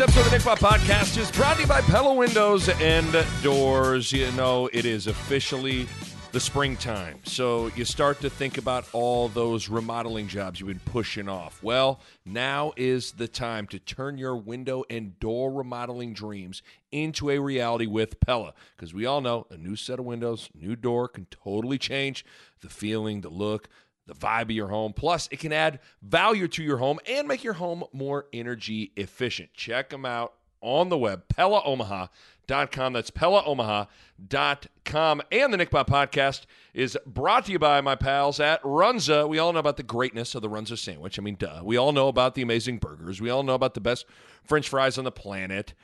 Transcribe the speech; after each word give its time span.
Episode 0.00 0.20
of 0.20 0.30
the 0.30 0.38
Nick 0.38 0.40
Bahe 0.46 0.56
Podcast 0.56 1.18
is 1.18 1.30
brought 1.30 1.56
to 1.56 1.62
you 1.62 1.68
by 1.68 1.82
Pella 1.82 2.14
Windows 2.14 2.70
and 2.70 3.26
Doors. 3.42 4.10
You 4.12 4.32
know, 4.32 4.70
it 4.72 4.86
is 4.86 5.06
officially 5.06 5.86
the 6.32 6.40
springtime. 6.40 7.18
So 7.24 7.66
you 7.76 7.84
start 7.84 8.18
to 8.22 8.30
think 8.30 8.56
about 8.56 8.88
all 8.94 9.28
those 9.28 9.68
remodeling 9.68 10.26
jobs 10.26 10.58
you've 10.58 10.68
been 10.68 10.80
pushing 10.86 11.28
off. 11.28 11.62
Well, 11.62 12.00
now 12.24 12.72
is 12.78 13.12
the 13.12 13.28
time 13.28 13.66
to 13.66 13.78
turn 13.78 14.16
your 14.16 14.36
window 14.36 14.84
and 14.88 15.20
door 15.20 15.52
remodeling 15.52 16.14
dreams 16.14 16.62
into 16.90 17.28
a 17.28 17.38
reality 17.38 17.86
with 17.86 18.20
Pella. 18.20 18.54
Because 18.74 18.94
we 18.94 19.04
all 19.04 19.20
know 19.20 19.48
a 19.50 19.58
new 19.58 19.76
set 19.76 19.98
of 19.98 20.06
windows, 20.06 20.48
new 20.58 20.76
door 20.76 21.08
can 21.08 21.26
totally 21.26 21.76
change 21.76 22.24
the 22.62 22.70
feeling, 22.70 23.20
the 23.20 23.28
look, 23.28 23.68
the 24.10 24.16
vibe 24.16 24.42
of 24.42 24.50
your 24.50 24.68
home. 24.68 24.92
Plus, 24.92 25.28
it 25.30 25.38
can 25.38 25.52
add 25.52 25.78
value 26.02 26.48
to 26.48 26.62
your 26.62 26.78
home 26.78 26.98
and 27.08 27.28
make 27.28 27.44
your 27.44 27.54
home 27.54 27.84
more 27.92 28.26
energy 28.32 28.92
efficient. 28.96 29.54
Check 29.54 29.90
them 29.90 30.04
out 30.04 30.34
on 30.60 30.88
the 30.88 30.98
web, 30.98 31.22
PellaOmaha.com. 31.28 32.92
That's 32.92 33.10
PellaOmaha.com. 33.10 35.22
And 35.32 35.52
the 35.52 35.56
Nick 35.56 35.70
Bahe 35.70 35.86
podcast 35.86 36.42
is 36.74 36.98
brought 37.06 37.46
to 37.46 37.52
you 37.52 37.58
by 37.58 37.80
my 37.80 37.94
pals 37.94 38.40
at 38.40 38.62
Runza. 38.62 39.28
We 39.28 39.38
all 39.38 39.52
know 39.52 39.60
about 39.60 39.76
the 39.76 39.82
greatness 39.82 40.34
of 40.34 40.42
the 40.42 40.50
Runza 40.50 40.76
sandwich. 40.76 41.18
I 41.18 41.22
mean, 41.22 41.36
duh. 41.38 41.62
We 41.64 41.76
all 41.76 41.92
know 41.92 42.08
about 42.08 42.34
the 42.34 42.42
amazing 42.42 42.78
burgers. 42.78 43.20
We 43.20 43.30
all 43.30 43.44
know 43.44 43.54
about 43.54 43.74
the 43.74 43.80
best 43.80 44.04
French 44.44 44.68
fries 44.68 44.98
on 44.98 45.04
the 45.04 45.12
planet. 45.12 45.74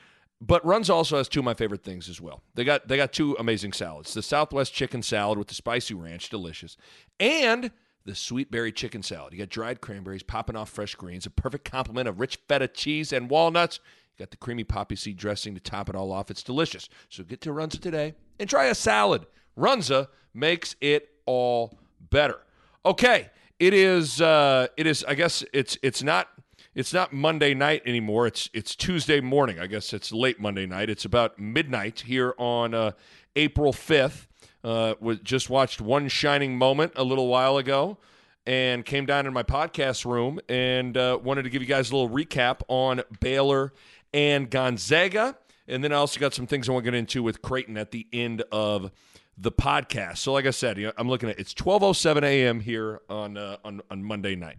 But 0.41 0.63
Runza 0.65 0.91
also 0.91 1.17
has 1.17 1.29
two 1.29 1.41
of 1.41 1.45
my 1.45 1.55
favorite 1.55 1.83
things 1.83 2.11
as 2.11 2.21
well. 2.21 2.43
They 2.55 2.65
got 2.65 2.89
they 2.89 2.99
got 2.99 3.13
two 3.13 3.37
amazing 3.39 3.73
salads. 3.73 4.13
The 4.13 4.23
Southwest 4.23 4.75
chicken 4.75 5.03
salad 5.03 5.39
with 5.39 5.49
the 5.49 5.55
spicy 5.55 5.95
ranch, 5.95 6.29
delicious. 6.29 6.77
And 7.19 7.71
the 8.07 8.15
sweet 8.15 8.51
berry 8.51 8.73
chicken 8.73 9.03
salad. 9.03 9.33
You 9.33 9.39
got 9.41 9.49
dried 9.49 9.81
cranberries 9.81 10.23
popping 10.23 10.57
off 10.57 10.71
fresh 10.71 10.95
greens, 10.95 11.27
a 11.27 11.31
perfect 11.31 11.71
complement 11.71 12.09
of 12.09 12.21
rich 12.21 12.39
feta 12.49 12.69
cheese 12.69 13.13
and 13.13 13.29
walnuts. 13.29 13.81
You 14.17 14.23
got 14.25 14.31
the 14.31 14.37
creamy 14.37 14.65
poppy 14.65 14.97
seed 14.97 15.19
dressing 15.19 15.55
to 15.55 15.61
top 15.61 15.89
it 15.89 15.95
all 15.95 16.13
off. 16.13 16.31
It's 16.31 16.43
delicious. 16.43 16.89
So 17.11 17.23
get 17.25 17.41
to 17.43 17.51
Runza 17.51 17.81
today 17.81 18.15
and 18.39 18.49
try 18.49 18.67
a 18.67 18.75
salad. 18.75 19.27
Runza 19.59 20.09
makes 20.33 20.77
it 20.81 21.09
all 21.27 21.79
better. 22.11 22.39
Okay, 22.85 23.31
it 23.59 23.75
is. 23.75 24.21
Uh, 24.21 24.69
it 24.77 24.87
is. 24.87 25.05
I 25.05 25.15
guess 25.15 25.45
it's. 25.53 25.77
It's 25.83 26.03
not. 26.03 26.29
It's 26.75 26.93
not 26.93 27.13
Monday 27.13 27.53
night 27.55 27.83
anymore. 27.85 28.27
It's. 28.27 28.49
It's 28.55 28.77
Tuesday 28.77 29.21
morning. 29.21 29.59
I 29.59 29.67
guess 29.67 29.93
it's 29.93 30.13
late 30.13 30.41
Monday 30.41 30.67
night. 30.67 30.89
It's 30.89 31.05
about 31.05 31.39
midnight 31.39 32.05
here 32.07 32.35
on 32.39 32.73
uh, 32.75 32.93
April 33.35 33.73
fifth. 33.73 34.26
Uh, 34.67 34.95
was 34.99 35.21
just 35.21 35.49
watched 35.49 35.81
One 35.81 36.09
Shining 36.09 36.59
Moment 36.59 36.95
a 36.97 37.05
little 37.05 37.29
while 37.29 37.57
ago 37.57 37.99
and 38.47 38.85
came 38.85 39.07
down 39.07 39.25
in 39.25 39.33
my 39.33 39.45
podcast 39.45 40.05
room 40.05 40.41
and 40.49 40.97
uh, 40.97 41.21
wanted 41.23 41.45
to 41.45 41.51
give 41.51 41.63
you 41.63 41.69
guys 41.69 41.93
a 41.93 41.97
little 41.97 42.11
recap 42.11 42.63
on 42.67 43.03
Baylor 43.21 43.73
and 44.13 44.51
Gonzaga. 44.51 45.37
And 45.69 45.85
then 45.85 45.93
I 45.93 45.97
also 45.97 46.19
got 46.19 46.35
some 46.35 46.49
things 46.49 46.69
I 46.69 46.73
want 46.73 46.85
to 46.85 46.91
get 46.91 46.99
into 46.99 47.23
with 47.23 47.43
Creighton 47.43 47.77
at 47.77 47.93
the 47.93 48.09
end 48.13 48.43
of 48.51 48.91
the 49.39 49.53
podcast. 49.53 50.19
So, 50.19 50.33
like 50.33 50.47
I 50.47 50.51
said, 50.51 50.79
you 50.79 50.87
know, 50.87 50.93
I'm 50.97 51.09
looking 51.09 51.29
at 51.29 51.39
it's 51.39 51.55
12:07 51.55 52.25
a.m. 52.25 52.59
here 52.59 53.03
on 53.09 53.37
uh, 53.37 53.59
on 53.65 53.83
on 53.89 54.03
Monday 54.03 54.35
night, 54.35 54.57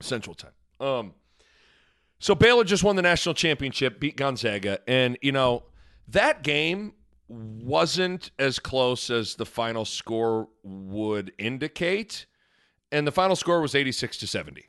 Central 0.00 0.34
Time. 0.34 0.52
Um, 0.80 1.14
so 2.18 2.34
Baylor 2.34 2.64
just 2.64 2.82
won 2.82 2.96
the 2.96 3.02
national 3.02 3.36
championship, 3.36 4.00
beat 4.00 4.16
Gonzaga, 4.16 4.80
and 4.88 5.16
you 5.22 5.30
know 5.30 5.62
that 6.08 6.42
game 6.42 6.94
wasn't 7.30 8.32
as 8.40 8.58
close 8.58 9.08
as 9.08 9.36
the 9.36 9.46
final 9.46 9.84
score 9.84 10.48
would 10.64 11.32
indicate. 11.38 12.26
And 12.90 13.06
the 13.06 13.12
final 13.12 13.36
score 13.36 13.60
was 13.60 13.74
86 13.74 14.18
to 14.18 14.26
70. 14.26 14.64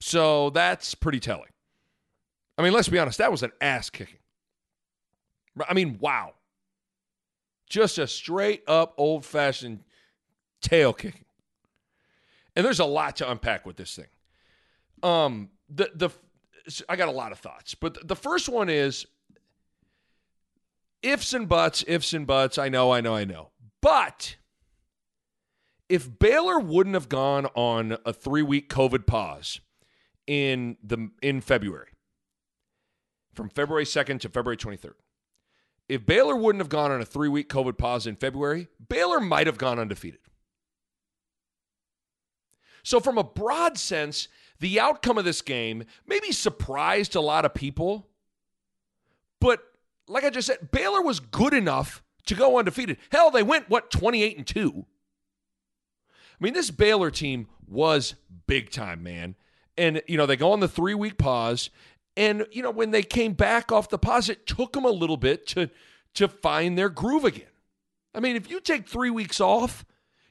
So 0.00 0.50
that's 0.50 0.94
pretty 0.94 1.20
telling. 1.20 1.48
I 2.58 2.62
mean, 2.62 2.74
let's 2.74 2.88
be 2.88 2.98
honest, 2.98 3.18
that 3.18 3.30
was 3.30 3.42
an 3.42 3.52
ass 3.60 3.88
kicking. 3.88 4.18
I 5.68 5.72
mean, 5.72 5.96
wow. 5.98 6.34
Just 7.68 7.96
a 7.96 8.06
straight 8.06 8.62
up 8.68 8.94
old 8.98 9.24
fashioned 9.24 9.82
tail 10.60 10.92
kicking. 10.92 11.24
And 12.54 12.64
there's 12.64 12.80
a 12.80 12.84
lot 12.84 13.16
to 13.16 13.30
unpack 13.30 13.64
with 13.64 13.76
this 13.76 13.96
thing. 13.96 14.06
Um, 15.02 15.50
the 15.68 15.90
the 15.94 16.10
I 16.88 16.96
got 16.96 17.08
a 17.08 17.12
lot 17.12 17.32
of 17.32 17.38
thoughts, 17.38 17.74
but 17.74 18.06
the 18.06 18.16
first 18.16 18.48
one 18.48 18.68
is 18.68 19.06
ifs 21.06 21.32
and 21.32 21.48
buts, 21.48 21.84
ifs 21.86 22.12
and 22.12 22.26
buts. 22.26 22.58
I 22.58 22.68
know, 22.68 22.92
I 22.92 23.00
know, 23.00 23.14
I 23.14 23.24
know. 23.24 23.50
But 23.80 24.36
if 25.88 26.18
Baylor 26.18 26.58
wouldn't 26.58 26.94
have 26.94 27.08
gone 27.08 27.46
on 27.54 27.96
a 28.04 28.12
three 28.12 28.42
week 28.42 28.68
COVID 28.68 29.06
pause 29.06 29.60
in 30.26 30.76
the 30.82 31.10
in 31.22 31.40
February, 31.40 31.88
from 33.34 33.48
February 33.48 33.84
2nd 33.84 34.20
to 34.20 34.28
February 34.28 34.56
23rd, 34.56 34.94
if 35.88 36.04
Baylor 36.04 36.34
wouldn't 36.34 36.60
have 36.60 36.68
gone 36.68 36.90
on 36.90 37.00
a 37.00 37.04
three 37.04 37.28
week 37.28 37.48
COVID 37.48 37.78
pause 37.78 38.06
in 38.06 38.16
February, 38.16 38.68
Baylor 38.88 39.20
might 39.20 39.46
have 39.46 39.58
gone 39.58 39.78
undefeated. 39.78 40.20
So, 42.82 43.00
from 43.00 43.18
a 43.18 43.24
broad 43.24 43.78
sense, 43.78 44.28
the 44.60 44.80
outcome 44.80 45.18
of 45.18 45.24
this 45.24 45.42
game 45.42 45.84
maybe 46.06 46.32
surprised 46.32 47.14
a 47.14 47.20
lot 47.20 47.44
of 47.44 47.52
people, 47.52 48.08
but 49.40 49.60
like 50.08 50.24
I 50.24 50.30
just 50.30 50.46
said, 50.46 50.70
Baylor 50.70 51.02
was 51.02 51.20
good 51.20 51.54
enough 51.54 52.02
to 52.26 52.34
go 52.34 52.58
undefeated. 52.58 52.98
Hell, 53.10 53.30
they 53.30 53.42
went 53.42 53.68
what 53.68 53.90
28 53.90 54.36
and 54.36 54.46
2. 54.46 54.86
I 56.08 56.44
mean, 56.44 56.54
this 56.54 56.70
Baylor 56.70 57.10
team 57.10 57.48
was 57.66 58.14
big 58.46 58.70
time, 58.70 59.02
man. 59.02 59.36
And 59.78 60.02
you 60.06 60.16
know, 60.16 60.26
they 60.26 60.36
go 60.36 60.52
on 60.52 60.60
the 60.60 60.68
3-week 60.68 61.18
pause 61.18 61.70
and 62.16 62.46
you 62.50 62.62
know, 62.62 62.70
when 62.70 62.92
they 62.92 63.02
came 63.02 63.34
back 63.34 63.70
off 63.70 63.88
the 63.88 63.98
pause, 63.98 64.28
it 64.28 64.46
took 64.46 64.72
them 64.72 64.84
a 64.84 64.90
little 64.90 65.16
bit 65.16 65.46
to 65.48 65.70
to 66.14 66.28
find 66.28 66.78
their 66.78 66.88
groove 66.88 67.24
again. 67.24 67.44
I 68.14 68.20
mean, 68.20 68.36
if 68.36 68.50
you 68.50 68.60
take 68.60 68.88
3 68.88 69.10
weeks 69.10 69.40
off, 69.40 69.84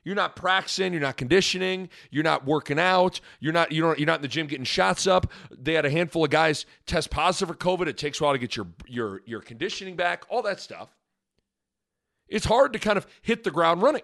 you're 0.06 0.16
not 0.16 0.36
practicing, 0.38 0.94
you're 0.94 1.02
not 1.02 1.18
conditioning, 1.18 1.90
you're 2.12 2.24
not 2.24 2.46
working 2.46 2.80
out, 2.80 3.20
you're 3.42 3.52
not 3.52 3.74
you 3.74 3.82
don't 3.82 4.00
you're 4.00 4.06
not 4.06 4.20
in 4.20 4.22
the 4.22 4.30
gym 4.30 4.48
getting 4.48 4.64
shots 4.64 5.06
up. 5.06 5.30
They 5.52 5.74
had 5.74 5.86
a 5.86 5.90
handful 5.90 6.24
of 6.24 6.30
guys 6.30 6.66
test 6.86 7.10
positive 7.10 7.50
for 7.50 7.56
COVID. 7.56 7.88
It 7.88 7.98
takes 7.98 8.22
a 8.22 8.24
while 8.24 8.34
to 8.34 8.40
get 8.40 8.56
your 8.56 8.68
your 8.88 9.22
your 9.26 9.42
conditioning 9.42 9.98
back, 9.98 10.24
all 10.30 10.42
that 10.44 10.62
stuff. 10.62 10.96
It's 12.30 12.46
hard 12.46 12.72
to 12.74 12.80
kind 12.80 12.98
of 12.98 13.06
hit 13.22 13.44
the 13.44 13.52
ground 13.52 13.82
running. 13.82 14.04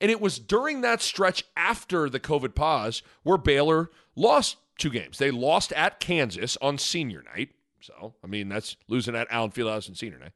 And 0.00 0.10
it 0.10 0.20
was 0.20 0.38
during 0.38 0.82
that 0.82 1.00
stretch 1.00 1.44
after 1.56 2.08
the 2.10 2.20
COVID 2.20 2.54
pause 2.54 3.02
where 3.22 3.38
Baylor 3.38 3.90
lost 4.14 4.56
two 4.78 4.90
games. 4.90 5.18
They 5.18 5.30
lost 5.30 5.72
at 5.72 6.00
Kansas 6.00 6.56
on 6.60 6.78
senior 6.78 7.24
night. 7.34 7.50
So, 7.80 8.14
I 8.22 8.26
mean, 8.26 8.48
that's 8.48 8.76
losing 8.88 9.14
at 9.14 9.26
Allen 9.30 9.50
Fieldhouse 9.50 9.88
on 9.88 9.94
senior 9.94 10.18
night. 10.18 10.32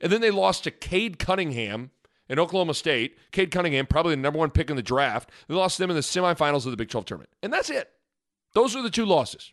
And 0.00 0.12
then 0.12 0.20
they 0.20 0.30
lost 0.30 0.64
to 0.64 0.70
Cade 0.70 1.18
Cunningham 1.18 1.90
in 2.32 2.38
Oklahoma 2.38 2.72
State. 2.72 3.18
Cade 3.30 3.50
Cunningham, 3.50 3.86
probably 3.86 4.14
the 4.14 4.20
number 4.22 4.38
one 4.38 4.50
pick 4.50 4.70
in 4.70 4.76
the 4.76 4.82
draft. 4.82 5.30
They 5.48 5.54
lost 5.54 5.76
them 5.76 5.90
in 5.90 5.96
the 5.96 6.02
semifinals 6.02 6.64
of 6.64 6.70
the 6.70 6.78
Big 6.78 6.88
12 6.88 7.04
tournament. 7.04 7.30
And 7.42 7.52
that's 7.52 7.68
it. 7.68 7.90
Those 8.54 8.74
are 8.74 8.82
the 8.82 8.90
two 8.90 9.04
losses. 9.04 9.52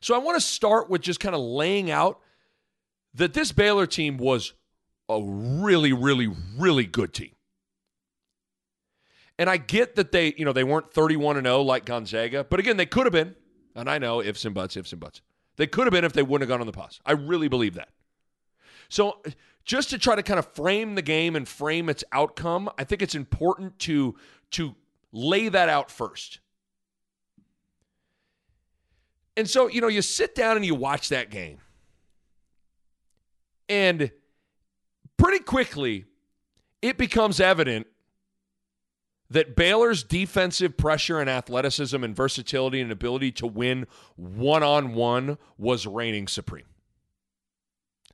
So 0.00 0.14
I 0.14 0.18
want 0.18 0.36
to 0.36 0.40
start 0.40 0.88
with 0.88 1.02
just 1.02 1.20
kind 1.20 1.34
of 1.34 1.42
laying 1.42 1.90
out 1.90 2.18
that 3.14 3.34
this 3.34 3.52
Baylor 3.52 3.86
team 3.86 4.16
was 4.16 4.54
a 5.08 5.20
really, 5.22 5.92
really, 5.92 6.34
really 6.58 6.86
good 6.86 7.12
team. 7.12 7.32
And 9.38 9.50
I 9.50 9.58
get 9.58 9.96
that 9.96 10.12
they, 10.12 10.34
you 10.38 10.46
know, 10.46 10.52
they 10.52 10.64
weren't 10.64 10.92
31 10.92 11.36
and 11.36 11.46
0 11.46 11.60
like 11.60 11.84
Gonzaga, 11.84 12.44
but 12.44 12.58
again, 12.58 12.78
they 12.78 12.86
could 12.86 13.04
have 13.04 13.12
been. 13.12 13.36
And 13.74 13.88
I 13.88 13.98
know 13.98 14.22
ifs 14.22 14.44
and 14.44 14.54
buts, 14.54 14.76
ifs 14.76 14.92
and 14.92 15.00
buts. 15.00 15.20
They 15.56 15.66
could 15.66 15.86
have 15.86 15.92
been 15.92 16.04
if 16.04 16.14
they 16.14 16.22
wouldn't 16.22 16.48
have 16.48 16.54
gone 16.54 16.60
on 16.60 16.66
the 16.66 16.72
pause. 16.72 17.00
I 17.04 17.12
really 17.12 17.48
believe 17.48 17.74
that. 17.74 17.88
So 18.88 19.22
just 19.64 19.90
to 19.90 19.98
try 19.98 20.16
to 20.16 20.22
kind 20.22 20.38
of 20.38 20.46
frame 20.54 20.94
the 20.94 21.02
game 21.02 21.36
and 21.36 21.48
frame 21.48 21.88
its 21.88 22.04
outcome, 22.12 22.68
I 22.78 22.84
think 22.84 23.02
it's 23.02 23.14
important 23.14 23.78
to 23.80 24.16
to 24.52 24.74
lay 25.12 25.48
that 25.48 25.68
out 25.68 25.90
first. 25.90 26.40
And 29.36 29.48
so, 29.48 29.68
you 29.68 29.80
know, 29.80 29.88
you 29.88 30.02
sit 30.02 30.34
down 30.34 30.56
and 30.56 30.66
you 30.66 30.74
watch 30.74 31.08
that 31.08 31.30
game. 31.30 31.58
And 33.68 34.10
pretty 35.16 35.42
quickly, 35.42 36.04
it 36.82 36.98
becomes 36.98 37.40
evident 37.40 37.86
that 39.30 39.56
Baylor's 39.56 40.02
defensive 40.02 40.76
pressure 40.76 41.18
and 41.18 41.30
athleticism 41.30 42.04
and 42.04 42.14
versatility 42.14 42.82
and 42.82 42.92
ability 42.92 43.32
to 43.32 43.46
win 43.46 43.86
one 44.16 44.62
on 44.62 44.92
one 44.92 45.38
was 45.56 45.86
reigning 45.86 46.28
supreme. 46.28 46.66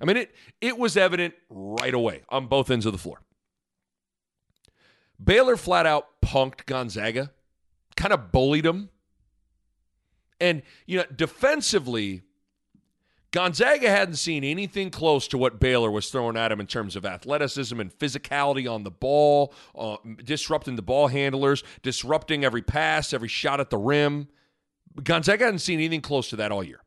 I 0.01 0.05
mean, 0.05 0.17
it, 0.17 0.35
it 0.61 0.79
was 0.79 0.97
evident 0.97 1.35
right 1.51 1.95
away 1.95 2.23
on 2.29 2.47
both 2.47 2.71
ends 2.71 2.87
of 2.87 2.93
the 2.93 2.99
floor. 2.99 3.21
Baylor 5.23 5.57
flat 5.57 5.87
out 5.87 6.07
punked 6.25 6.67
Gonzaga, 6.67 7.33
kind 7.97 8.13
of 8.13 8.31
bullied 8.31 8.65
them. 8.65 8.91
And, 10.41 10.63
you 10.87 10.99
know, 10.99 11.05
defensively, 11.15 12.23
Gonzaga 13.33 13.91
hadn't 13.91 14.15
seen 14.15 14.45
anything 14.45 14.91
close 14.91 15.29
to 15.29 15.39
what 15.39 15.59
Baylor 15.59 15.91
was 15.91 16.09
throwing 16.11 16.37
at 16.37 16.53
him 16.53 16.61
in 16.61 16.67
terms 16.67 16.97
of 16.97 17.05
athleticism 17.05 17.79
and 17.79 17.93
physicality 17.93 18.71
on 18.73 18.85
the 18.85 18.91
ball, 18.91 19.53
uh, 19.75 19.97
disrupting 20.25 20.77
the 20.77 20.83
ball 20.83 21.09
handlers, 21.09 21.65
disrupting 21.83 22.45
every 22.45 22.63
pass, 22.63 23.13
every 23.13 23.29
shot 23.29 23.59
at 23.59 23.71
the 23.71 23.77
rim. 23.77 24.29
Gonzaga 25.03 25.45
hadn't 25.45 25.59
seen 25.59 25.79
anything 25.79 26.01
close 26.01 26.31
to 26.31 26.37
that 26.37 26.53
all 26.53 26.63
year. 26.63 26.81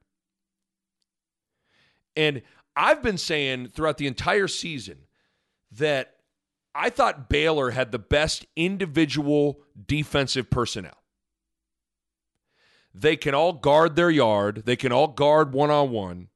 And 2.16 2.42
I've 2.76 3.02
been 3.04 3.18
saying 3.18 3.70
throughout 3.70 3.98
the 3.98 4.08
entire 4.08 4.48
season 4.48 5.00
that 5.72 6.16
I 6.74 6.90
thought 6.90 7.30
Baylor 7.30 7.72
had 7.72 7.92
the 7.92 8.00
best 8.00 8.46
individual 8.56 9.60
defensive 9.88 10.50
personnel. 10.50 10.98
They 12.94 13.16
can 13.16 13.34
all 13.34 13.54
guard 13.54 13.96
their 13.96 14.10
yard, 14.10 14.64
they 14.66 14.76
can 14.76 14.92
all 14.92 15.08
guard 15.08 15.54
one 15.54 15.70
on 15.70 15.92
one. 15.92 16.28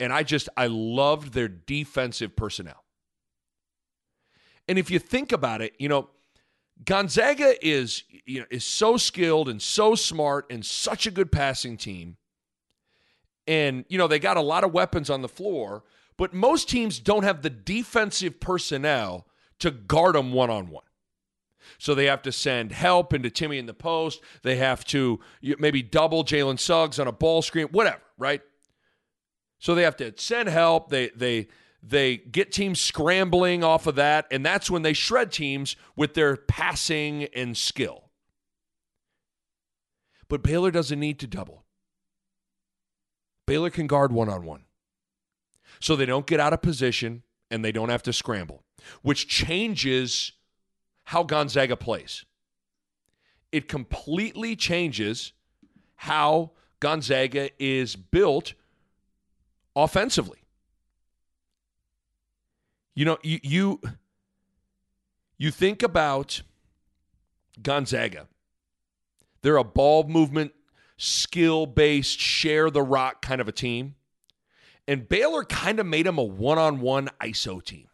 And 0.00 0.12
I 0.12 0.22
just, 0.22 0.48
I 0.56 0.66
loved 0.66 1.32
their 1.32 1.48
defensive 1.48 2.34
personnel. 2.34 2.84
And 4.66 4.78
if 4.78 4.90
you 4.90 4.98
think 4.98 5.30
about 5.30 5.62
it, 5.62 5.74
you 5.78 5.88
know, 5.88 6.10
Gonzaga 6.84 7.54
is, 7.64 8.02
you 8.26 8.40
know, 8.40 8.46
is 8.50 8.64
so 8.64 8.96
skilled 8.96 9.48
and 9.48 9.62
so 9.62 9.94
smart 9.94 10.46
and 10.50 10.66
such 10.66 11.06
a 11.06 11.10
good 11.10 11.30
passing 11.30 11.76
team. 11.76 12.16
And, 13.46 13.84
you 13.88 13.98
know, 13.98 14.06
they 14.06 14.18
got 14.18 14.36
a 14.36 14.42
lot 14.42 14.64
of 14.64 14.72
weapons 14.72 15.10
on 15.10 15.22
the 15.22 15.28
floor, 15.28 15.84
but 16.16 16.32
most 16.32 16.68
teams 16.68 16.98
don't 16.98 17.24
have 17.24 17.42
the 17.42 17.50
defensive 17.50 18.40
personnel 18.40 19.26
to 19.58 19.70
guard 19.70 20.14
them 20.14 20.32
one 20.32 20.50
on 20.50 20.70
one. 20.70 20.84
So 21.78 21.94
they 21.94 22.06
have 22.06 22.22
to 22.22 22.32
send 22.32 22.72
help 22.72 23.12
into 23.12 23.30
Timme 23.30 23.58
in 23.58 23.66
the 23.66 23.74
post. 23.74 24.20
They 24.42 24.56
have 24.56 24.84
to 24.86 25.20
maybe 25.58 25.82
double 25.82 26.24
Jalen 26.24 26.58
Suggs 26.58 26.98
on 26.98 27.06
a 27.06 27.12
ball 27.12 27.42
screen, 27.42 27.66
whatever, 27.68 28.00
right? 28.18 28.42
So 29.58 29.74
they 29.74 29.82
have 29.82 29.96
to 29.96 30.12
send 30.16 30.48
help. 30.48 30.90
They 30.90 31.08
they 31.16 31.48
they 31.82 32.18
get 32.18 32.52
teams 32.52 32.80
scrambling 32.80 33.64
off 33.64 33.86
of 33.86 33.94
that, 33.96 34.26
and 34.30 34.44
that's 34.44 34.70
when 34.70 34.82
they 34.82 34.92
shred 34.92 35.32
teams 35.32 35.76
with 35.96 36.14
their 36.14 36.36
passing 36.36 37.24
and 37.34 37.56
skill. 37.56 38.10
But 40.28 40.42
Baylor 40.42 40.70
doesn't 40.70 40.98
need 40.98 41.18
to 41.20 41.26
double. 41.26 41.63
Baylor 43.46 43.70
can 43.70 43.86
guard 43.86 44.12
one 44.12 44.28
on 44.28 44.44
one. 44.44 44.64
So 45.80 45.96
they 45.96 46.06
don't 46.06 46.26
get 46.26 46.40
out 46.40 46.52
of 46.52 46.62
position 46.62 47.22
and 47.50 47.64
they 47.64 47.72
don't 47.72 47.88
have 47.88 48.02
to 48.04 48.12
scramble, 48.12 48.62
which 49.02 49.28
changes 49.28 50.32
how 51.04 51.22
Gonzaga 51.22 51.76
plays. 51.76 52.24
It 53.52 53.68
completely 53.68 54.56
changes 54.56 55.32
how 55.96 56.52
Gonzaga 56.80 57.50
is 57.58 57.96
built 57.96 58.54
offensively. 59.76 60.38
You 62.94 63.04
know, 63.04 63.18
you 63.22 63.40
you, 63.42 63.80
you 65.36 65.50
think 65.50 65.82
about 65.82 66.42
Gonzaga. 67.62 68.28
They're 69.42 69.56
a 69.56 69.64
ball 69.64 70.04
movement, 70.04 70.52
skill 70.96 71.66
based, 71.66 72.18
share 72.18 72.70
the 72.70 72.82
rock 72.82 73.22
kind 73.22 73.40
of 73.40 73.48
a 73.48 73.52
team. 73.52 73.94
And 74.86 75.08
Baylor 75.08 75.44
kind 75.44 75.80
of 75.80 75.86
made 75.86 76.06
him 76.06 76.18
a 76.18 76.22
one 76.22 76.58
on 76.58 76.80
one 76.80 77.08
ISO 77.20 77.62
team. 77.64 77.88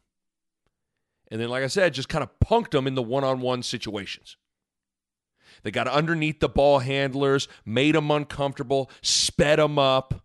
And 1.31 1.41
then, 1.41 1.49
like 1.49 1.63
I 1.63 1.69
said, 1.69 1.95
just 1.95 2.09
kind 2.09 2.25
of 2.25 2.31
punked 2.45 2.75
him 2.75 2.87
in 2.87 2.97
the 2.97 3.03
one 3.03 3.23
on 3.23 3.41
one 3.41 3.63
situations. 3.63 4.37
They 5.63 5.71
got 5.71 5.87
underneath 5.87 6.41
the 6.41 6.49
ball 6.49 6.81
handlers, 6.81 7.47
made 7.65 7.95
them 7.95 8.11
uncomfortable, 8.11 8.91
sped 9.03 9.59
them 9.59 9.79
up. 9.79 10.25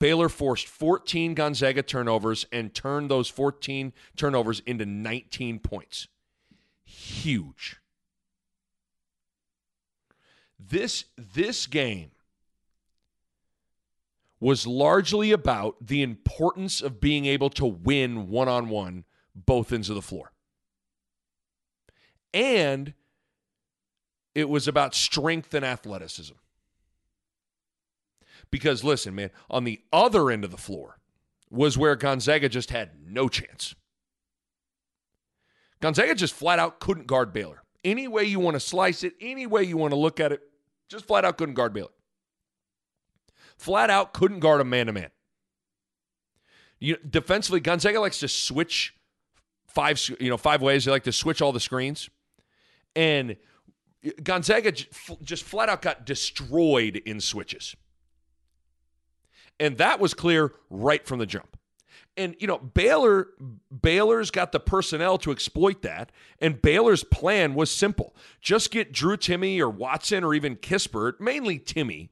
Baylor 0.00 0.28
forced 0.28 0.66
14 0.66 1.34
Gonzaga 1.34 1.82
turnovers 1.82 2.46
and 2.52 2.74
turned 2.74 3.10
those 3.10 3.28
14 3.28 3.92
turnovers 4.16 4.60
into 4.60 4.86
19 4.86 5.58
points. 5.58 6.08
Huge. 6.84 7.78
This, 10.68 11.04
this 11.16 11.66
game 11.66 12.10
was 14.40 14.66
largely 14.66 15.32
about 15.32 15.76
the 15.86 16.02
importance 16.02 16.80
of 16.80 17.00
being 17.00 17.24
able 17.26 17.50
to 17.50 17.66
win 17.66 18.28
one 18.28 18.48
on 18.48 18.68
one 18.68 19.04
both 19.34 19.72
ends 19.72 19.88
of 19.88 19.96
the 19.96 20.02
floor. 20.02 20.32
And 22.34 22.94
it 24.34 24.48
was 24.48 24.68
about 24.68 24.94
strength 24.94 25.54
and 25.54 25.64
athleticism. 25.64 26.34
Because 28.50 28.84
listen, 28.84 29.14
man, 29.14 29.30
on 29.50 29.64
the 29.64 29.80
other 29.92 30.30
end 30.30 30.44
of 30.44 30.50
the 30.50 30.56
floor 30.56 30.98
was 31.50 31.78
where 31.78 31.96
Gonzaga 31.96 32.48
just 32.48 32.70
had 32.70 32.90
no 33.04 33.28
chance. 33.28 33.74
Gonzaga 35.80 36.14
just 36.14 36.34
flat 36.34 36.58
out 36.58 36.80
couldn't 36.80 37.06
guard 37.06 37.32
Baylor. 37.32 37.62
Any 37.84 38.08
way 38.08 38.24
you 38.24 38.40
want 38.40 38.54
to 38.54 38.60
slice 38.60 39.02
it, 39.02 39.14
any 39.20 39.46
way 39.46 39.64
you 39.64 39.76
want 39.76 39.92
to 39.92 39.98
look 39.98 40.20
at 40.20 40.32
it, 40.32 40.42
just 40.88 41.06
flat 41.06 41.24
out 41.24 41.36
couldn't 41.36 41.54
guard 41.54 41.72
Baylor. 41.72 41.88
Flat 43.56 43.90
out 43.90 44.12
couldn't 44.12 44.40
guard 44.40 44.60
a 44.60 44.64
man 44.64 44.86
to 44.86 44.92
man. 44.92 45.10
You 46.80 46.96
defensively, 46.96 47.60
Gonzaga 47.60 48.00
likes 48.00 48.20
to 48.20 48.28
switch 48.28 48.94
five, 49.66 50.00
you 50.20 50.30
know, 50.30 50.36
five 50.36 50.62
ways. 50.62 50.84
They 50.84 50.90
like 50.90 51.04
to 51.04 51.12
switch 51.12 51.42
all 51.42 51.52
the 51.52 51.60
screens, 51.60 52.08
and 52.94 53.36
Gonzaga 54.22 54.72
just 55.22 55.42
flat 55.42 55.68
out 55.68 55.82
got 55.82 56.06
destroyed 56.06 56.96
in 57.04 57.20
switches. 57.20 57.74
And 59.58 59.76
that 59.78 59.98
was 59.98 60.14
clear 60.14 60.52
right 60.70 61.04
from 61.04 61.18
the 61.18 61.26
jump. 61.26 61.57
And 62.18 62.34
you 62.38 62.46
know, 62.46 62.58
Baylor 62.58 63.28
Baylor's 63.80 64.30
got 64.30 64.52
the 64.52 64.60
personnel 64.60 65.16
to 65.18 65.30
exploit 65.30 65.82
that, 65.82 66.12
and 66.40 66.60
Baylor's 66.60 67.04
plan 67.04 67.54
was 67.54 67.70
simple. 67.70 68.14
Just 68.40 68.70
get 68.70 68.92
Drew 68.92 69.16
Timme 69.16 69.60
or 69.60 69.70
Watson 69.70 70.24
or 70.24 70.34
even 70.34 70.56
Kispert, 70.56 71.20
mainly 71.20 71.58
Timme 71.58 72.08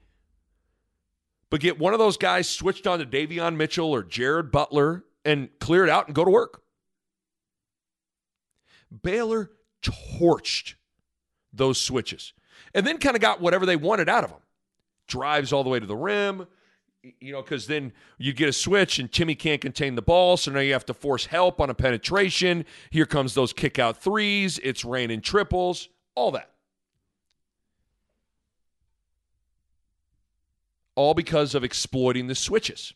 but 1.50 1.60
get 1.60 1.78
one 1.78 1.92
of 1.92 1.98
those 1.98 2.16
guys 2.16 2.48
switched 2.48 2.86
on 2.86 2.98
to 2.98 3.06
Davion 3.06 3.56
Mitchell 3.56 3.90
or 3.90 4.02
Jared 4.02 4.50
Butler 4.50 5.04
and 5.24 5.48
clear 5.60 5.84
it 5.84 5.90
out 5.90 6.06
and 6.06 6.14
go 6.14 6.24
to 6.24 6.30
work. 6.30 6.62
Baylor 9.02 9.50
torched 9.82 10.74
those 11.52 11.80
switches 11.80 12.32
and 12.74 12.86
then 12.86 12.98
kind 12.98 13.16
of 13.16 13.22
got 13.22 13.40
whatever 13.40 13.66
they 13.66 13.76
wanted 13.76 14.08
out 14.08 14.24
of 14.24 14.30
them. 14.30 14.40
Drives 15.06 15.52
all 15.52 15.62
the 15.62 15.70
way 15.70 15.78
to 15.78 15.86
the 15.86 15.96
rim, 15.96 16.46
you 17.20 17.32
know, 17.32 17.42
because 17.42 17.66
then 17.66 17.92
you 18.18 18.32
get 18.32 18.48
a 18.48 18.52
switch 18.52 18.98
and 18.98 19.10
Timme 19.10 19.38
can't 19.38 19.60
contain 19.60 19.94
the 19.94 20.02
ball. 20.02 20.36
So 20.36 20.50
now 20.50 20.60
you 20.60 20.72
have 20.72 20.86
to 20.86 20.94
force 20.94 21.26
help 21.26 21.60
on 21.60 21.70
a 21.70 21.74
penetration. 21.74 22.64
Here 22.90 23.06
comes 23.06 23.34
those 23.34 23.52
kick 23.52 23.78
out 23.78 23.96
threes. 23.96 24.58
It's 24.62 24.84
raining 24.84 25.20
triples, 25.20 25.88
all 26.14 26.30
that. 26.32 26.50
All 30.94 31.14
because 31.14 31.54
of 31.54 31.62
exploiting 31.62 32.26
the 32.26 32.34
switches. 32.34 32.94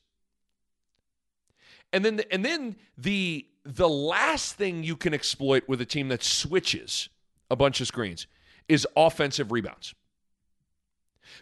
And 1.93 2.05
then, 2.05 2.17
the, 2.17 2.33
and 2.33 2.45
then 2.45 2.77
the 2.97 3.47
the 3.65 3.89
last 3.89 4.55
thing 4.55 4.83
you 4.83 4.97
can 4.97 5.13
exploit 5.13 5.65
with 5.69 5.81
a 5.81 5.85
team 5.85 6.09
that 6.09 6.23
switches 6.23 7.11
a 7.51 7.57
bunch 7.57 7.81
of 7.81 7.87
screens 7.87 8.27
is 8.69 8.87
offensive 8.97 9.53
rebounds. 9.53 9.95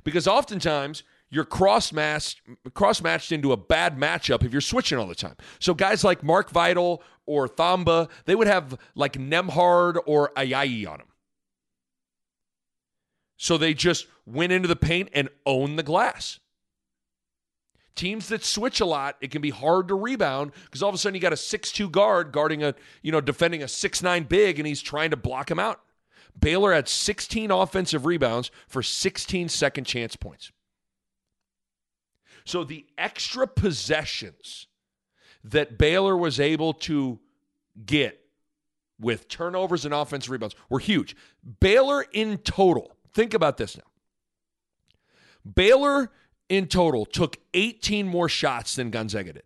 Because 0.02 0.26
oftentimes 0.26 1.04
you're 1.30 1.44
cross 1.44 1.92
matched 1.92 2.40
cross 2.74 3.02
matched 3.02 3.32
into 3.32 3.52
a 3.52 3.56
bad 3.56 3.98
matchup 3.98 4.44
if 4.44 4.52
you're 4.52 4.60
switching 4.60 4.98
all 4.98 5.06
the 5.06 5.14
time. 5.14 5.36
So 5.58 5.74
guys 5.74 6.04
like 6.04 6.22
Mark 6.22 6.50
Vital 6.50 7.02
or 7.26 7.48
Thamba, 7.48 8.08
they 8.24 8.34
would 8.34 8.46
have 8.46 8.78
like 8.94 9.14
Nembhard 9.14 9.98
or 10.06 10.32
Ayayi 10.36 10.88
on 10.88 10.98
them. 10.98 11.08
So 13.36 13.56
they 13.56 13.74
just 13.74 14.06
went 14.26 14.52
into 14.52 14.68
the 14.68 14.76
paint 14.76 15.10
and 15.14 15.28
owned 15.46 15.78
the 15.78 15.82
glass. 15.82 16.40
Teams 17.94 18.28
that 18.28 18.44
switch 18.44 18.80
a 18.80 18.86
lot, 18.86 19.16
it 19.20 19.30
can 19.30 19.42
be 19.42 19.50
hard 19.50 19.88
to 19.88 19.94
rebound 19.94 20.52
because 20.64 20.82
all 20.82 20.88
of 20.88 20.94
a 20.94 20.98
sudden 20.98 21.14
you 21.14 21.20
got 21.20 21.32
a 21.32 21.36
six-two 21.36 21.90
guard 21.90 22.32
guarding 22.32 22.62
a, 22.62 22.74
you 23.02 23.10
know, 23.10 23.20
defending 23.20 23.62
a 23.62 23.68
six-nine 23.68 24.24
big 24.24 24.58
and 24.58 24.68
he's 24.68 24.80
trying 24.80 25.10
to 25.10 25.16
block 25.16 25.50
him 25.50 25.58
out. 25.58 25.80
Baylor 26.38 26.72
had 26.72 26.88
16 26.88 27.50
offensive 27.50 28.06
rebounds 28.06 28.50
for 28.68 28.82
16 28.82 29.48
second 29.48 29.84
chance 29.84 30.14
points. 30.14 30.52
So 32.48 32.64
the 32.64 32.86
extra 32.96 33.46
possessions 33.46 34.68
that 35.44 35.76
Baylor 35.76 36.16
was 36.16 36.40
able 36.40 36.72
to 36.72 37.20
get 37.84 38.24
with 38.98 39.28
turnovers 39.28 39.84
and 39.84 39.92
offensive 39.92 40.30
rebounds 40.30 40.56
were 40.70 40.78
huge. 40.78 41.14
Baylor 41.60 42.06
in 42.10 42.38
total, 42.38 42.96
think 43.12 43.34
about 43.34 43.58
this 43.58 43.76
now. 43.76 43.84
Baylor 45.54 46.10
in 46.48 46.68
total 46.68 47.04
took 47.04 47.36
18 47.52 48.08
more 48.08 48.30
shots 48.30 48.76
than 48.76 48.90
Gonzaga 48.90 49.34
did. 49.34 49.42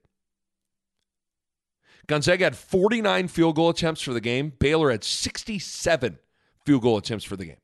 Gonzaga 2.06 2.44
had 2.44 2.56
49 2.56 3.26
field 3.26 3.56
goal 3.56 3.70
attempts 3.70 4.00
for 4.02 4.12
the 4.12 4.20
game. 4.20 4.52
Baylor 4.60 4.92
had 4.92 5.02
67 5.02 6.18
field 6.64 6.82
goal 6.82 6.98
attempts 6.98 7.24
for 7.24 7.34
the 7.34 7.46
game. 7.46 7.60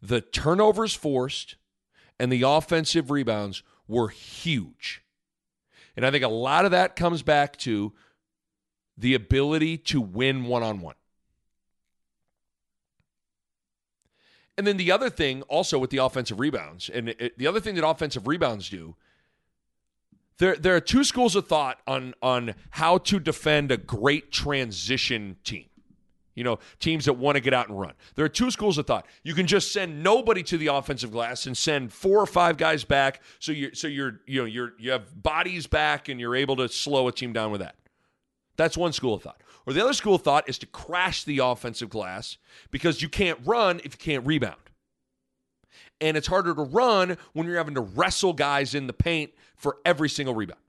The 0.00 0.22
turnovers 0.22 0.94
forced 0.94 1.56
and 2.18 2.30
the 2.30 2.42
offensive 2.42 3.10
rebounds 3.10 3.62
were 3.88 4.08
huge. 4.08 5.02
And 5.96 6.04
I 6.04 6.10
think 6.10 6.24
a 6.24 6.28
lot 6.28 6.64
of 6.64 6.70
that 6.72 6.96
comes 6.96 7.22
back 7.22 7.56
to 7.58 7.92
the 8.96 9.14
ability 9.14 9.78
to 9.78 10.00
win 10.00 10.44
one 10.44 10.62
on 10.62 10.80
one. 10.80 10.94
And 14.56 14.66
then 14.66 14.76
the 14.76 14.92
other 14.92 15.10
thing, 15.10 15.42
also 15.42 15.78
with 15.78 15.90
the 15.90 15.98
offensive 15.98 16.38
rebounds, 16.38 16.88
and 16.88 17.08
it, 17.08 17.36
the 17.36 17.46
other 17.46 17.60
thing 17.60 17.74
that 17.74 17.86
offensive 17.86 18.28
rebounds 18.28 18.68
do, 18.70 18.94
there 20.38 20.56
there 20.56 20.76
are 20.76 20.80
two 20.80 21.04
schools 21.04 21.36
of 21.36 21.46
thought 21.48 21.80
on 21.86 22.14
on 22.22 22.54
how 22.70 22.98
to 22.98 23.18
defend 23.18 23.72
a 23.72 23.76
great 23.76 24.30
transition 24.30 25.36
team. 25.44 25.66
You 26.34 26.44
know, 26.44 26.58
teams 26.80 27.04
that 27.04 27.14
want 27.14 27.36
to 27.36 27.40
get 27.40 27.54
out 27.54 27.68
and 27.68 27.78
run. 27.78 27.92
There 28.16 28.24
are 28.24 28.30
two 28.30 28.50
schools 28.50 28.76
of 28.78 28.86
thought. 28.86 29.06
You 29.22 29.34
can 29.34 29.46
just 29.46 29.72
send 29.72 30.02
nobody 30.02 30.42
to 30.44 30.58
the 30.58 30.66
offensive 30.68 31.12
glass 31.12 31.46
and 31.46 31.56
send 31.56 31.92
four 31.92 32.20
or 32.20 32.26
five 32.26 32.56
guys 32.56 32.84
back, 32.84 33.22
so 33.38 33.52
you 33.52 33.74
so 33.74 33.86
you're 33.86 34.20
you 34.26 34.40
know 34.40 34.46
you're 34.46 34.72
you 34.78 34.90
have 34.90 35.22
bodies 35.22 35.66
back 35.66 36.08
and 36.08 36.18
you're 36.18 36.36
able 36.36 36.56
to 36.56 36.68
slow 36.68 37.08
a 37.08 37.12
team 37.12 37.32
down 37.32 37.50
with 37.50 37.60
that. 37.60 37.76
That's 38.56 38.76
one 38.76 38.92
school 38.92 39.14
of 39.14 39.22
thought. 39.22 39.40
Or 39.66 39.72
the 39.72 39.82
other 39.82 39.94
school 39.94 40.14
of 40.14 40.22
thought 40.22 40.48
is 40.48 40.58
to 40.58 40.66
crash 40.66 41.24
the 41.24 41.38
offensive 41.38 41.88
glass 41.88 42.36
because 42.70 43.00
you 43.00 43.08
can't 43.08 43.38
run 43.44 43.80
if 43.84 43.94
you 43.94 43.98
can't 43.98 44.26
rebound. 44.26 44.56
And 46.00 46.16
it's 46.16 46.26
harder 46.26 46.54
to 46.54 46.62
run 46.62 47.16
when 47.32 47.46
you're 47.46 47.56
having 47.56 47.74
to 47.76 47.80
wrestle 47.80 48.32
guys 48.32 48.74
in 48.74 48.86
the 48.86 48.92
paint 48.92 49.32
for 49.56 49.78
every 49.84 50.08
single 50.08 50.34
rebound. 50.34 50.60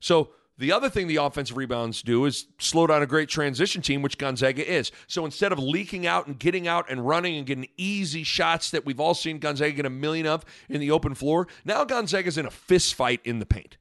So 0.00 0.30
the 0.58 0.72
other 0.72 0.90
thing 0.90 1.06
the 1.06 1.16
offensive 1.16 1.56
rebounds 1.56 2.02
do 2.02 2.24
is 2.24 2.46
slow 2.58 2.88
down 2.88 3.00
a 3.00 3.06
great 3.06 3.28
transition 3.28 3.80
team, 3.80 4.02
which 4.02 4.18
Gonzaga 4.18 4.68
is. 4.68 4.90
So 5.06 5.24
instead 5.24 5.52
of 5.52 5.58
leaking 5.60 6.06
out 6.06 6.26
and 6.26 6.36
getting 6.36 6.66
out 6.66 6.90
and 6.90 7.06
running 7.06 7.36
and 7.36 7.46
getting 7.46 7.68
easy 7.76 8.24
shots 8.24 8.72
that 8.72 8.84
we've 8.84 8.98
all 8.98 9.14
seen 9.14 9.38
Gonzaga 9.38 9.72
get 9.72 9.86
a 9.86 9.90
million 9.90 10.26
of 10.26 10.44
in 10.68 10.80
the 10.80 10.90
open 10.90 11.14
floor, 11.14 11.46
now 11.64 11.84
Gonzaga's 11.84 12.36
in 12.36 12.44
a 12.44 12.50
fist 12.50 12.96
fight 12.96 13.20
in 13.24 13.38
the 13.38 13.46
paint. 13.46 13.78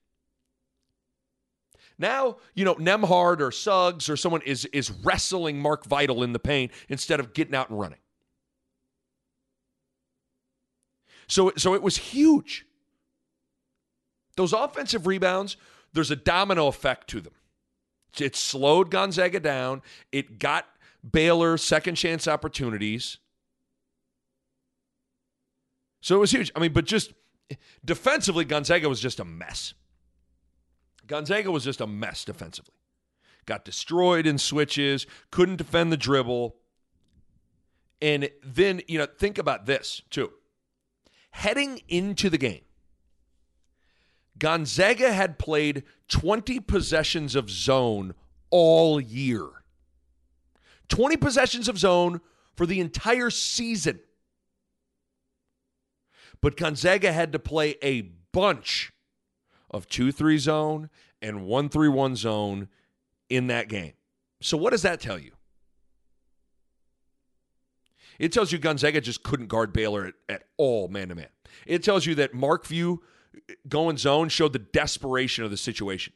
Now, 1.98 2.38
you 2.54 2.64
know, 2.64 2.76
Nembhard 2.76 3.42
or 3.42 3.52
Suggs 3.52 4.08
or 4.08 4.16
someone 4.16 4.42
is 4.44 4.66
is 4.66 4.92
wrestling 4.92 5.60
Mark 5.60 5.84
Vital 5.86 6.22
in 6.22 6.32
the 6.32 6.40
paint 6.40 6.72
instead 6.90 7.20
of 7.20 7.34
getting 7.34 7.56
out 7.56 7.70
and 7.70 7.80
running. 7.80 8.00
So 11.28 11.52
so 11.58 11.74
it 11.74 11.82
was 11.82 11.98
huge. 11.98 12.66
Those 14.36 14.54
offensive 14.54 15.08
rebounds, 15.08 15.58
there's 15.98 16.12
a 16.12 16.16
domino 16.16 16.68
effect 16.68 17.08
to 17.10 17.20
them. 17.20 17.34
It 18.20 18.36
slowed 18.36 18.92
Gonzaga 18.92 19.40
down. 19.40 19.82
It 20.12 20.38
got 20.38 20.68
Baylor 21.12 21.58
second 21.58 21.96
chance 21.96 22.28
opportunities. 22.28 23.18
So 26.02 26.16
it 26.16 26.20
was 26.20 26.30
huge. 26.30 26.52
I 26.56 26.60
mean, 26.60 26.72
but 26.72 26.86
just 26.86 27.14
defensively, 27.84 28.46
Gonzaga 28.46 28.88
was 28.88 29.02
just 29.02 29.20
a 29.20 29.26
mess. 29.26 29.74
Gonzaga 31.08 31.50
was 31.50 31.64
just 31.64 31.82
a 31.82 31.88
mess 31.88 32.24
defensively. 32.24 32.76
Got 33.48 33.66
destroyed 33.66 34.28
in 34.28 34.38
switches, 34.38 35.08
couldn't 35.32 35.56
defend 35.56 35.92
the 35.92 35.98
dribble. 35.98 36.58
And 38.04 38.30
then, 38.44 38.82
you 38.88 39.00
know, 39.00 39.08
think 39.08 39.40
about 39.40 39.66
this 39.66 40.04
too. 40.12 40.32
Heading 41.32 41.82
into 41.88 42.30
the 42.30 42.38
game, 42.38 42.62
Gonzaga 44.40 45.12
had 45.12 45.40
played 45.40 45.84
20 46.10 46.60
possessions 46.62 47.36
of 47.36 47.50
zone 47.50 48.14
all 48.50 49.00
year. 49.00 49.48
20 50.90 51.18
possessions 51.18 51.68
of 51.68 51.78
zone 51.78 52.22
for 52.56 52.66
the 52.66 52.80
entire 52.80 53.30
season. 53.30 54.00
But 56.42 56.56
Gonzaga 56.56 57.12
had 57.12 57.32
to 57.34 57.40
play 57.40 57.76
a 57.82 58.02
bunch 58.32 58.92
of 59.72 59.88
2 59.90 60.12
3 60.12 60.38
zone 60.38 60.90
and 61.22 61.46
1 61.46 61.70
3 61.70 61.88
1 61.90 62.16
zone 62.16 62.68
in 63.30 63.48
that 63.48 63.68
game. 63.68 63.94
So, 64.42 64.56
what 64.56 64.72
does 64.72 64.84
that 64.84 65.00
tell 65.00 65.18
you? 65.18 65.32
It 68.20 68.32
tells 68.32 68.52
you 68.52 68.58
Gonzaga 68.58 69.02
just 69.02 69.24
couldn't 69.24 69.48
guard 69.48 69.74
Baylor 69.74 70.06
at, 70.06 70.14
at 70.30 70.44
all 70.58 70.88
man 70.88 71.10
to 71.10 71.16
man. 71.16 71.28
It 71.66 71.84
tells 71.84 72.06
you 72.06 72.16
that 72.16 72.34
Mark 72.34 72.66
Few 72.66 73.04
going 73.68 73.98
zone 73.98 74.30
showed 74.30 74.54
the 74.54 74.60
desperation 74.60 75.44
of 75.44 75.52
the 75.52 75.58
situation. 75.58 76.14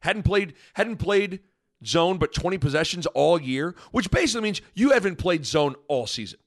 Hadn't 0.00 0.24
played 0.24 0.54
hadn't 0.74 0.96
played 0.96 1.40
zone 1.84 2.18
but 2.18 2.32
20 2.32 2.58
possessions 2.58 3.06
all 3.06 3.40
year, 3.40 3.74
which 3.90 4.10
basically 4.10 4.42
means 4.42 4.62
you 4.74 4.90
haven't 4.90 5.16
played 5.16 5.46
zone 5.46 5.74
all 5.88 6.06
season. 6.06 6.38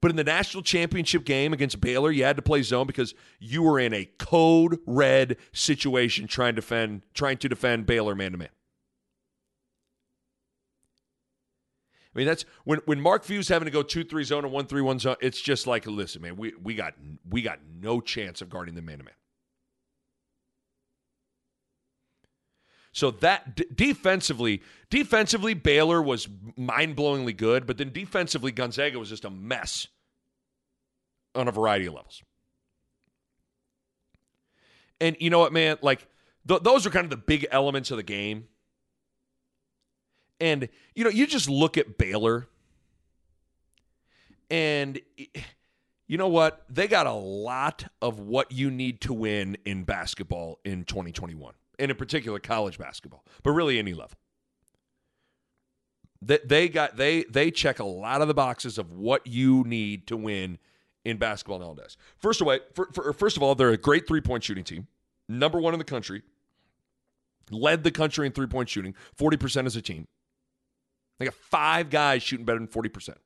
But 0.00 0.10
in 0.10 0.16
the 0.16 0.24
national 0.24 0.62
championship 0.62 1.24
game 1.24 1.52
against 1.52 1.80
Baylor, 1.80 2.10
you 2.10 2.24
had 2.24 2.36
to 2.36 2.42
play 2.42 2.62
zone 2.62 2.86
because 2.86 3.14
you 3.40 3.62
were 3.62 3.80
in 3.80 3.92
a 3.92 4.08
code 4.18 4.78
red 4.86 5.36
situation 5.52 6.28
trying 6.28 6.54
to 6.54 6.60
defend 6.60 7.02
trying 7.14 7.38
to 7.38 7.48
defend 7.48 7.86
Baylor 7.86 8.14
man 8.14 8.32
to 8.32 8.38
man. 8.38 8.48
Mean, 12.18 12.26
that's 12.26 12.44
when 12.64 12.80
when 12.84 13.00
Mark 13.00 13.22
Few's 13.22 13.46
having 13.46 13.66
to 13.66 13.70
go 13.70 13.84
two 13.84 14.02
three 14.02 14.24
zone 14.24 14.44
and 14.44 14.52
one 14.52 14.66
three 14.66 14.82
one 14.82 14.98
zone. 14.98 15.14
It's 15.20 15.40
just 15.40 15.68
like, 15.68 15.86
listen, 15.86 16.20
man, 16.20 16.36
we 16.36 16.52
we 16.60 16.74
got 16.74 16.94
we 17.30 17.42
got 17.42 17.60
no 17.80 18.00
chance 18.00 18.42
of 18.42 18.50
guarding 18.50 18.74
the 18.74 18.82
man 18.82 18.98
to 18.98 19.04
man. 19.04 19.14
So 22.90 23.12
that 23.12 23.54
d- 23.54 23.66
defensively, 23.72 24.62
defensively, 24.90 25.54
Baylor 25.54 26.02
was 26.02 26.26
mind-blowingly 26.56 27.36
good, 27.36 27.64
but 27.64 27.78
then 27.78 27.92
defensively, 27.92 28.50
Gonzaga 28.50 28.98
was 28.98 29.10
just 29.10 29.24
a 29.24 29.30
mess 29.30 29.86
on 31.36 31.46
a 31.46 31.52
variety 31.52 31.86
of 31.86 31.94
levels. 31.94 32.20
And 35.00 35.16
you 35.20 35.30
know 35.30 35.38
what, 35.38 35.52
man? 35.52 35.76
Like 35.82 36.08
th- 36.48 36.62
those 36.62 36.84
are 36.84 36.90
kind 36.90 37.04
of 37.04 37.10
the 37.10 37.16
big 37.16 37.46
elements 37.52 37.92
of 37.92 37.96
the 37.96 38.02
game. 38.02 38.48
And 40.40 40.68
you 40.94 41.04
know, 41.04 41.10
you 41.10 41.26
just 41.26 41.48
look 41.48 41.76
at 41.76 41.98
Baylor, 41.98 42.46
and 44.50 45.00
you 46.06 46.16
know 46.16 46.28
what? 46.28 46.64
They 46.68 46.88
got 46.88 47.06
a 47.06 47.12
lot 47.12 47.84
of 48.00 48.20
what 48.20 48.52
you 48.52 48.70
need 48.70 49.00
to 49.02 49.12
win 49.12 49.56
in 49.64 49.84
basketball 49.84 50.58
in 50.64 50.84
2021 50.84 51.54
and 51.78 51.90
in 51.90 51.96
particular 51.96 52.38
college 52.38 52.78
basketball, 52.78 53.24
but 53.42 53.50
really 53.52 53.78
any 53.78 53.94
level. 53.94 54.16
They, 56.20 56.38
they 56.44 56.68
got 56.68 56.96
they 56.96 57.24
they 57.24 57.50
check 57.50 57.78
a 57.78 57.84
lot 57.84 58.22
of 58.22 58.28
the 58.28 58.34
boxes 58.34 58.78
of 58.78 58.92
what 58.92 59.26
you 59.26 59.62
need 59.64 60.06
to 60.08 60.16
win 60.16 60.58
in 61.04 61.16
basketball 61.16 61.60
nowadays. 61.60 61.96
First 62.16 62.40
of 62.40 62.48
all, 62.48 62.58
for, 62.74 62.88
for, 62.92 63.12
first 63.12 63.36
of 63.36 63.42
all, 63.42 63.54
they're 63.54 63.70
a 63.70 63.76
great 63.76 64.08
three 64.08 64.20
point 64.20 64.42
shooting 64.42 64.64
team, 64.64 64.88
number 65.28 65.60
one 65.60 65.74
in 65.74 65.78
the 65.78 65.84
country, 65.84 66.22
led 67.50 67.84
the 67.84 67.92
country 67.92 68.26
in 68.26 68.32
three 68.32 68.48
point 68.48 68.68
shooting, 68.68 68.94
forty 69.14 69.36
percent 69.36 69.66
as 69.66 69.76
a 69.76 69.82
team. 69.82 70.08
They 71.18 71.24
got 71.24 71.34
five 71.34 71.90
guys 71.90 72.22
shooting 72.22 72.44
better 72.44 72.58
than 72.58 72.68
forty 72.68 72.88
percent. 72.88 73.18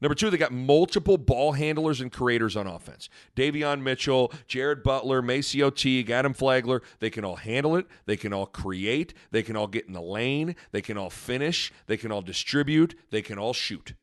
Number 0.00 0.14
two, 0.14 0.28
they 0.28 0.36
got 0.36 0.52
multiple 0.52 1.16
ball 1.16 1.52
handlers 1.52 2.02
and 2.02 2.12
creators 2.12 2.54
on 2.54 2.66
offense. 2.66 3.08
Davion 3.34 3.80
Mitchell, 3.80 4.30
Jared 4.46 4.82
Butler, 4.82 5.22
MaCio 5.22 5.74
Teague, 5.74 6.10
Adam 6.10 6.34
Flagler. 6.34 6.82
They 7.00 7.08
can 7.08 7.24
all 7.24 7.36
handle 7.36 7.76
it. 7.76 7.86
They 8.04 8.16
can 8.18 8.34
all 8.34 8.44
create. 8.44 9.14
They 9.30 9.42
can 9.42 9.56
all 9.56 9.66
get 9.66 9.86
in 9.86 9.94
the 9.94 10.02
lane. 10.02 10.54
They 10.70 10.82
can 10.82 10.98
all 10.98 11.08
finish. 11.08 11.72
They 11.86 11.96
can 11.96 12.12
all 12.12 12.20
distribute. 12.20 12.94
They 13.10 13.22
can 13.22 13.38
all 13.38 13.54
shoot. 13.54 13.94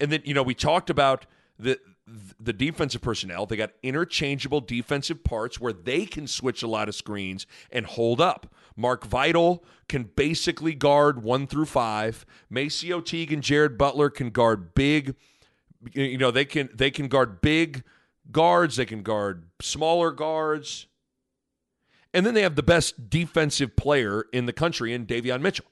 And 0.00 0.10
then, 0.10 0.22
you 0.24 0.34
know, 0.34 0.42
we 0.42 0.54
talked 0.54 0.90
about 0.90 1.24
the 1.56 1.78
the 2.38 2.52
defensive 2.52 3.00
personnel. 3.00 3.46
They 3.46 3.56
got 3.56 3.70
interchangeable 3.82 4.60
defensive 4.60 5.24
parts 5.24 5.58
where 5.58 5.72
they 5.72 6.04
can 6.04 6.26
switch 6.26 6.62
a 6.62 6.66
lot 6.66 6.88
of 6.88 6.94
screens 6.94 7.46
and 7.70 7.86
hold 7.86 8.20
up. 8.20 8.52
Mark 8.76 9.06
Vital 9.06 9.64
can 9.88 10.04
basically 10.16 10.74
guard 10.74 11.22
one 11.22 11.46
through 11.46 11.66
five. 11.66 12.26
MaCio 12.52 13.04
Teague 13.04 13.32
and 13.32 13.42
Jared 13.42 13.78
Butler 13.78 14.10
can 14.10 14.30
guard 14.30 14.74
big. 14.74 15.14
You 15.92 16.18
know 16.18 16.30
they 16.30 16.44
can 16.44 16.70
they 16.74 16.90
can 16.90 17.08
guard 17.08 17.40
big 17.40 17.84
guards. 18.30 18.76
They 18.76 18.86
can 18.86 19.02
guard 19.02 19.48
smaller 19.60 20.10
guards. 20.10 20.86
And 22.12 22.24
then 22.24 22.34
they 22.34 22.42
have 22.42 22.54
the 22.54 22.62
best 22.62 23.10
defensive 23.10 23.74
player 23.76 24.26
in 24.32 24.46
the 24.46 24.52
country 24.52 24.94
in 24.94 25.04
Davion 25.04 25.40
Mitchell. 25.40 25.66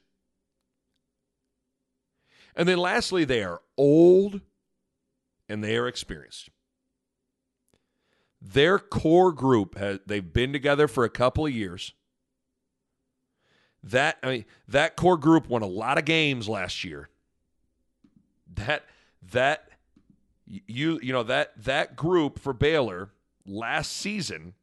And 2.55 2.67
then 2.67 2.77
lastly, 2.77 3.23
they 3.25 3.43
are 3.43 3.61
old 3.77 4.41
and 5.49 5.63
they 5.63 5.77
are 5.77 5.87
experienced. 5.87 6.49
Their 8.41 8.77
core 8.77 9.31
group 9.31 9.77
has 9.77 9.99
they've 10.05 10.33
been 10.33 10.51
together 10.51 10.87
for 10.87 11.03
a 11.05 11.09
couple 11.09 11.45
of 11.45 11.53
years. 11.53 11.93
That 13.83 14.17
I 14.23 14.29
mean 14.29 14.45
that 14.67 14.95
core 14.95 15.17
group 15.17 15.49
won 15.49 15.61
a 15.61 15.67
lot 15.67 15.97
of 15.97 16.05
games 16.05 16.47
last 16.47 16.83
year. 16.83 17.09
That 18.55 18.85
that 19.31 19.67
you 20.45 20.99
you 21.01 21.11
know 21.11 21.23
that 21.23 21.51
that 21.63 21.95
group 21.95 22.39
for 22.39 22.53
Baylor 22.53 23.09
last 23.45 23.91
season 23.91 24.53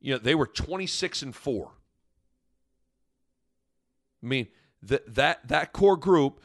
you 0.00 0.12
know 0.12 0.18
they 0.18 0.34
were 0.34 0.46
26 0.46 1.22
and 1.22 1.34
4. 1.34 1.70
I 4.22 4.26
mean 4.26 4.48
that 4.82 5.14
that 5.14 5.48
that 5.48 5.72
core 5.72 5.96
group 5.96 6.40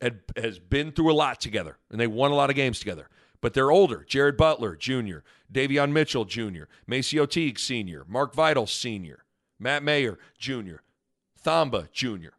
had, 0.00 0.20
has 0.36 0.58
been 0.58 0.92
through 0.92 1.12
a 1.12 1.14
lot 1.14 1.40
together 1.40 1.78
and 1.90 2.00
they 2.00 2.06
won 2.06 2.32
a 2.32 2.34
lot 2.34 2.50
of 2.50 2.56
games 2.56 2.78
together. 2.78 3.08
But 3.42 3.52
they're 3.52 3.70
older. 3.70 4.06
Jared 4.08 4.38
Butler, 4.38 4.76
Jr., 4.76 5.18
Davion 5.52 5.92
Mitchell, 5.92 6.24
Jr., 6.24 6.64
MaCio 6.88 7.28
Teague 7.28 7.58
Sr., 7.58 8.04
Mark 8.08 8.34
Vital, 8.34 8.66
Sr., 8.66 9.24
Matt 9.58 9.82
Mayer, 9.82 10.18
Jr., 10.38 10.76
Thamba, 11.44 11.90
Jr. 11.92 12.30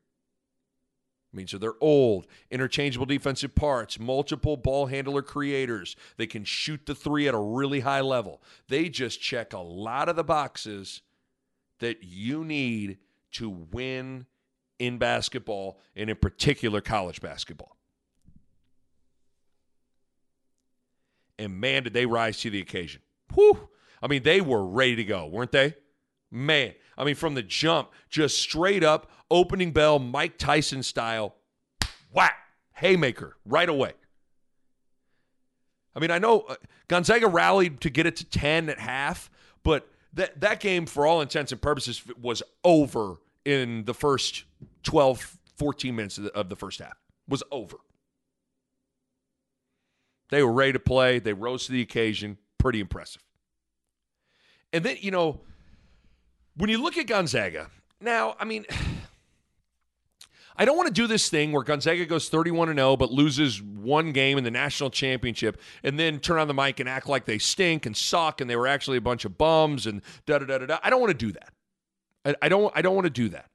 I 1.34 1.36
mean, 1.36 1.48
so 1.48 1.58
they're 1.58 1.74
old, 1.82 2.28
interchangeable 2.50 3.06
defensive 3.06 3.54
parts, 3.54 4.00
multiple 4.00 4.56
ball 4.56 4.86
handler 4.86 5.22
creators. 5.22 5.96
They 6.18 6.28
can 6.28 6.46
shoot 6.46 6.86
the 6.86 6.96
three 6.96 7.28
at 7.28 7.34
a 7.34 7.40
really 7.40 7.82
high 7.82 8.02
level. 8.02 8.42
They 8.70 8.88
just 8.88 9.20
check 9.20 9.52
a 9.52 9.60
lot 9.60 10.10
of 10.10 10.16
the 10.16 10.24
boxes 10.24 11.02
that 11.80 12.04
you 12.04 12.46
need 12.46 13.00
to 13.32 13.50
win 13.50 14.28
in 14.80 15.00
basketball 15.00 15.80
and 15.96 16.10
in 16.10 16.16
particular 16.16 16.82
college 16.82 17.20
basketball. 17.20 17.73
And 21.44 21.60
man, 21.60 21.84
did 21.84 21.94
they 21.94 22.06
rise 22.06 22.40
to 22.42 22.50
the 22.50 22.60
occasion. 22.60 23.02
Whew. 23.34 23.70
I 24.02 24.08
mean, 24.08 24.24
they 24.24 24.42
were 24.42 24.66
ready 24.66 24.96
to 24.98 25.04
go, 25.04 25.28
weren't 25.28 25.52
they? 25.52 25.76
Man, 26.32 26.74
I 26.98 27.04
mean, 27.04 27.16
from 27.16 27.36
the 27.36 27.44
jump, 27.44 27.90
just 28.10 28.38
straight 28.38 28.84
up 28.84 29.12
opening 29.30 29.72
bell, 29.72 30.00
Mike 30.00 30.38
Tyson 30.38 30.84
style, 30.84 31.36
whack, 32.12 32.36
haymaker 32.74 33.38
right 33.46 33.70
away. 33.70 33.94
I 35.96 36.00
mean, 36.00 36.12
I 36.12 36.18
know 36.18 36.42
uh, 36.42 36.56
Gonzaga 36.88 37.28
rallied 37.28 37.82
to 37.82 37.90
get 37.90 38.06
it 38.06 38.16
to 38.18 38.26
10 38.26 38.70
at 38.70 38.80
half, 38.80 39.30
but 39.64 39.88
that, 40.14 40.40
that 40.42 40.60
game, 40.60 40.86
for 40.86 41.06
all 41.06 41.22
intents 41.22 41.52
and 41.52 41.62
purposes, 41.62 42.04
was 42.20 42.44
over 42.64 43.16
in 43.46 43.86
the 43.86 43.94
first 43.94 44.46
12, 44.84 45.38
14 45.58 45.96
minutes 45.96 46.18
of 46.18 46.26
the, 46.26 46.34
of 46.34 46.50
the 46.50 46.56
first 46.56 46.80
half. 46.80 46.98
Was 47.28 47.44
over. 47.52 47.78
They 50.34 50.42
were 50.42 50.52
ready 50.52 50.74
to 50.74 50.80
play. 50.80 51.20
They 51.20 51.34
rose 51.34 51.68
to 51.68 51.72
the 51.72 51.82
occasion. 51.84 52.40
Pretty 52.58 52.80
impressive. 52.80 53.22
And 54.74 54.84
then, 54.84 54.98
you 55.00 55.12
know, 55.12 55.42
when 56.58 56.72
you 56.72 56.82
look 56.82 56.98
at 56.98 57.06
Gonzaga, 57.06 57.70
now, 58.02 58.36
I 58.40 58.46
mean, 58.46 58.66
I 60.58 60.66
don't 60.66 60.76
want 60.76 60.88
to 60.88 60.94
do 60.94 61.06
this 61.06 61.30
thing 61.30 61.52
where 61.52 61.62
Gonzaga 61.62 62.08
goes 62.08 62.30
31 62.30 62.70
and 62.70 62.80
0 62.80 62.98
but 62.98 63.12
loses 63.12 63.62
one 63.62 64.12
game 64.12 64.40
in 64.40 64.44
the 64.44 64.50
national 64.50 64.90
championship 64.90 65.62
and 65.84 66.00
then 66.00 66.20
turn 66.20 66.40
on 66.40 66.48
the 66.48 66.54
mic 66.56 66.80
and 66.80 66.90
act 66.90 67.08
like 67.08 67.26
they 67.26 67.38
stink 67.38 67.86
and 67.86 67.96
suck 67.96 68.42
and 68.42 68.50
they 68.50 68.56
were 68.56 68.66
actually 68.66 68.98
a 68.98 69.02
bunch 69.02 69.26
of 69.26 69.38
bums 69.38 69.86
and 69.86 70.02
da 70.26 70.40
da 70.40 70.46
da 70.46 70.58
da. 70.58 70.66
da. 70.66 70.80
I 70.82 70.90
don't 70.90 71.00
want 71.00 71.12
to 71.12 71.26
do 71.28 71.32
that. 71.34 71.54
I, 72.26 72.36
I 72.42 72.50
don't 72.50 72.74
I 72.76 72.82
don't 72.82 72.96
want 72.96 73.06
to 73.06 73.12
do 73.12 73.30
that. 73.30 73.52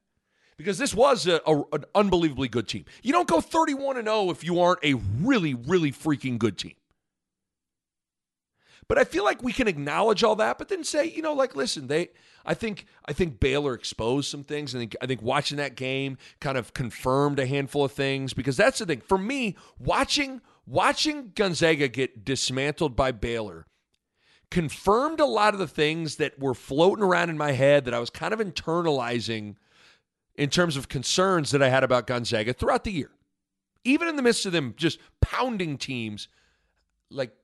Because 0.59 0.77
this 0.77 0.93
was 0.93 1.25
a, 1.25 1.39
a, 1.47 1.63
an 1.71 1.85
unbelievably 1.95 2.49
good 2.49 2.67
team. 2.67 2.83
You 3.01 3.13
don't 3.13 3.29
go 3.29 3.39
31 3.39 3.95
and 3.95 4.09
0 4.09 4.29
if 4.29 4.43
you 4.43 4.59
aren't 4.59 4.83
a 4.83 4.95
really 5.21 5.53
really 5.53 5.89
freaking 5.93 6.37
good 6.37 6.57
team. 6.57 6.75
But 8.89 8.97
I 8.97 9.05
feel 9.05 9.23
like 9.23 9.41
we 9.41 9.53
can 9.53 9.69
acknowledge 9.69 10.21
all 10.21 10.35
that, 10.35 10.57
but 10.57 10.67
then 10.67 10.83
say, 10.83 11.05
you 11.05 11.21
know, 11.21 11.33
like, 11.33 11.55
listen, 11.55 11.87
they. 11.87 12.09
I 12.45 12.55
think 12.55 12.87
I 13.05 13.13
think 13.13 13.39
Baylor 13.39 13.73
exposed 13.73 14.29
some 14.29 14.43
things. 14.43 14.73
Think 14.73 14.97
I 15.01 15.05
think 15.05 15.21
watching 15.21 15.57
that 15.57 15.75
game 15.75 16.17
kind 16.41 16.57
of 16.57 16.73
confirmed 16.73 17.39
a 17.39 17.45
handful 17.45 17.85
of 17.85 17.93
things 17.93 18.33
because 18.33 18.57
that's 18.57 18.79
the 18.79 18.85
thing 18.85 18.99
for 18.99 19.17
me. 19.17 19.55
Watching 19.77 20.41
watching 20.67 21.31
Gonzaga 21.35 21.87
get 21.87 22.25
dismantled 22.25 22.97
by 22.97 23.13
Baylor 23.13 23.65
confirmed 24.51 25.21
a 25.21 25.25
lot 25.25 25.53
of 25.53 25.59
the 25.59 25.67
things 25.67 26.17
that 26.17 26.37
were 26.37 26.53
floating 26.53 27.03
around 27.05 27.29
in 27.29 27.37
my 27.37 27.53
head 27.53 27.85
that 27.85 27.93
I 27.93 27.99
was 27.99 28.09
kind 28.09 28.33
of 28.33 28.39
internalizing 28.41 29.55
in 30.39 30.49
terms 30.49 30.77
of 30.77 30.87
concerns 30.87 31.51
that 31.51 31.61
I 31.61 31.67
had 31.67 31.83
about 31.83 32.07
Gonzaga 32.07 32.53
throughout 32.53 32.85
the 32.85 32.93
year. 32.93 33.11
Even 33.83 34.07
in 34.07 34.15
the 34.15 34.21
midst 34.21 34.45
of 34.45 34.53
them 34.53 34.73
just 34.77 34.97
pounding 35.19 35.77
teams, 35.77 36.29
like 37.11 37.35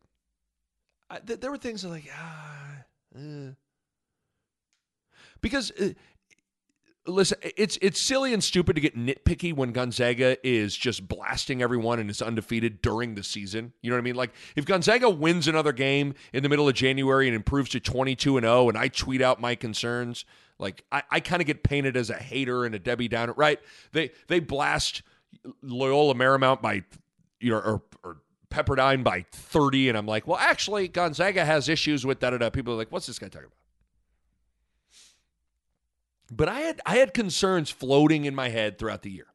I, 1.09 1.19
th- 1.19 1.41
there 1.41 1.51
were 1.51 1.57
things 1.57 1.83
like 1.83 2.09
ah, 2.17 2.83
eh. 3.17 3.49
because 5.41 5.71
uh, 5.71 5.89
listen, 7.07 7.37
it's 7.41 7.77
it's 7.81 7.99
silly 7.99 8.33
and 8.33 8.43
stupid 8.43 8.75
to 8.75 8.81
get 8.81 8.97
nitpicky 8.97 9.53
when 9.53 9.71
Gonzaga 9.71 10.37
is 10.45 10.75
just 10.75 11.07
blasting 11.07 11.61
everyone 11.61 11.99
and 11.99 12.09
is 12.09 12.21
undefeated 12.21 12.81
during 12.81 13.15
the 13.15 13.23
season. 13.23 13.73
You 13.81 13.89
know 13.89 13.95
what 13.95 14.01
I 14.01 14.03
mean? 14.03 14.15
Like 14.15 14.33
if 14.55 14.65
Gonzaga 14.65 15.09
wins 15.09 15.47
another 15.47 15.71
game 15.71 16.13
in 16.33 16.43
the 16.43 16.49
middle 16.49 16.67
of 16.67 16.73
January 16.75 17.27
and 17.27 17.35
improves 17.35 17.69
to 17.71 17.79
twenty 17.79 18.15
two 18.15 18.37
and 18.37 18.43
zero, 18.43 18.65
oh, 18.65 18.69
and 18.69 18.77
I 18.77 18.87
tweet 18.87 19.21
out 19.21 19.39
my 19.39 19.55
concerns, 19.55 20.25
like 20.59 20.83
I, 20.91 21.03
I 21.09 21.19
kind 21.19 21.41
of 21.41 21.47
get 21.47 21.63
painted 21.63 21.97
as 21.97 22.09
a 22.09 22.15
hater 22.15 22.65
and 22.65 22.75
a 22.75 22.79
Debbie 22.79 23.07
Downer, 23.07 23.33
right? 23.33 23.59
They 23.91 24.11
they 24.27 24.39
blast 24.39 25.03
Loyola 25.61 26.15
Marymount 26.15 26.61
by 26.61 26.83
you 27.39 27.51
know 27.51 27.57
or, 27.57 27.81
or 28.03 28.17
Pepperdine 28.49 29.03
by 29.03 29.25
30, 29.31 29.89
and 29.89 29.97
I'm 29.97 30.05
like, 30.05 30.27
well, 30.27 30.37
actually, 30.39 30.87
Gonzaga 30.87 31.43
has 31.43 31.67
issues 31.67 32.05
with 32.05 32.19
da 32.19 32.29
da 32.29 32.37
da. 32.37 32.49
People 32.49 32.73
are 32.73 32.77
like, 32.77 32.91
what's 32.91 33.05
this 33.05 33.19
guy 33.19 33.27
talking 33.27 33.47
about? 33.47 33.57
But 36.31 36.49
I 36.49 36.61
had 36.61 36.81
I 36.85 36.97
had 36.97 37.13
concerns 37.13 37.69
floating 37.69 38.25
in 38.25 38.35
my 38.35 38.49
head 38.49 38.77
throughout 38.77 39.03
the 39.03 39.11
year. 39.11 39.27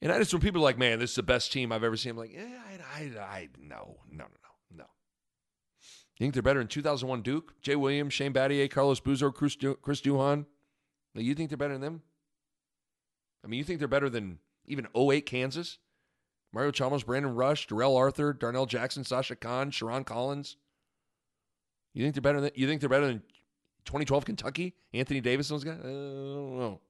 And 0.00 0.12
I 0.12 0.18
just 0.18 0.32
when 0.32 0.40
people 0.40 0.60
are 0.60 0.64
like, 0.64 0.78
man, 0.78 0.98
this 0.98 1.10
is 1.10 1.16
the 1.16 1.22
best 1.22 1.52
team 1.52 1.72
I've 1.72 1.84
ever 1.84 1.96
seen. 1.96 2.10
I'm 2.10 2.18
like, 2.18 2.32
yeah, 2.32 2.60
I, 2.94 3.00
I, 3.00 3.20
I 3.20 3.48
no, 3.58 3.96
no, 4.10 4.24
no, 4.24 4.24
no, 4.24 4.76
no. 4.76 4.84
You 6.16 6.24
think 6.24 6.34
they're 6.34 6.42
better 6.42 6.60
than 6.60 6.68
2001 6.68 7.22
Duke, 7.22 7.54
Jay 7.62 7.76
Williams, 7.76 8.14
Shane 8.14 8.32
Battier, 8.32 8.70
Carlos 8.70 9.00
Boozer, 9.00 9.32
Chris, 9.32 9.56
Chris 9.82 10.00
Duhon? 10.00 10.46
You 11.14 11.34
think 11.34 11.50
they're 11.50 11.58
better 11.58 11.74
than 11.74 11.82
them? 11.82 12.02
I 13.44 13.48
mean, 13.48 13.58
you 13.58 13.64
think 13.64 13.80
they're 13.80 13.88
better 13.88 14.08
than 14.08 14.38
even 14.66 14.86
08 14.96 15.26
Kansas. 15.26 15.78
Mario 16.52 16.70
Chalmers, 16.70 17.02
Brandon 17.02 17.34
Rush, 17.34 17.66
Darrell 17.66 17.96
Arthur, 17.96 18.32
Darnell 18.32 18.66
Jackson, 18.66 19.04
Sasha 19.04 19.36
Kaun, 19.36 19.70
Sherron 19.70 20.06
Collins. 20.06 20.56
You 21.98 22.04
think 22.04 22.14
they're 22.14 22.22
better 22.22 22.40
than 22.40 22.52
you 22.54 22.68
think 22.68 22.80
they're 22.80 22.88
better 22.88 23.08
than 23.08 23.22
2012 23.84 24.24
Kentucky? 24.24 24.72
Anthony 24.94 25.20
Davis, 25.20 25.48
those 25.48 25.64
guys? 25.64 25.80
I 25.80 25.82
don't 25.82 26.56
know. 26.56 26.80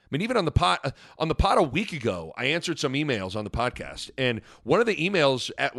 I 0.00 0.06
mean, 0.12 0.22
even 0.22 0.36
on 0.36 0.44
the 0.44 0.52
pot 0.52 0.78
uh, 0.84 0.92
on 1.18 1.26
the 1.26 1.34
pot 1.34 1.58
a 1.58 1.64
week 1.64 1.92
ago, 1.92 2.32
I 2.36 2.44
answered 2.44 2.78
some 2.78 2.92
emails 2.92 3.34
on 3.34 3.42
the 3.42 3.50
podcast, 3.50 4.12
and 4.16 4.40
one 4.62 4.78
of 4.78 4.86
the 4.86 4.94
emails 4.94 5.50
at, 5.58 5.76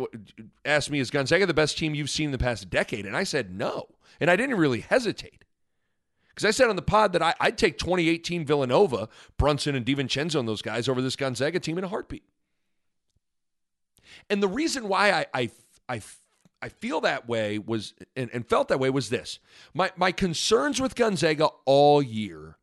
asked 0.66 0.90
me, 0.90 1.00
"Is 1.00 1.10
Gonzaga 1.10 1.46
the 1.46 1.54
best 1.54 1.78
team 1.78 1.94
you've 1.94 2.10
seen 2.10 2.26
in 2.26 2.32
the 2.32 2.36
past 2.36 2.68
decade?" 2.68 3.06
And 3.06 3.16
I 3.16 3.24
said 3.24 3.54
no, 3.54 3.86
and 4.20 4.30
I 4.30 4.36
didn't 4.36 4.58
really 4.58 4.80
hesitate. 4.80 5.46
Because 6.28 6.44
I 6.44 6.50
said 6.50 6.68
on 6.68 6.76
the 6.76 6.82
pod 6.82 7.14
that 7.14 7.22
I, 7.22 7.32
would 7.42 7.56
take 7.56 7.78
2018 7.78 8.44
Villanova, 8.44 9.08
Brunson 9.38 9.74
and 9.74 9.86
DiVincenzo 9.86 10.38
and 10.40 10.46
those 10.46 10.60
guys 10.60 10.90
over 10.90 11.00
this 11.00 11.16
Gonzaga 11.16 11.58
team 11.58 11.78
in 11.78 11.84
a 11.84 11.88
heartbeat. 11.88 12.24
And 14.28 14.42
the 14.42 14.48
reason 14.48 14.88
why 14.88 15.12
I, 15.12 15.26
I, 15.32 15.50
I, 15.88 16.02
I 16.62 16.68
feel 16.68 17.00
that 17.02 17.28
way 17.28 17.58
was 17.58 17.94
and, 18.16 18.30
and 18.32 18.48
felt 18.48 18.68
that 18.68 18.80
way 18.80 18.90
was 18.90 19.10
this. 19.10 19.38
My, 19.74 19.92
my 19.96 20.12
concerns 20.12 20.80
with 20.80 20.94
Gonzaga 20.94 21.48
all 21.64 22.02
year 22.02 22.56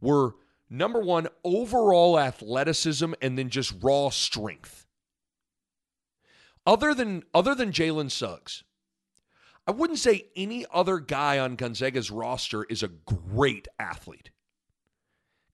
were 0.00 0.36
number 0.70 1.00
one, 1.00 1.28
overall 1.44 2.18
athleticism 2.18 3.12
and 3.20 3.38
then 3.38 3.50
just 3.50 3.74
raw 3.82 4.08
strength. 4.08 4.86
Other 6.66 6.94
than 6.94 7.22
other 7.32 7.54
than 7.54 7.72
Jalen 7.72 8.10
Suggs, 8.10 8.64
I 9.66 9.70
wouldn't 9.70 9.98
say 9.98 10.26
any 10.34 10.64
other 10.72 10.98
guy 10.98 11.38
on 11.38 11.56
Gonzaga's 11.56 12.10
roster 12.10 12.64
is 12.64 12.82
a 12.82 12.88
great 12.88 13.68
athlete. 13.78 14.30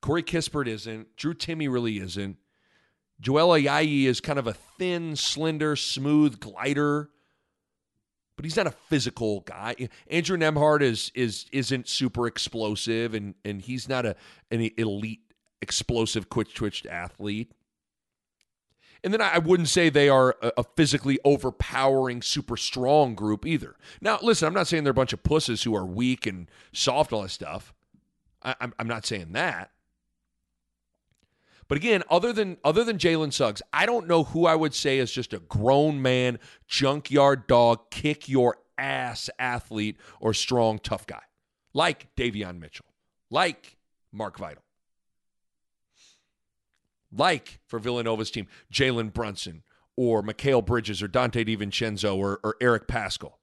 Corey 0.00 0.22
Kispert 0.22 0.68
isn't. 0.68 1.16
Drew 1.16 1.34
Timme 1.34 1.72
really 1.72 1.98
isn't. 1.98 2.36
Joel 3.20 3.58
Ayayi 3.58 4.04
is 4.04 4.20
kind 4.20 4.38
of 4.38 4.46
a 4.46 4.52
thin, 4.52 5.16
slender, 5.16 5.76
smooth 5.76 6.40
glider, 6.40 7.10
but 8.36 8.44
he's 8.44 8.56
not 8.56 8.66
a 8.66 8.72
physical 8.72 9.40
guy. 9.40 9.74
Andrew 10.08 10.36
Nembhard 10.36 10.82
is 10.82 11.10
is 11.14 11.46
isn't 11.52 11.88
super 11.88 12.26
explosive, 12.26 13.14
and 13.14 13.34
and 13.44 13.62
he's 13.62 13.88
not 13.88 14.06
a 14.06 14.16
an 14.50 14.70
elite 14.76 15.20
explosive 15.62 16.28
quick 16.28 16.52
twitched 16.54 16.86
athlete. 16.86 17.52
And 19.02 19.12
then 19.12 19.20
I 19.20 19.36
wouldn't 19.36 19.68
say 19.68 19.90
they 19.90 20.08
are 20.08 20.34
a 20.42 20.64
physically 20.64 21.18
overpowering, 21.26 22.22
super 22.22 22.56
strong 22.56 23.14
group 23.14 23.44
either. 23.44 23.76
Now, 24.00 24.18
listen, 24.22 24.48
I'm 24.48 24.54
not 24.54 24.66
saying 24.66 24.84
they're 24.84 24.92
a 24.92 24.94
bunch 24.94 25.12
of 25.12 25.22
pusses 25.22 25.62
who 25.62 25.76
are 25.76 25.84
weak 25.84 26.26
and 26.26 26.50
soft, 26.72 27.12
all 27.12 27.20
this 27.20 27.34
stuff. 27.34 27.74
I'm 28.40 28.72
I, 28.78 28.80
am 28.80 28.88
not 28.88 29.04
saying 29.04 29.32
that. 29.32 29.70
But 31.68 31.76
again, 31.76 32.02
other 32.10 32.32
than 32.32 32.58
other 32.64 32.84
than 32.84 32.98
Jalen 32.98 33.32
Suggs, 33.32 33.62
I 33.72 33.86
don't 33.86 34.06
know 34.06 34.24
who 34.24 34.46
I 34.46 34.54
would 34.54 34.74
say 34.74 34.98
is 34.98 35.10
just 35.10 35.32
a 35.32 35.38
grown 35.38 36.02
man, 36.02 36.38
junkyard 36.66 37.46
dog, 37.46 37.90
kick 37.90 38.28
your 38.28 38.58
ass 38.76 39.30
athlete 39.38 39.96
or 40.20 40.34
strong, 40.34 40.78
tough 40.78 41.06
guy, 41.06 41.22
like 41.72 42.14
Davion 42.16 42.58
Mitchell, 42.58 42.86
like 43.30 43.76
Mark 44.12 44.38
Vital. 44.38 44.62
Like 47.16 47.60
for 47.66 47.78
Villanova's 47.78 48.30
team, 48.30 48.48
Jalen 48.72 49.12
Brunson 49.12 49.62
or 49.96 50.22
Mikal 50.22 50.64
Bridges 50.64 51.02
or 51.02 51.08
Donte 51.08 51.46
DiVincenzo 51.46 52.16
or, 52.16 52.40
or 52.42 52.56
Eric 52.60 52.88
Paschall. 52.88 53.34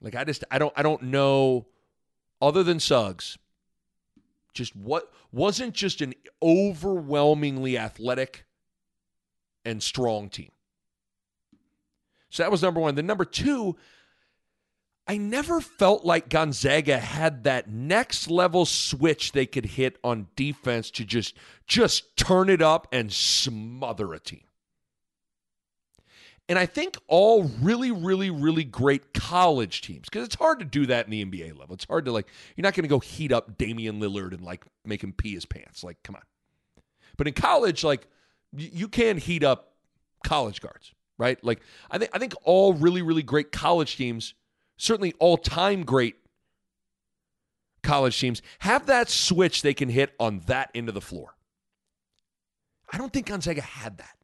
Like 0.00 0.14
I 0.14 0.24
just 0.24 0.44
I 0.50 0.58
don't 0.58 0.72
I 0.76 0.82
don't 0.82 1.04
know 1.04 1.66
other 2.40 2.62
than 2.62 2.78
Suggs 2.78 3.38
just 4.52 4.76
what 4.76 5.10
wasn't 5.32 5.74
just 5.74 6.00
an 6.00 6.14
overwhelmingly 6.42 7.76
athletic 7.76 8.44
and 9.64 9.82
strong 9.82 10.28
team. 10.28 10.50
So 12.30 12.42
that 12.42 12.50
was 12.50 12.62
number 12.62 12.80
one. 12.80 12.94
Then 12.94 13.06
number 13.06 13.24
two, 13.24 13.76
I 15.06 15.16
never 15.16 15.60
felt 15.60 16.04
like 16.04 16.28
Gonzaga 16.28 16.98
had 16.98 17.44
that 17.44 17.70
next 17.70 18.30
level 18.30 18.66
switch 18.66 19.32
they 19.32 19.46
could 19.46 19.64
hit 19.64 19.98
on 20.04 20.28
defense 20.36 20.90
to 20.92 21.04
just 21.04 21.34
just 21.66 22.16
turn 22.16 22.50
it 22.50 22.60
up 22.60 22.86
and 22.92 23.10
smother 23.10 24.12
a 24.12 24.18
team. 24.18 24.47
And 26.48 26.58
I 26.58 26.64
think 26.64 26.96
all 27.08 27.44
really, 27.60 27.90
really, 27.90 28.30
really 28.30 28.64
great 28.64 29.12
college 29.12 29.82
teams, 29.82 30.06
because 30.06 30.24
it's 30.24 30.36
hard 30.36 30.60
to 30.60 30.64
do 30.64 30.86
that 30.86 31.04
in 31.04 31.10
the 31.10 31.24
NBA 31.24 31.58
level. 31.58 31.74
It's 31.74 31.84
hard 31.84 32.06
to 32.06 32.12
like, 32.12 32.26
you're 32.56 32.62
not 32.62 32.74
going 32.74 32.84
to 32.84 32.88
go 32.88 33.00
heat 33.00 33.32
up 33.32 33.58
Damian 33.58 34.00
Lillard 34.00 34.32
and 34.32 34.40
like 34.40 34.64
make 34.84 35.04
him 35.04 35.12
pee 35.12 35.34
his 35.34 35.44
pants. 35.44 35.84
Like, 35.84 36.02
come 36.02 36.14
on. 36.16 36.22
But 37.18 37.28
in 37.28 37.34
college, 37.34 37.84
like, 37.84 38.06
you 38.56 38.88
can 38.88 39.18
heat 39.18 39.44
up 39.44 39.74
college 40.24 40.62
guards, 40.62 40.94
right? 41.18 41.42
Like, 41.44 41.60
I 41.90 41.98
think 41.98 42.10
I 42.14 42.18
think 42.18 42.34
all 42.44 42.72
really, 42.72 43.02
really 43.02 43.22
great 43.22 43.52
college 43.52 43.96
teams, 43.96 44.32
certainly 44.78 45.12
all 45.18 45.36
time 45.36 45.84
great 45.84 46.16
college 47.82 48.18
teams, 48.18 48.40
have 48.60 48.86
that 48.86 49.10
switch 49.10 49.60
they 49.60 49.74
can 49.74 49.90
hit 49.90 50.14
on 50.18 50.40
that 50.46 50.70
end 50.74 50.88
of 50.88 50.94
the 50.94 51.02
floor. 51.02 51.34
I 52.90 52.96
don't 52.96 53.12
think 53.12 53.26
Gonzaga 53.26 53.60
had 53.60 53.98
that. 53.98 54.17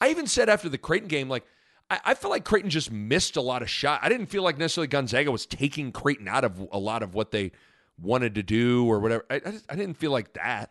I 0.00 0.10
even 0.10 0.26
said 0.26 0.48
after 0.48 0.68
the 0.68 0.78
Creighton 0.78 1.08
game, 1.08 1.28
like, 1.28 1.44
I, 1.90 2.00
I 2.04 2.14
felt 2.14 2.30
like 2.30 2.44
Creighton 2.44 2.70
just 2.70 2.90
missed 2.90 3.36
a 3.36 3.40
lot 3.40 3.62
of 3.62 3.70
shots. 3.70 4.04
I 4.04 4.08
didn't 4.08 4.26
feel 4.26 4.42
like 4.42 4.58
necessarily 4.58 4.88
Gonzaga 4.88 5.30
was 5.30 5.46
taking 5.46 5.92
Creighton 5.92 6.28
out 6.28 6.44
of 6.44 6.68
a 6.72 6.78
lot 6.78 7.02
of 7.02 7.14
what 7.14 7.30
they 7.30 7.52
wanted 8.00 8.34
to 8.34 8.42
do 8.42 8.86
or 8.86 8.98
whatever. 8.98 9.24
I, 9.30 9.36
I, 9.36 9.50
just, 9.50 9.64
I 9.70 9.76
didn't 9.76 9.96
feel 9.96 10.10
like 10.10 10.34
that. 10.34 10.70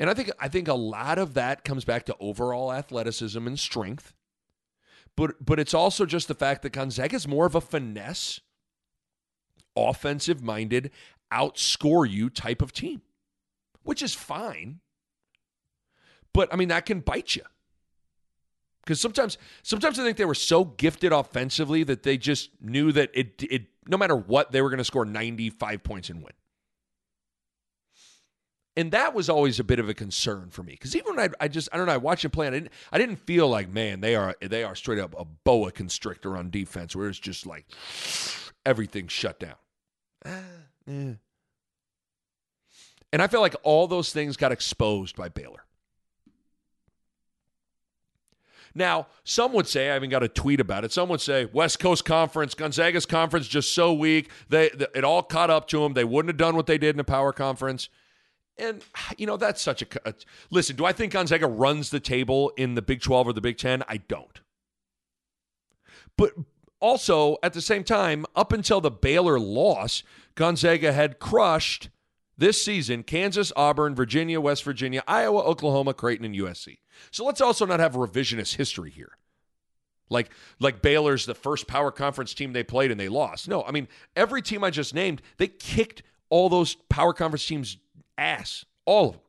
And 0.00 0.08
I 0.08 0.14
think 0.14 0.30
I 0.38 0.48
think 0.48 0.68
a 0.68 0.74
lot 0.74 1.18
of 1.18 1.34
that 1.34 1.64
comes 1.64 1.84
back 1.84 2.06
to 2.06 2.16
overall 2.20 2.72
athleticism 2.72 3.46
and 3.46 3.58
strength. 3.58 4.14
But 5.16 5.44
but 5.44 5.58
it's 5.58 5.74
also 5.74 6.06
just 6.06 6.28
the 6.28 6.34
fact 6.34 6.62
that 6.62 6.70
Gonzaga 6.70 7.16
is 7.16 7.26
more 7.26 7.46
of 7.46 7.56
a 7.56 7.60
finesse, 7.60 8.40
offensive 9.76 10.40
minded, 10.40 10.92
outscore 11.32 12.08
you 12.08 12.30
type 12.30 12.62
of 12.62 12.72
team, 12.72 13.02
which 13.82 14.00
is 14.00 14.14
fine. 14.14 14.78
But 16.32 16.52
I 16.52 16.56
mean, 16.56 16.68
that 16.68 16.86
can 16.86 17.00
bite 17.00 17.36
you. 17.36 17.42
Because 18.84 19.00
sometimes, 19.00 19.36
sometimes 19.62 19.98
I 19.98 20.02
think 20.02 20.16
they 20.16 20.24
were 20.24 20.34
so 20.34 20.64
gifted 20.64 21.12
offensively 21.12 21.82
that 21.84 22.04
they 22.04 22.16
just 22.16 22.50
knew 22.60 22.90
that 22.92 23.10
it, 23.12 23.42
it 23.42 23.66
no 23.86 23.98
matter 23.98 24.16
what, 24.16 24.50
they 24.50 24.62
were 24.62 24.70
going 24.70 24.78
to 24.78 24.84
score 24.84 25.04
95 25.04 25.82
points 25.82 26.08
and 26.08 26.22
win. 26.22 26.32
And 28.78 28.92
that 28.92 29.12
was 29.12 29.28
always 29.28 29.58
a 29.58 29.64
bit 29.64 29.80
of 29.80 29.88
a 29.88 29.94
concern 29.94 30.50
for 30.50 30.62
me 30.62 30.72
because 30.72 30.94
even 30.94 31.16
when 31.16 31.30
I, 31.30 31.44
I 31.44 31.48
just 31.48 31.68
I 31.72 31.76
don't 31.76 31.86
know 31.86 31.92
I 31.92 31.96
watched 31.96 32.24
him 32.24 32.30
play 32.30 32.46
I 32.46 32.50
didn't 32.50 32.70
I 32.92 32.98
didn't 32.98 33.16
feel 33.16 33.48
like 33.48 33.68
man 33.68 34.00
they 34.00 34.14
are 34.14 34.36
they 34.40 34.62
are 34.62 34.76
straight 34.76 35.00
up 35.00 35.16
a 35.18 35.24
boa 35.24 35.72
constrictor 35.72 36.36
on 36.36 36.48
defense 36.48 36.94
where 36.94 37.08
it's 37.08 37.18
just 37.18 37.44
like 37.44 37.66
everything 38.64 39.08
shut 39.08 39.40
down. 39.40 39.56
Ah, 40.24 40.42
yeah. 40.86 41.14
And 43.12 43.20
I 43.20 43.26
feel 43.26 43.40
like 43.40 43.56
all 43.64 43.88
those 43.88 44.12
things 44.12 44.36
got 44.36 44.52
exposed 44.52 45.16
by 45.16 45.28
Baylor. 45.28 45.64
Now, 48.78 49.08
some 49.24 49.52
would 49.54 49.66
say, 49.66 49.90
I 49.90 49.96
even 49.96 50.08
got 50.08 50.22
a 50.22 50.28
tweet 50.28 50.60
about 50.60 50.84
it. 50.84 50.92
Some 50.92 51.08
would 51.08 51.20
say, 51.20 51.46
West 51.46 51.80
Coast 51.80 52.04
Conference, 52.04 52.54
Gonzaga's 52.54 53.06
conference 53.06 53.48
just 53.48 53.74
so 53.74 53.92
weak. 53.92 54.30
They, 54.48 54.70
they 54.70 54.86
it 54.94 55.02
all 55.02 55.24
caught 55.24 55.50
up 55.50 55.66
to 55.68 55.80
them. 55.80 55.94
They 55.94 56.04
wouldn't 56.04 56.30
have 56.30 56.36
done 56.38 56.54
what 56.54 56.66
they 56.66 56.78
did 56.78 56.90
in 56.90 56.96
the 56.96 57.04
power 57.04 57.32
conference. 57.32 57.88
And 58.56 58.84
you 59.16 59.26
know 59.26 59.36
that's 59.36 59.60
such 59.60 59.82
a, 59.82 59.86
a 60.08 60.14
listen. 60.50 60.76
Do 60.76 60.84
I 60.84 60.92
think 60.92 61.12
Gonzaga 61.12 61.46
runs 61.48 61.90
the 61.90 62.00
table 62.00 62.52
in 62.56 62.74
the 62.74 62.82
Big 62.82 63.02
Twelve 63.02 63.26
or 63.26 63.32
the 63.32 63.40
Big 63.40 63.58
Ten? 63.58 63.82
I 63.88 63.98
don't. 63.98 64.40
But 66.16 66.32
also 66.80 67.36
at 67.42 67.52
the 67.52 67.60
same 67.60 67.82
time, 67.82 68.26
up 68.36 68.52
until 68.52 68.80
the 68.80 68.90
Baylor 68.90 69.40
loss, 69.40 70.04
Gonzaga 70.36 70.92
had 70.92 71.18
crushed 71.18 71.88
this 72.38 72.64
season 72.64 73.02
Kansas, 73.02 73.52
Auburn, 73.56 73.94
Virginia, 73.94 74.40
West 74.40 74.64
Virginia, 74.64 75.02
Iowa, 75.06 75.42
Oklahoma, 75.42 75.92
Creighton, 75.92 76.24
and 76.24 76.34
USC. 76.34 76.78
So 77.10 77.24
let's 77.24 77.40
also 77.40 77.66
not 77.66 77.80
have 77.80 77.94
revisionist 77.94 78.56
history 78.56 78.90
here. 78.90 79.18
Like 80.08 80.30
like 80.58 80.80
Baylor's 80.80 81.26
the 81.26 81.34
first 81.34 81.66
power 81.66 81.90
conference 81.90 82.32
team 82.32 82.52
they 82.52 82.62
played 82.62 82.90
and 82.90 82.98
they 82.98 83.08
lost. 83.10 83.48
No, 83.48 83.62
I 83.64 83.72
mean 83.72 83.88
every 84.16 84.40
team 84.40 84.64
I 84.64 84.70
just 84.70 84.94
named, 84.94 85.20
they 85.36 85.48
kicked 85.48 86.02
all 86.30 86.48
those 86.48 86.76
power 86.88 87.12
conference 87.12 87.44
teams 87.44 87.76
ass. 88.16 88.64
All 88.86 89.10
of 89.10 89.12
them. 89.12 89.22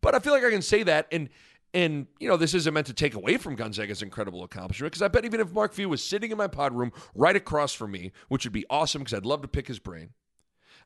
But 0.00 0.14
I 0.14 0.20
feel 0.20 0.32
like 0.32 0.44
I 0.44 0.50
can 0.50 0.62
say 0.62 0.84
that 0.84 1.08
and 1.10 1.28
and 1.72 2.06
you 2.18 2.28
know 2.28 2.36
this 2.36 2.54
isn't 2.54 2.74
meant 2.74 2.86
to 2.88 2.94
take 2.94 3.14
away 3.14 3.36
from 3.36 3.56
Gonzaga's 3.56 4.02
incredible 4.02 4.42
accomplishment 4.42 4.92
because 4.92 5.02
I 5.02 5.08
bet 5.08 5.24
even 5.24 5.40
if 5.40 5.52
Mark 5.52 5.72
Few 5.72 5.88
was 5.88 6.02
sitting 6.02 6.30
in 6.30 6.38
my 6.38 6.46
pod 6.46 6.74
room 6.74 6.92
right 7.14 7.36
across 7.36 7.72
from 7.72 7.92
me, 7.92 8.12
which 8.28 8.44
would 8.44 8.52
be 8.52 8.66
awesome 8.68 9.02
because 9.02 9.14
I'd 9.14 9.26
love 9.26 9.42
to 9.42 9.48
pick 9.48 9.68
his 9.68 9.78
brain, 9.78 10.10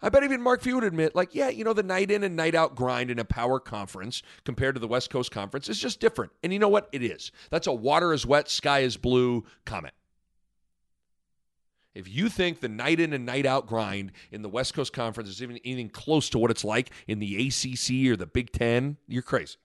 I 0.02 0.10
bet 0.10 0.22
even 0.22 0.42
Mark 0.42 0.60
Few 0.60 0.74
would 0.74 0.84
admit, 0.84 1.14
like, 1.14 1.34
yeah, 1.34 1.48
you 1.48 1.64
know, 1.64 1.72
the 1.72 1.82
night 1.82 2.10
in 2.10 2.24
and 2.24 2.36
night 2.36 2.54
out 2.54 2.74
grind 2.74 3.10
in 3.10 3.18
a 3.18 3.24
power 3.24 3.58
conference 3.58 4.22
compared 4.44 4.74
to 4.74 4.80
the 4.80 4.88
West 4.88 5.08
Coast 5.10 5.30
Conference 5.30 5.68
is 5.68 5.78
just 5.78 6.00
different. 6.00 6.32
And 6.42 6.52
you 6.52 6.58
know 6.58 6.68
what? 6.68 6.88
It 6.92 7.02
is. 7.02 7.32
That's 7.50 7.66
a 7.66 7.72
water 7.72 8.12
is 8.12 8.26
wet, 8.26 8.50
sky 8.50 8.80
is 8.80 8.96
blue 8.96 9.44
comment. 9.64 9.94
If 11.94 12.08
you 12.08 12.28
think 12.28 12.60
the 12.60 12.68
night 12.68 12.98
in 12.98 13.12
and 13.12 13.24
night 13.24 13.46
out 13.46 13.66
grind 13.66 14.12
in 14.32 14.42
the 14.42 14.48
West 14.48 14.74
Coast 14.74 14.92
Conference 14.92 15.30
is 15.30 15.42
even 15.42 15.58
anything 15.64 15.88
close 15.88 16.28
to 16.30 16.38
what 16.38 16.50
it's 16.50 16.64
like 16.64 16.90
in 17.06 17.20
the 17.20 17.46
ACC 17.46 18.12
or 18.12 18.16
the 18.16 18.26
Big 18.26 18.50
Ten, 18.50 18.96
you're 19.06 19.22
crazy. 19.22 19.56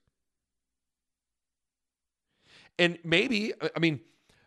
And 2.79 2.97
maybe, 3.03 3.53
I 3.75 3.79
mean, 3.79 3.99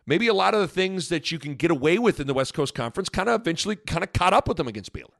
maybe 0.05 0.27
a 0.27 0.33
lot 0.33 0.55
of 0.55 0.59
the 0.59 0.67
things 0.67 1.07
that 1.09 1.31
you 1.31 1.39
can 1.39 1.53
get 1.55 1.71
away 1.71 1.99
with 1.99 2.19
in 2.19 2.27
the 2.27 2.33
West 2.33 2.53
Coast 2.53 2.73
Conference 2.73 3.07
kind 3.07 3.29
of 3.29 3.39
eventually 3.39 3.75
kind 3.77 4.03
of 4.03 4.11
caught 4.11 4.33
up 4.33 4.47
with 4.47 4.57
them 4.57 4.67
against 4.67 4.91
Baylor. 4.91 5.13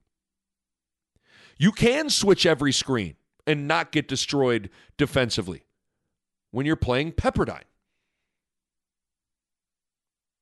You 1.57 1.71
can 1.71 2.09
switch 2.09 2.45
every 2.45 2.73
screen 2.73 3.15
and 3.45 3.67
not 3.67 3.91
get 3.91 4.07
destroyed 4.07 4.69
defensively 4.97 5.63
when 6.51 6.65
you're 6.65 6.75
playing 6.75 7.11
Pepperdine. 7.11 7.63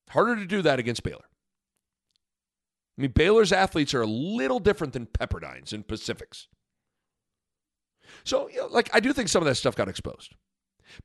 Harder 0.10 0.38
to 0.38 0.46
do 0.46 0.62
that 0.62 0.80
against 0.80 1.04
Baylor. 1.04 1.26
I 2.98 3.02
mean, 3.02 3.12
Baylor's 3.12 3.52
athletes 3.52 3.94
are 3.94 4.02
a 4.02 4.08
little 4.08 4.60
different 4.60 4.94
than 4.94 5.06
Pepperdine's 5.06 5.74
and 5.74 5.88
Pacific's. 5.88 6.48
So, 8.24 8.50
you 8.50 8.58
know, 8.58 8.68
like, 8.68 8.90
I 8.94 9.00
do 9.00 9.14
think 9.14 9.30
some 9.30 9.42
of 9.42 9.48
that 9.48 9.56
stuff 9.56 9.76
got 9.76 9.90
exposed. 9.90 10.36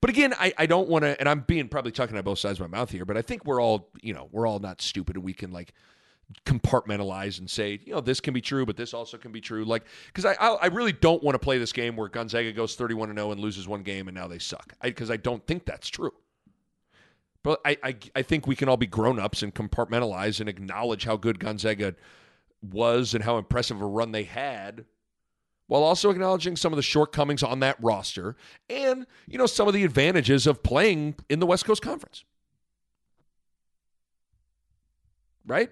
But 0.00 0.10
again, 0.10 0.34
I, 0.38 0.52
I 0.58 0.66
don't 0.66 0.88
want 0.88 1.04
to, 1.04 1.18
and 1.18 1.28
I'm 1.28 1.40
being 1.40 1.68
probably 1.68 1.92
talking 1.92 2.16
out 2.16 2.24
both 2.24 2.38
sides 2.38 2.60
of 2.60 2.70
my 2.70 2.78
mouth 2.78 2.90
here, 2.90 3.04
but 3.04 3.16
I 3.16 3.22
think 3.22 3.44
we're 3.44 3.60
all, 3.60 3.90
you 4.02 4.12
know, 4.14 4.28
we're 4.32 4.46
all 4.46 4.58
not 4.58 4.80
stupid 4.82 5.16
and 5.16 5.24
we 5.24 5.32
can 5.32 5.52
like 5.52 5.72
compartmentalize 6.44 7.38
and 7.38 7.48
say, 7.48 7.80
you 7.84 7.92
know, 7.92 8.00
this 8.00 8.20
can 8.20 8.34
be 8.34 8.40
true, 8.40 8.66
but 8.66 8.76
this 8.76 8.92
also 8.92 9.16
can 9.16 9.32
be 9.32 9.40
true. 9.40 9.64
Like, 9.64 9.84
because 10.06 10.24
I, 10.24 10.34
I, 10.34 10.54
I 10.54 10.66
really 10.66 10.92
don't 10.92 11.22
want 11.22 11.34
to 11.34 11.38
play 11.38 11.58
this 11.58 11.72
game 11.72 11.96
where 11.96 12.08
Gonzaga 12.08 12.52
goes 12.52 12.74
31 12.74 13.14
0 13.14 13.30
and 13.32 13.40
loses 13.40 13.68
one 13.68 13.82
game 13.82 14.08
and 14.08 14.16
now 14.16 14.26
they 14.26 14.38
suck. 14.38 14.72
Because 14.82 15.10
I, 15.10 15.14
I, 15.14 15.18
don't 15.18 15.46
think 15.46 15.64
that's 15.64 15.88
true. 15.88 16.14
But 17.42 17.60
I, 17.64 17.78
I, 17.82 17.96
I 18.16 18.22
think 18.22 18.46
we 18.46 18.56
can 18.56 18.68
all 18.68 18.76
be 18.76 18.88
grown 18.88 19.20
ups 19.20 19.42
and 19.42 19.54
compartmentalize 19.54 20.40
and 20.40 20.48
acknowledge 20.48 21.04
how 21.04 21.16
good 21.16 21.38
Gonzaga 21.38 21.94
was 22.60 23.14
and 23.14 23.22
how 23.22 23.38
impressive 23.38 23.80
a 23.80 23.86
run 23.86 24.10
they 24.10 24.24
had 24.24 24.84
while 25.66 25.82
also 25.82 26.10
acknowledging 26.10 26.56
some 26.56 26.72
of 26.72 26.76
the 26.76 26.82
shortcomings 26.82 27.42
on 27.42 27.60
that 27.60 27.76
roster 27.82 28.36
and, 28.70 29.06
you 29.26 29.38
know, 29.38 29.46
some 29.46 29.66
of 29.66 29.74
the 29.74 29.84
advantages 29.84 30.46
of 30.46 30.62
playing 30.62 31.16
in 31.28 31.40
the 31.40 31.46
West 31.46 31.64
Coast 31.64 31.82
Conference. 31.82 32.24
Right? 35.46 35.70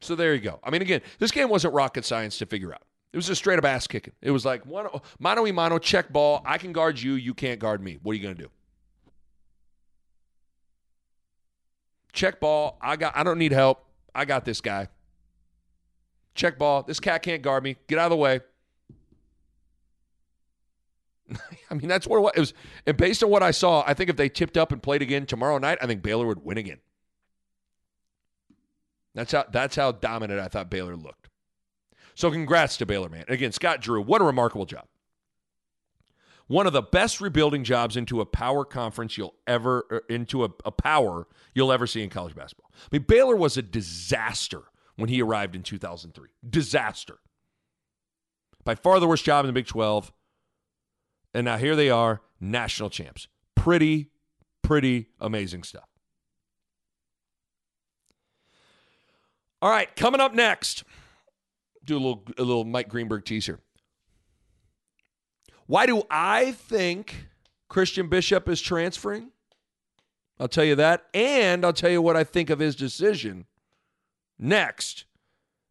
So 0.00 0.14
there 0.14 0.34
you 0.34 0.40
go. 0.40 0.60
I 0.62 0.70
mean, 0.70 0.82
again, 0.82 1.00
this 1.18 1.30
game 1.30 1.48
wasn't 1.48 1.74
rocket 1.74 2.04
science 2.04 2.38
to 2.38 2.46
figure 2.46 2.72
out. 2.72 2.82
It 3.12 3.16
was 3.16 3.26
just 3.26 3.38
straight 3.38 3.58
up 3.58 3.64
ass 3.64 3.86
kicking. 3.86 4.12
It 4.20 4.32
was 4.32 4.44
like 4.44 4.66
one 4.66 4.88
mano 5.20 5.44
y 5.44 5.52
mano 5.52 5.78
check 5.78 6.12
ball. 6.12 6.42
I 6.44 6.58
can 6.58 6.72
guard 6.72 7.00
you. 7.00 7.14
You 7.14 7.32
can't 7.32 7.60
guard 7.60 7.80
me. 7.80 7.98
What 8.02 8.12
are 8.12 8.16
you 8.16 8.22
going 8.22 8.34
to 8.34 8.42
do? 8.42 8.50
Check 12.12 12.40
ball. 12.40 12.76
I 12.82 12.96
got. 12.96 13.16
I 13.16 13.22
don't 13.22 13.38
need 13.38 13.52
help. 13.52 13.84
I 14.14 14.24
got 14.24 14.44
this 14.44 14.60
guy. 14.60 14.88
Check 16.34 16.58
ball. 16.58 16.82
This 16.82 17.00
cat 17.00 17.22
can't 17.22 17.42
guard 17.42 17.62
me. 17.62 17.76
Get 17.88 17.98
out 17.98 18.06
of 18.06 18.10
the 18.10 18.16
way. 18.16 18.40
I 21.70 21.74
mean, 21.74 21.88
that's 21.88 22.06
what 22.06 22.18
it 22.18 22.38
was. 22.38 22.54
And 22.86 22.96
based 22.96 23.22
on 23.22 23.30
what 23.30 23.42
I 23.42 23.50
saw, 23.50 23.84
I 23.86 23.94
think 23.94 24.10
if 24.10 24.16
they 24.16 24.28
tipped 24.28 24.56
up 24.56 24.72
and 24.72 24.82
played 24.82 25.02
again 25.02 25.26
tomorrow 25.26 25.58
night, 25.58 25.78
I 25.80 25.86
think 25.86 26.02
Baylor 26.02 26.26
would 26.26 26.44
win 26.44 26.58
again. 26.58 26.78
That's 29.14 29.32
how 29.32 29.44
that's 29.50 29.76
how 29.76 29.92
dominant 29.92 30.40
I 30.40 30.48
thought 30.48 30.70
Baylor 30.70 30.96
looked. 30.96 31.28
So 32.14 32.30
congrats 32.30 32.76
to 32.78 32.86
Baylor, 32.86 33.08
man. 33.08 33.24
Again, 33.28 33.52
Scott 33.52 33.80
Drew, 33.80 34.02
what 34.02 34.20
a 34.20 34.24
remarkable 34.24 34.66
job. 34.66 34.86
one 36.46 36.66
of 36.66 36.72
the 36.72 36.82
best 36.82 37.20
rebuilding 37.20 37.64
jobs 37.64 37.96
into 37.96 38.20
a 38.20 38.26
power 38.26 38.64
conference 38.64 39.16
you'll 39.16 39.34
ever 39.46 39.86
er, 39.90 40.02
into 40.08 40.44
a, 40.44 40.50
a 40.64 40.70
power 40.70 41.26
you'll 41.54 41.72
ever 41.72 41.86
see 41.86 42.02
in 42.02 42.10
college 42.10 42.34
basketball. 42.34 42.70
I 42.74 42.88
mean, 42.92 43.04
Baylor 43.08 43.36
was 43.36 43.56
a 43.56 43.62
disaster 43.62 44.62
when 44.96 45.08
he 45.08 45.22
arrived 45.22 45.54
in 45.54 45.62
2003. 45.62 46.28
Disaster. 46.48 47.18
By 48.64 48.74
far 48.74 49.00
the 49.00 49.06
worst 49.06 49.24
job 49.24 49.44
in 49.44 49.46
the 49.48 49.52
Big 49.52 49.66
12. 49.66 50.12
And 51.34 51.44
now 51.44 51.56
here 51.56 51.76
they 51.76 51.90
are, 51.90 52.22
national 52.40 52.90
champs. 52.90 53.28
Pretty, 53.54 54.10
pretty 54.62 55.08
amazing 55.20 55.64
stuff. 55.64 55.88
All 59.60 59.70
right, 59.70 59.94
coming 59.96 60.20
up 60.20 60.34
next, 60.34 60.84
do 61.82 61.96
a 61.96 61.98
little 61.98 62.24
a 62.36 62.42
little 62.42 62.64
Mike 62.64 62.88
Greenberg 62.88 63.24
teaser. 63.24 63.60
Why 65.66 65.86
do 65.86 66.02
I 66.10 66.52
think 66.52 67.28
Christian 67.68 68.08
Bishop 68.08 68.46
is 68.48 68.60
transferring? 68.60 69.30
I'll 70.38 70.48
tell 70.48 70.64
you 70.64 70.74
that, 70.74 71.06
and 71.14 71.64
I'll 71.64 71.72
tell 71.72 71.90
you 71.90 72.02
what 72.02 72.16
I 72.16 72.24
think 72.24 72.50
of 72.50 72.58
his 72.58 72.76
decision 72.76 73.46
next. 74.38 75.04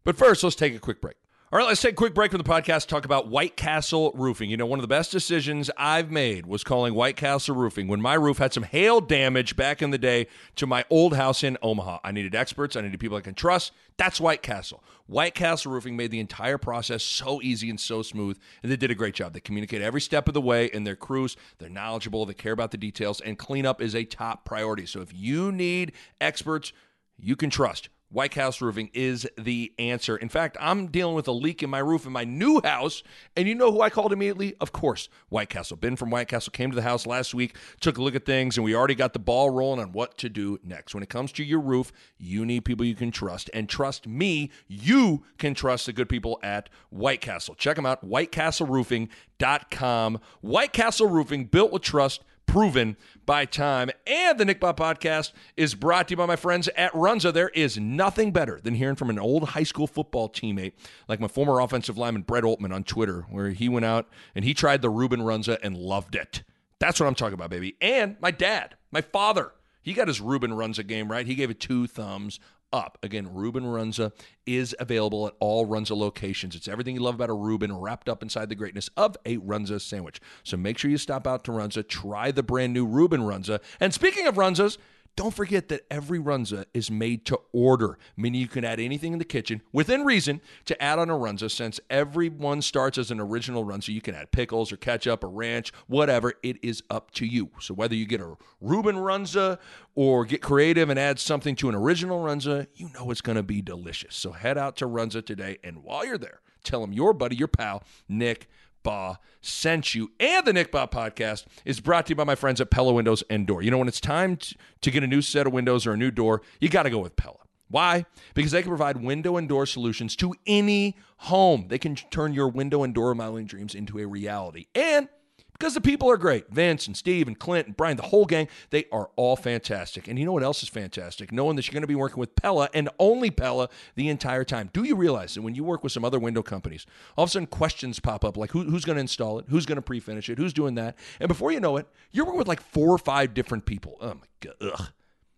But 0.04 0.17
first, 0.17 0.43
let's 0.43 0.56
take 0.56 0.76
a 0.76 0.80
quick 0.80 1.02
break. 1.02 1.15
All 1.54 1.60
right, 1.60 1.67
let's 1.67 1.82
take 1.82 1.91
a 1.91 1.95
quick 1.95 2.15
break 2.15 2.32
from 2.32 2.39
the 2.39 2.49
podcast 2.49 2.88
talk 2.88 3.06
about 3.06 3.28
White 3.28 3.56
Castle 3.56 4.12
Roofing. 4.15 4.49
You 4.49 4.58
know, 4.58 4.65
one 4.65 4.80
of 4.80 4.82
the 4.82 4.88
best 4.88 5.12
decisions 5.12 5.69
I've 5.78 6.10
made 6.10 6.47
was 6.47 6.63
calling 6.63 6.95
White 6.95 7.15
Castle 7.15 7.56
Roofing 7.56 7.88
when 7.88 8.02
my 8.02 8.15
roof 8.15 8.39
had 8.39 8.54
some 8.54 8.63
hail 8.63 8.99
damage 8.99 9.56
back 9.56 9.84
in 9.84 9.91
the 9.91 9.99
day 9.99 10.26
to 10.56 10.65
my 10.65 10.84
old 10.89 11.15
house 11.15 11.43
in 11.43 11.60
Omaha. 11.62 11.99
I 12.04 12.12
needed 12.12 12.34
experts, 12.34 12.76
I 12.76 12.82
needed 12.82 12.99
people 12.99 13.17
I 13.17 13.21
can 13.21 13.36
trust. 13.36 13.71
That's 13.97 14.19
White 14.19 14.41
Castle. 14.41 14.84
White 15.06 15.36
Castle 15.36 15.71
Roofing 15.71 15.95
made 15.95 16.10
the 16.10 16.19
entire 16.19 16.58
process 16.58 17.04
so 17.04 17.39
easy 17.43 17.69
and 17.69 17.80
so 17.80 18.02
smooth, 18.02 18.39
and 18.63 18.71
they 18.71 18.76
did 18.76 18.89
a 18.89 18.95
great 18.95 19.13
job. 19.13 19.34
They 19.34 19.39
communicate 19.39 19.84
every 19.84 20.02
step 20.02 20.28
of 20.28 20.34
the 20.34 20.41
way 20.41 20.65
in 20.65 20.86
their 20.86 20.95
crews. 20.95 21.38
They're 21.60 21.69
knowledgeable, 21.69 22.26
they 22.26 22.34
care 22.34 22.54
about 22.54 22.71
the 22.71 22.78
details, 22.78 23.21
and 23.21 23.38
cleanup 23.38 23.80
is 23.80 23.93
a 23.93 24.06
top 24.06 24.43
priority. 24.43 24.88
So 24.88 25.02
if 25.02 25.13
you 25.13 25.52
need 25.52 25.91
experts 26.19 26.73
you 27.19 27.36
can 27.36 27.52
trust, 27.52 27.89
White 28.13 28.32
Castle 28.32 28.67
Roofing 28.67 28.91
is 28.93 29.28
the 29.39 29.73
answer. 29.80 30.15
In 30.15 30.30
fact, 30.30 30.56
I'm 30.62 30.86
dealing 30.88 31.15
with 31.15 31.28
a 31.28 31.32
leak 31.32 31.63
in 31.63 31.71
my 31.71 31.80
roof 31.80 32.06
in 32.06 32.12
my 32.12 32.23
new 32.23 32.62
house, 32.63 33.02
and 33.36 33.47
you 33.47 33.56
know 33.56 33.71
who 33.71 33.82
I 33.82 33.89
called 33.89 34.13
immediately? 34.13 34.54
Of 34.62 34.71
course, 34.71 35.10
White 35.30 35.49
Castle. 35.49 35.78
Ben 35.78 35.95
from 35.95 36.12
White 36.12 36.28
Castle 36.28 36.52
came 36.52 36.69
to 36.69 36.76
the 36.76 36.84
house 36.84 37.08
last 37.08 37.34
week, 37.34 37.56
took 37.82 37.97
a 37.97 38.04
look 38.04 38.13
at 38.13 38.23
things, 38.23 38.56
and 38.56 38.63
we 38.63 38.76
already 38.76 38.93
got 38.93 39.13
the 39.13 39.19
ball 39.19 39.49
rolling 39.49 39.80
on 39.80 39.93
what 39.93 40.15
to 40.19 40.30
do 40.30 40.60
next. 40.63 40.93
When 40.93 41.02
it 41.02 41.10
comes 41.10 41.32
to 41.34 41.43
your 41.43 41.60
roof, 41.60 41.91
you 42.19 42.45
need 42.45 42.65
people 42.65 42.86
you 42.86 42.93
can 42.93 43.10
trust, 43.10 43.49
and 43.52 43.67
trust 43.67 44.06
me, 44.06 44.52
you 44.67 45.23
can 45.39 45.56
trust 45.56 45.88
the 45.88 45.93
good 45.93 46.08
people 46.08 46.39
at 46.43 46.69
White 46.91 47.21
Castle. 47.21 47.56
Check 47.56 47.78
them 47.78 47.88
out, 47.88 48.08
whitecastleroofing.com. 48.08 50.19
White 50.41 50.73
Castle 50.73 51.10
Roofing, 51.10 51.45
built 51.45 51.71
with 51.71 51.82
trust 51.82 52.23
proven 52.54 52.96
by 53.26 53.46
time. 53.46 53.89
And 54.06 54.39
the 54.39 54.46
Nick 54.46 54.62
Bahe 54.62 54.78
podcast 54.78 55.32
is 55.58 55.74
brought 55.74 56.08
to 56.08 56.12
you 56.12 56.18
by 56.18 56.28
my 56.28 56.36
friends 56.36 56.68
at 56.78 56.94
Runza. 56.94 57.34
There 57.34 57.50
is 57.50 57.80
nothing 57.80 58.32
better 58.32 58.60
than 58.62 58.76
hearing 58.76 58.96
from 58.96 59.10
an 59.10 59.18
old 59.18 59.50
high 59.50 59.63
school 59.63 59.88
football 59.88 60.30
teammate 60.30 60.74
like 61.08 61.20
my 61.20 61.28
former 61.28 61.60
offensive 61.60 61.98
lineman 61.98 62.22
Brett 62.22 62.44
Altman 62.44 62.72
on 62.72 62.84
Twitter, 62.84 63.26
where 63.32 63.50
he 63.50 63.68
went 63.68 63.88
out 63.88 64.08
and 64.36 64.46
he 64.46 64.54
tried 64.54 64.84
the 64.84 64.92
Reuben 64.92 65.22
Runza 65.22 65.58
and 65.63 65.76
loved 65.76 66.13
it. 66.13 66.44
That's 66.78 67.00
what 67.00 67.08
I'm 67.08 67.16
talking 67.16 67.34
about, 67.34 67.50
baby. 67.50 67.76
And 67.82 68.18
my 68.22 68.30
dad, 68.30 68.76
my 68.92 69.02
father, 69.02 69.54
he 69.82 69.94
got 69.94 70.08
his 70.08 70.22
Reuben 70.22 70.52
Runza 70.52 70.86
game 70.86 71.12
right. 71.12 71.26
He 71.26 71.34
gave 71.34 71.50
it 71.50 71.60
two 71.60 71.88
thumbs 71.88 72.39
up. 72.74 72.98
Again, 73.04 73.34
Reuben 73.34 73.64
Runza 73.64 74.12
is 74.46 74.76
available 74.80 75.28
at 75.28 75.34
all 75.40 75.66
Runza 75.66 75.96
locations. 75.96 76.56
It's 76.56 76.68
everything 76.68 76.96
you 76.96 77.02
love 77.02 77.16
about 77.16 77.30
a 77.30 77.34
Reuben 77.34 77.74
wrapped 77.74 78.10
up 78.10 78.22
inside 78.22 78.50
the 78.50 78.56
greatness 78.56 78.90
of 78.98 79.16
a 79.26 79.38
Runza 79.38 79.80
sandwich. 79.80 80.20
So 80.44 80.58
make 80.58 80.78
sure 80.78 80.92
you 80.92 80.98
stop 80.98 81.28
out 81.28 81.44
to 81.46 81.52
Runza, 81.52 81.88
try 81.88 82.32
the 82.32 82.44
brand 82.44 82.74
new 82.74 82.86
Reuben 82.86 83.22
Runza. 83.22 83.62
And 83.80 83.94
speaking 83.94 84.28
of 84.28 84.36
Runzas, 84.36 84.78
don't 85.15 85.34
forget 85.34 85.67
that 85.69 85.86
every 85.91 86.19
runza 86.19 86.65
is 86.73 86.89
made 86.89 87.26
to 87.26 87.39
order, 87.52 87.97
meaning 88.17 88.41
you 88.41 88.47
can 88.47 88.65
add 88.65 88.80
anything 88.80 89.13
in 89.13 89.19
the 89.19 89.26
kitchen 89.26 89.62
within 89.71 90.04
reason 90.04 90.41
to 90.65 90.82
add 90.82 90.99
on 90.99 91.10
a 91.10 91.13
runza. 91.13 91.52
Since 91.52 91.80
everyone 91.89 92.62
starts 92.62 92.97
as 92.97 93.12
an 93.12 93.19
original 93.19 93.63
runza, 93.63 93.89
you 93.89 94.02
can 94.02 94.15
add 94.15 94.32
pickles 94.32 94.71
or 94.71 94.78
ketchup 94.78 95.23
or 95.23 95.30
ranch, 95.30 95.71
whatever. 95.88 96.34
It 96.41 96.58
is 96.63 96.84
up 96.89 97.12
to 97.12 97.26
you. 97.26 97.52
So 97.60 97.73
whether 97.73 97.95
you 97.95 98.06
get 98.06 98.21
a 98.21 98.36
Reuben 98.60 98.95
runza 98.95 99.60
or 99.95 100.26
get 100.26 100.41
creative 100.41 100.89
and 100.89 100.99
add 100.99 101.19
something 101.19 101.56
to 101.58 101.69
an 101.69 101.76
original 101.76 102.23
runza, 102.23 102.67
you 102.76 102.89
know 102.93 103.12
it's 103.12 103.21
going 103.21 103.36
to 103.36 103.43
be 103.43 103.62
delicious. 103.62 104.15
So 104.15 104.32
head 104.32 104.58
out 104.58 104.78
to 104.78 104.86
Runza 104.86 105.26
today, 105.26 105.58
and 105.63 105.84
while 105.84 106.06
you're 106.06 106.17
there, 106.17 106.41
tell 106.63 106.82
them 106.82 106.93
your 106.93 107.13
buddy, 107.13 107.36
your 107.36 107.47
pal, 107.47 107.84
Nick 108.08 108.49
Bahe 108.84 109.17
sent 109.41 109.96
you. 109.96 110.12
And 110.19 110.46
the 110.46 110.54
Nick 110.54 110.72
Bahe 110.72 110.91
podcast 110.91 111.46
is 111.65 111.80
brought 111.80 112.08
to 112.08 112.12
you 112.12 112.15
by 112.15 112.24
my 112.24 112.36
friends 112.36 112.62
at 112.62 112.69
Pella 112.69 112.93
Windows 112.93 113.24
and 113.30 113.48
Door. 113.48 113.63
You 113.63 113.72
know, 113.72 113.78
when 113.78 113.88
it's 113.88 114.02
time 114.02 114.38
to 114.82 114.91
get 114.91 115.04
a 115.04 115.08
new 115.08 115.22
set 115.22 115.48
of 115.48 115.54
windows 115.54 115.88
or 115.88 115.93
a 115.93 115.98
new 115.98 116.12
door, 116.12 116.41
you 116.60 116.69
got 116.69 116.84
to 116.84 116.89
go 116.89 117.00
with 117.00 117.15
Pella. 117.15 117.38
Why? 117.69 118.06
Because 118.36 118.52
they 118.52 118.62
can 118.62 118.69
provide 118.69 118.98
window 118.98 119.38
and 119.38 119.50
door 119.50 119.65
solutions 119.65 120.15
to 120.17 120.36
any 120.46 120.96
home. 121.17 121.65
They 121.69 121.80
can 121.80 121.96
turn 121.96 122.34
your 122.34 122.48
window 122.50 122.84
and 122.84 122.93
door 122.93 123.10
remodeling 123.10 123.48
dreams 123.48 123.74
into 123.74 123.98
a 124.00 124.06
reality. 124.06 124.67
And 124.76 125.10
because 125.54 125.74
the 125.74 125.82
people 125.82 126.10
are 126.10 126.18
great. 126.18 126.50
Vince 126.50 126.88
and 126.88 126.98
Steve 126.98 127.28
and 127.28 127.39
Clint 127.39 127.68
and 127.68 127.78
Brian, 127.78 127.96
the 127.98 128.04
whole 128.04 128.26
gang, 128.26 128.48
they 128.70 128.86
are 128.92 129.10
all 129.16 129.36
fantastic. 129.36 130.08
And 130.08 130.20
you 130.20 130.26
know 130.26 130.34
what 130.34 130.44
else 130.44 130.63
is 130.63 130.70
fantastic? 130.70 131.32
Knowing 131.32 131.56
that 131.56 131.68
you're 131.68 131.74
going 131.74 131.82
to 131.82 131.88
be 131.88 131.96
working 131.96 132.20
with 132.20 132.36
Pella 132.36 132.70
and 132.74 132.89
only 133.00 133.32
Pella 133.32 133.70
the 133.96 134.10
entire 134.10 134.44
time. 134.44 134.70
Do 134.74 134.84
you 134.84 134.96
realize 134.96 135.36
that 135.36 135.42
when 135.42 135.56
you 135.56 135.63
work 135.63 135.84
with 135.84 135.92
some 135.92 136.04
other 136.04 136.20
window 136.20 136.42
companies, 136.42 136.86
all 137.16 137.24
of 137.24 137.30
a 137.30 137.32
sudden 137.32 137.48
questions 137.48 138.00
pop 138.00 138.26
up 138.26 138.36
like 138.36 138.52
who, 138.52 138.63
who's 138.63 138.86
going 138.86 138.98
to 138.98 139.02
install 139.02 139.39
it? 139.39 139.46
Who's 139.48 139.66
going 139.66 139.78
to 139.78 139.82
pre 139.82 140.00
finish 140.00 140.30
it? 140.30 140.38
Who's 140.38 140.54
doing 140.54 140.76
that? 140.76 140.98
And 141.20 141.28
before 141.28 141.52
you 141.52 141.60
know 141.60 141.78
it, 141.78 141.88
you're 142.12 142.26
working 142.26 142.39
with 142.39 142.48
like 142.48 142.62
four 142.62 142.89
or 142.89 142.98
five 142.98 143.34
different 143.34 143.66
people. 143.66 143.98
Oh 144.02 144.16
my 144.16 144.28
God. 144.42 144.56
Ugh. 144.62 144.88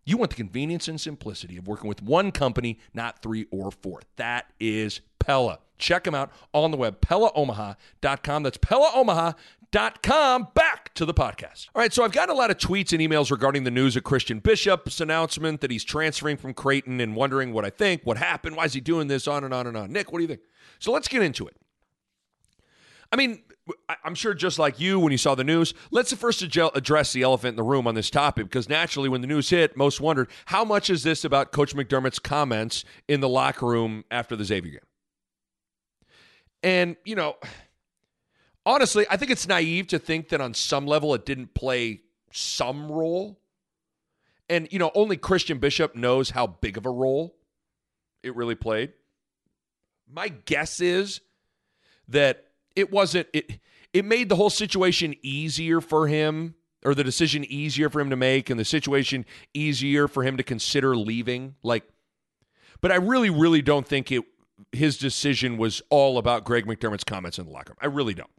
You 0.06 0.18
want 0.18 0.30
the 0.30 0.38
convenience 0.38 0.88
and 0.88 1.02
simplicity 1.02 1.58
of 1.58 1.68
working 1.68 1.90
with 1.90 2.04
one 2.04 2.32
company, 2.32 2.80
not 2.94 3.24
three 3.24 3.48
or 3.50 3.72
four. 3.72 4.02
That 4.18 4.46
is 4.60 5.02
Pella. 5.18 5.60
Check 5.78 6.06
them 6.06 6.16
out 6.16 6.32
on 6.54 6.72
the 6.72 6.78
web, 6.78 7.02
PellaOmaha.com. 7.02 8.44
That's 8.44 8.58
PellaOmaha.com. 8.58 9.36
Back 9.72 10.94
to 10.96 11.06
the 11.06 11.14
podcast. 11.14 11.68
All 11.76 11.82
right, 11.82 11.92
so 11.92 12.04
I've 12.04 12.12
got 12.12 12.30
a 12.30 12.34
lot 12.34 12.52
of 12.52 12.58
tweets 12.58 12.94
and 12.94 13.02
emails 13.02 13.32
regarding 13.32 13.64
the 13.64 13.72
news 13.72 13.96
of 13.96 14.04
Christian 14.04 14.40
Bishop's 14.40 15.02
announcement 15.02 15.62
that 15.62 15.72
he's 15.72 15.84
transferring 15.84 16.38
from 16.38 16.54
Creighton 16.54 17.02
and 17.02 17.16
wondering 17.16 17.52
what 17.52 17.66
I 17.66 17.70
think, 17.70 18.02
what 18.04 18.18
happened, 18.18 18.56
why 18.56 18.66
is 18.66 18.74
he 18.74 18.80
doing 18.80 19.08
this, 19.08 19.28
on 19.28 19.44
and 19.44 19.54
on 19.54 19.68
and 19.68 19.76
on. 19.76 19.92
Nick, 19.92 20.12
what 20.12 20.20
do 20.20 20.24
you 20.24 20.28
think? 20.28 20.42
So 20.80 20.92
let's 20.92 21.08
get 21.08 21.22
into 21.22 21.48
it. 21.48 21.56
I 23.12 23.18
mean, 23.18 23.44
I'm 24.04 24.16
sure 24.16 24.34
just 24.34 24.60
like 24.60 24.80
you 24.80 25.00
when 25.00 25.12
you 25.12 25.18
saw 25.18 25.36
the 25.36 25.44
news, 25.44 25.74
let's 25.92 26.14
first 26.14 26.42
address 26.42 27.14
the 27.14 27.22
elephant 27.24 27.54
in 27.54 27.56
the 27.56 27.64
room 27.64 27.88
on 27.88 27.96
this 27.96 28.10
topic 28.10 28.46
because 28.46 28.70
naturally, 28.70 29.10
when 29.10 29.22
the 29.22 29.28
news 29.28 29.50
hit, 29.50 29.76
most 29.76 30.00
wondered 30.02 30.30
how 30.46 30.64
much 30.64 30.90
is 30.90 31.04
this 31.04 31.24
about 31.24 31.52
Coach 31.52 31.76
McDermott's 31.76 32.20
comments 32.20 32.84
in 33.08 33.22
the 33.22 33.30
locker 33.30 33.66
room 33.66 34.04
after 34.12 34.36
the 34.36 34.44
Xavier 34.44 34.72
game? 34.72 34.80
And, 36.64 36.96
you 37.06 37.16
know, 37.16 37.36
honestly, 38.66 39.06
I 39.10 39.18
think 39.18 39.32
it's 39.32 39.48
naive 39.48 39.88
to 39.88 40.00
think 40.00 40.30
that 40.30 40.42
on 40.42 40.54
some 40.54 40.86
level 40.86 41.14
it 41.14 41.26
didn't 41.26 41.54
play 41.54 42.02
some 42.32 42.92
role. 42.92 43.40
And, 44.50 44.68
you 44.72 44.80
know, 44.80 44.92
only 44.94 45.18
Christian 45.18 45.58
Bishop 45.58 45.96
knows 45.96 46.32
how 46.32 46.48
big 46.48 46.78
of 46.78 46.86
a 46.86 46.92
role 46.92 47.36
it 48.24 48.36
really 48.36 48.56
played. 48.56 48.94
My 50.12 50.28
guess 50.28 50.82
is 50.82 51.22
that 52.08 52.46
it 52.76 52.92
wasn't 52.92 53.28
it 53.34 53.60
it 53.94 54.06
made 54.06 54.30
the 54.30 54.36
whole 54.36 54.50
situation 54.50 55.16
easier 55.22 55.82
for 55.82 56.08
him 56.08 56.56
or 56.84 56.94
the 56.94 57.04
decision 57.04 57.44
easier 57.46 57.90
for 57.90 58.00
him 58.00 58.10
to 58.12 58.16
make 58.16 58.50
and 58.50 58.60
the 58.60 58.66
situation 58.66 59.26
easier 59.54 60.08
for 60.08 60.24
him 60.24 60.38
to 60.38 60.44
consider 60.44 60.96
leaving 60.96 61.56
like 61.64 61.84
but 62.82 62.92
I 62.92 62.98
really 62.98 63.32
really 63.32 63.64
don't 63.64 63.88
think 63.88 64.12
it 64.12 64.24
his 64.72 64.98
decision 64.98 65.58
was 65.58 65.82
all 65.90 66.18
about 66.18 66.44
Greg 66.44 66.66
McDermott's 66.66 67.04
comments 67.04 67.40
in 67.40 67.46
the 67.46 67.52
locker 67.52 67.72
room. 67.72 67.78
I 67.82 67.88
really 67.88 68.14
don't. 68.14 68.30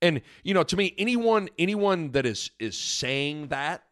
And 0.00 0.20
you 0.42 0.54
know, 0.54 0.62
to 0.62 0.76
me, 0.76 0.94
anyone 0.96 1.48
anyone 1.58 2.12
that 2.12 2.24
is 2.26 2.50
is 2.58 2.76
saying 2.76 3.48
that 3.48 3.82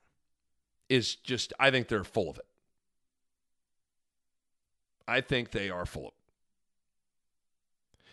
is 0.89 1.17
just 1.17 1.53
I 1.59 1.71
think 1.71 1.89
they're 1.89 2.05
full 2.05 2.31
of 2.31 2.39
it. 2.39 2.47
I 5.09 5.21
think 5.21 5.51
they 5.51 5.71
are 5.71 5.87
full 5.87 6.09
of 6.09 6.09
it. 6.09 6.13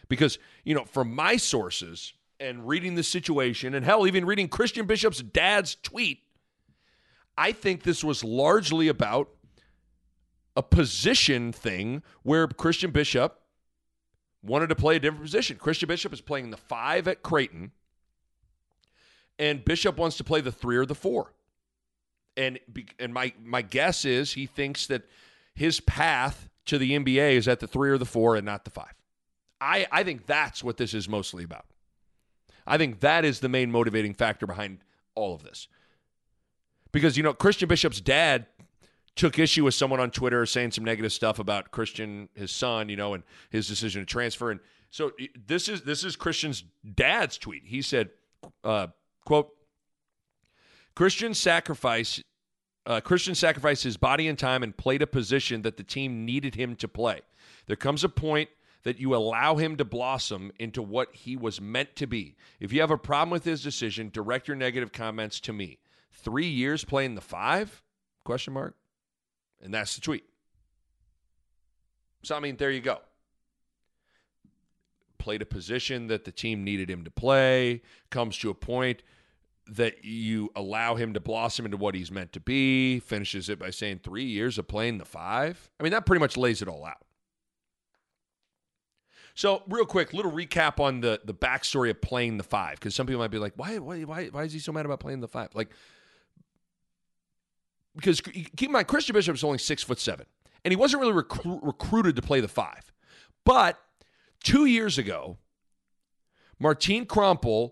Because, 0.08 0.38
you 0.64 0.76
know, 0.76 0.86
from 0.86 1.14
my 1.14 1.38
sources 1.38 2.14
and 2.40 2.68
reading 2.68 2.96
the 2.96 3.04
situation 3.04 3.74
and 3.74 3.86
hell 3.86 4.06
even 4.06 4.26
reading 4.26 4.48
Christian 4.48 4.86
Bishop's 4.86 5.22
dad's 5.22 5.76
tweet, 5.76 6.20
I 7.38 7.52
think 7.52 7.84
this 7.84 8.04
was 8.04 8.24
largely 8.24 8.88
about 8.88 9.30
a 10.56 10.62
position 10.62 11.52
thing 11.52 12.04
where 12.22 12.48
Christian 12.48 12.92
Bishop 12.92 13.40
wanted 14.44 14.68
to 14.68 14.76
play 14.76 14.98
a 14.98 15.00
different 15.00 15.24
position. 15.24 15.58
Christian 15.58 15.88
Bishop 15.88 16.14
is 16.14 16.22
playing 16.22 16.52
the 16.52 16.58
five 16.58 17.08
at 17.08 17.24
Creighton, 17.24 17.72
and 19.40 19.64
Bishop 19.64 19.98
wants 19.98 20.18
to 20.18 20.24
play 20.24 20.42
the 20.42 20.52
three 20.52 20.78
or 20.78 20.86
the 20.86 20.96
four. 20.96 21.34
And 22.36 22.60
and 23.00 23.14
my 23.14 23.34
my 23.44 23.62
guess 23.62 24.06
is 24.06 24.34
he 24.34 24.46
thinks 24.46 24.88
that 24.88 25.04
his 25.54 25.80
path 25.80 26.50
to 26.66 26.78
the 26.78 26.92
NBA 26.92 27.34
is 27.34 27.48
at 27.48 27.60
the 27.60 27.68
three 27.68 27.90
or 27.90 27.98
the 27.98 28.06
four 28.06 28.36
and 28.36 28.46
not 28.46 28.66
the 28.66 28.72
five. 28.72 28.94
I, 29.60 29.88
I 29.92 30.04
think 30.04 30.26
that's 30.26 30.64
what 30.64 30.78
this 30.78 30.94
is 30.94 31.08
mostly 31.08 31.44
about. 31.44 31.66
I 32.66 32.78
think 32.78 33.02
that 33.02 33.26
is 33.26 33.40
the 33.40 33.50
main 33.50 33.72
motivating 33.72 34.14
factor 34.14 34.46
behind 34.46 34.80
all 35.16 35.34
of 35.34 35.44
this. 35.44 35.68
Because, 36.92 37.18
you 37.18 37.24
know, 37.24 37.34
Christian 37.34 37.68
Bishop's 37.68 38.02
dad 38.02 38.46
took 39.16 39.38
issue 39.38 39.64
with 39.64 39.74
someone 39.74 40.00
on 40.00 40.12
Twitter 40.12 40.46
saying 40.46 40.72
some 40.72 40.84
negative 40.84 41.14
stuff 41.14 41.40
about 41.40 41.72
Christian, 41.72 42.30
his 42.34 42.52
son, 42.52 42.90
you 42.90 42.96
know, 42.96 43.14
and 43.14 43.24
his 43.50 43.68
decision 43.68 44.02
to 44.02 44.06
transfer. 44.06 44.52
And 44.52 44.60
so 44.90 45.12
this 45.48 45.68
is 45.70 45.84
this 45.84 46.04
is 46.04 46.16
Christian's 46.16 46.64
dad's 46.96 47.38
tweet. 47.38 47.64
He 47.66 47.82
said, 47.82 48.10
uh, 48.64 48.88
"quote 49.26 49.50
Christian 50.96 51.34
sacrifice." 51.34 52.22
Uh, 52.86 53.00
Christian 53.00 53.34
sacrificed 53.34 53.84
his 53.84 53.96
body 53.96 54.28
and 54.28 54.38
time 54.38 54.62
and 54.62 54.76
played 54.76 55.02
a 55.02 55.08
position 55.08 55.62
that 55.62 55.78
the 55.78 55.84
team 55.84 56.26
needed 56.26 56.56
him 56.56 56.76
to 56.76 56.88
play. 56.88 57.22
There 57.66 57.78
comes 57.78 58.04
a 58.04 58.10
point 58.10 58.50
that 58.84 59.00
you 59.00 59.16
allow 59.16 59.56
him 59.56 59.78
to 59.78 59.86
blossom 59.86 60.52
into 60.60 60.82
what 60.82 61.16
he 61.16 61.38
was 61.38 61.62
meant 61.62 61.96
to 61.96 62.06
be. 62.06 62.36
If 62.60 62.74
you 62.74 62.82
have 62.82 62.92
a 62.92 62.98
problem 62.98 63.30
with 63.30 63.46
his 63.46 63.64
decision, 63.64 64.10
direct 64.10 64.48
your 64.50 64.58
negative 64.58 64.92
comments 64.92 65.40
to 65.42 65.54
me. 65.54 65.80
Three 66.12 66.48
years 66.48 66.84
playing 66.84 67.16
the 67.16 67.22
five? 67.22 67.82
Question 68.26 68.54
mark. 68.54 68.76
And 69.62 69.74
that's 69.74 69.96
the 69.96 70.02
tweet. 70.02 70.26
So, 72.24 72.36
I 72.36 72.42
mean, 72.42 72.58
there 72.58 72.72
you 72.72 72.82
go. 72.82 73.00
Played 75.18 75.42
a 75.42 75.46
position 75.46 76.08
that 76.08 76.26
the 76.26 76.32
team 76.34 76.66
needed 76.66 76.90
him 76.90 77.06
to 77.06 77.12
play, 77.12 77.82
comes 78.10 78.38
to 78.40 78.50
a 78.50 78.54
point 78.54 79.04
that 79.68 80.04
you 80.04 80.52
allow 80.56 80.96
him 80.96 81.14
to 81.14 81.20
blossom 81.20 81.66
into 81.66 81.78
what 81.78 81.96
he's 81.96 82.12
meant 82.12 82.34
to 82.34 82.40
be, 82.40 83.00
finishes 83.00 83.50
it 83.50 83.60
by 83.60 83.70
saying 83.70 84.02
three 84.04 84.26
years 84.26 84.58
of 84.58 84.68
playing 84.68 84.98
the 84.98 85.06
five. 85.06 85.70
I 85.80 85.84
mean, 85.84 85.94
that 85.94 86.06
pretty 86.06 86.20
much 86.20 86.36
lays 86.36 86.62
it 86.62 86.68
all 86.68 86.86
out. 86.86 86.98
So, 89.36 89.64
real 89.68 89.86
quick, 89.86 90.14
little 90.14 90.32
recap 90.32 90.80
on 90.80 91.02
the 91.02 91.20
the 91.24 91.34
backstory 91.34 91.90
of 91.90 92.02
playing 92.02 92.38
the 92.38 92.44
five, 92.44 92.76
because 92.76 92.94
some 92.94 93.08
people 93.08 93.20
might 93.20 93.32
be 93.32 93.40
like, 93.40 93.54
why, 93.56 93.80
why, 93.80 94.02
why, 94.04 94.28
why 94.28 94.44
is 94.44 94.54
he 94.54 94.60
so 94.60 94.72
mad 94.72 94.86
about 94.86 95.00
playing 95.00 95.22
the 95.22 95.28
five? 95.28 95.50
Like, 95.56 95.70
because 97.96 98.22
keep 98.22 98.64
in 98.64 98.72
mind, 98.72 98.88
Christian 98.88 99.14
Bishop 99.14 99.34
is 99.36 99.44
only 99.44 99.58
six 99.58 99.82
foot 99.82 100.00
seven, 100.00 100.28
and 100.64 100.72
he 100.72 100.76
wasn't 100.76 101.02
really 101.02 101.14
recru- 101.14 101.60
recruited 101.64 102.16
to 102.16 102.22
play 102.22 102.42
the 102.42 102.48
five. 102.48 102.92
But 103.44 103.80
two 104.44 104.66
years 104.66 105.00
ago, 105.00 105.38
Martin 106.60 107.06
Krampelj, 107.06 107.72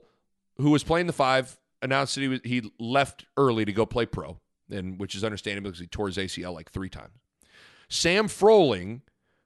who 0.57 0.71
was 0.71 0.83
playing 0.83 1.05
the 1.05 1.13
five, 1.13 1.59
announced 1.81 2.15
that 2.15 2.21
he 2.21 2.27
was, 2.27 2.39
he 2.43 2.71
left 2.79 3.25
early 3.37 3.65
to 3.65 3.73
go 3.73 3.85
play 3.85 4.05
pro, 4.05 4.39
and 4.69 4.99
which 4.99 5.15
is 5.15 5.23
understandable 5.23 5.69
because 5.69 5.81
he 5.81 5.87
tore 5.87 6.07
his 6.07 6.17
ACL 6.17 6.53
like 6.53 6.71
three 6.71 6.89
times. 6.89 7.13
Sam 7.89 8.27
Froling, 8.27 9.01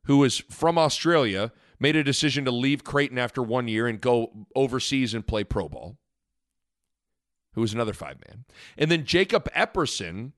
who 0.05 0.23
is 0.23 0.37
from 0.49 0.77
Australia, 0.77 1.51
made 1.79 1.95
a 1.95 2.03
decision 2.03 2.45
to 2.45 2.51
leave 2.51 2.83
Creighton 2.83 3.17
after 3.17 3.41
one 3.41 3.67
year 3.67 3.87
and 3.87 3.99
go 3.99 4.47
overseas 4.55 5.13
and 5.13 5.25
play 5.25 5.43
pro 5.43 5.67
ball. 5.67 5.97
Who 7.53 7.61
was 7.61 7.73
another 7.73 7.93
five 7.93 8.17
man, 8.27 8.43
and 8.77 8.91
then 8.91 9.05
Jacob 9.05 9.49
Epperson 9.53 10.33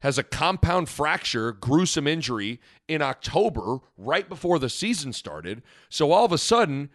has 0.00 0.18
a 0.18 0.22
compound 0.22 0.88
fracture, 0.88 1.52
gruesome 1.52 2.06
injury 2.06 2.60
in 2.86 3.02
October, 3.02 3.78
right 3.96 4.28
before 4.28 4.58
the 4.58 4.68
season 4.68 5.12
started. 5.12 5.62
So 5.88 6.12
all 6.12 6.24
of 6.24 6.32
a 6.32 6.38
sudden, 6.38 6.90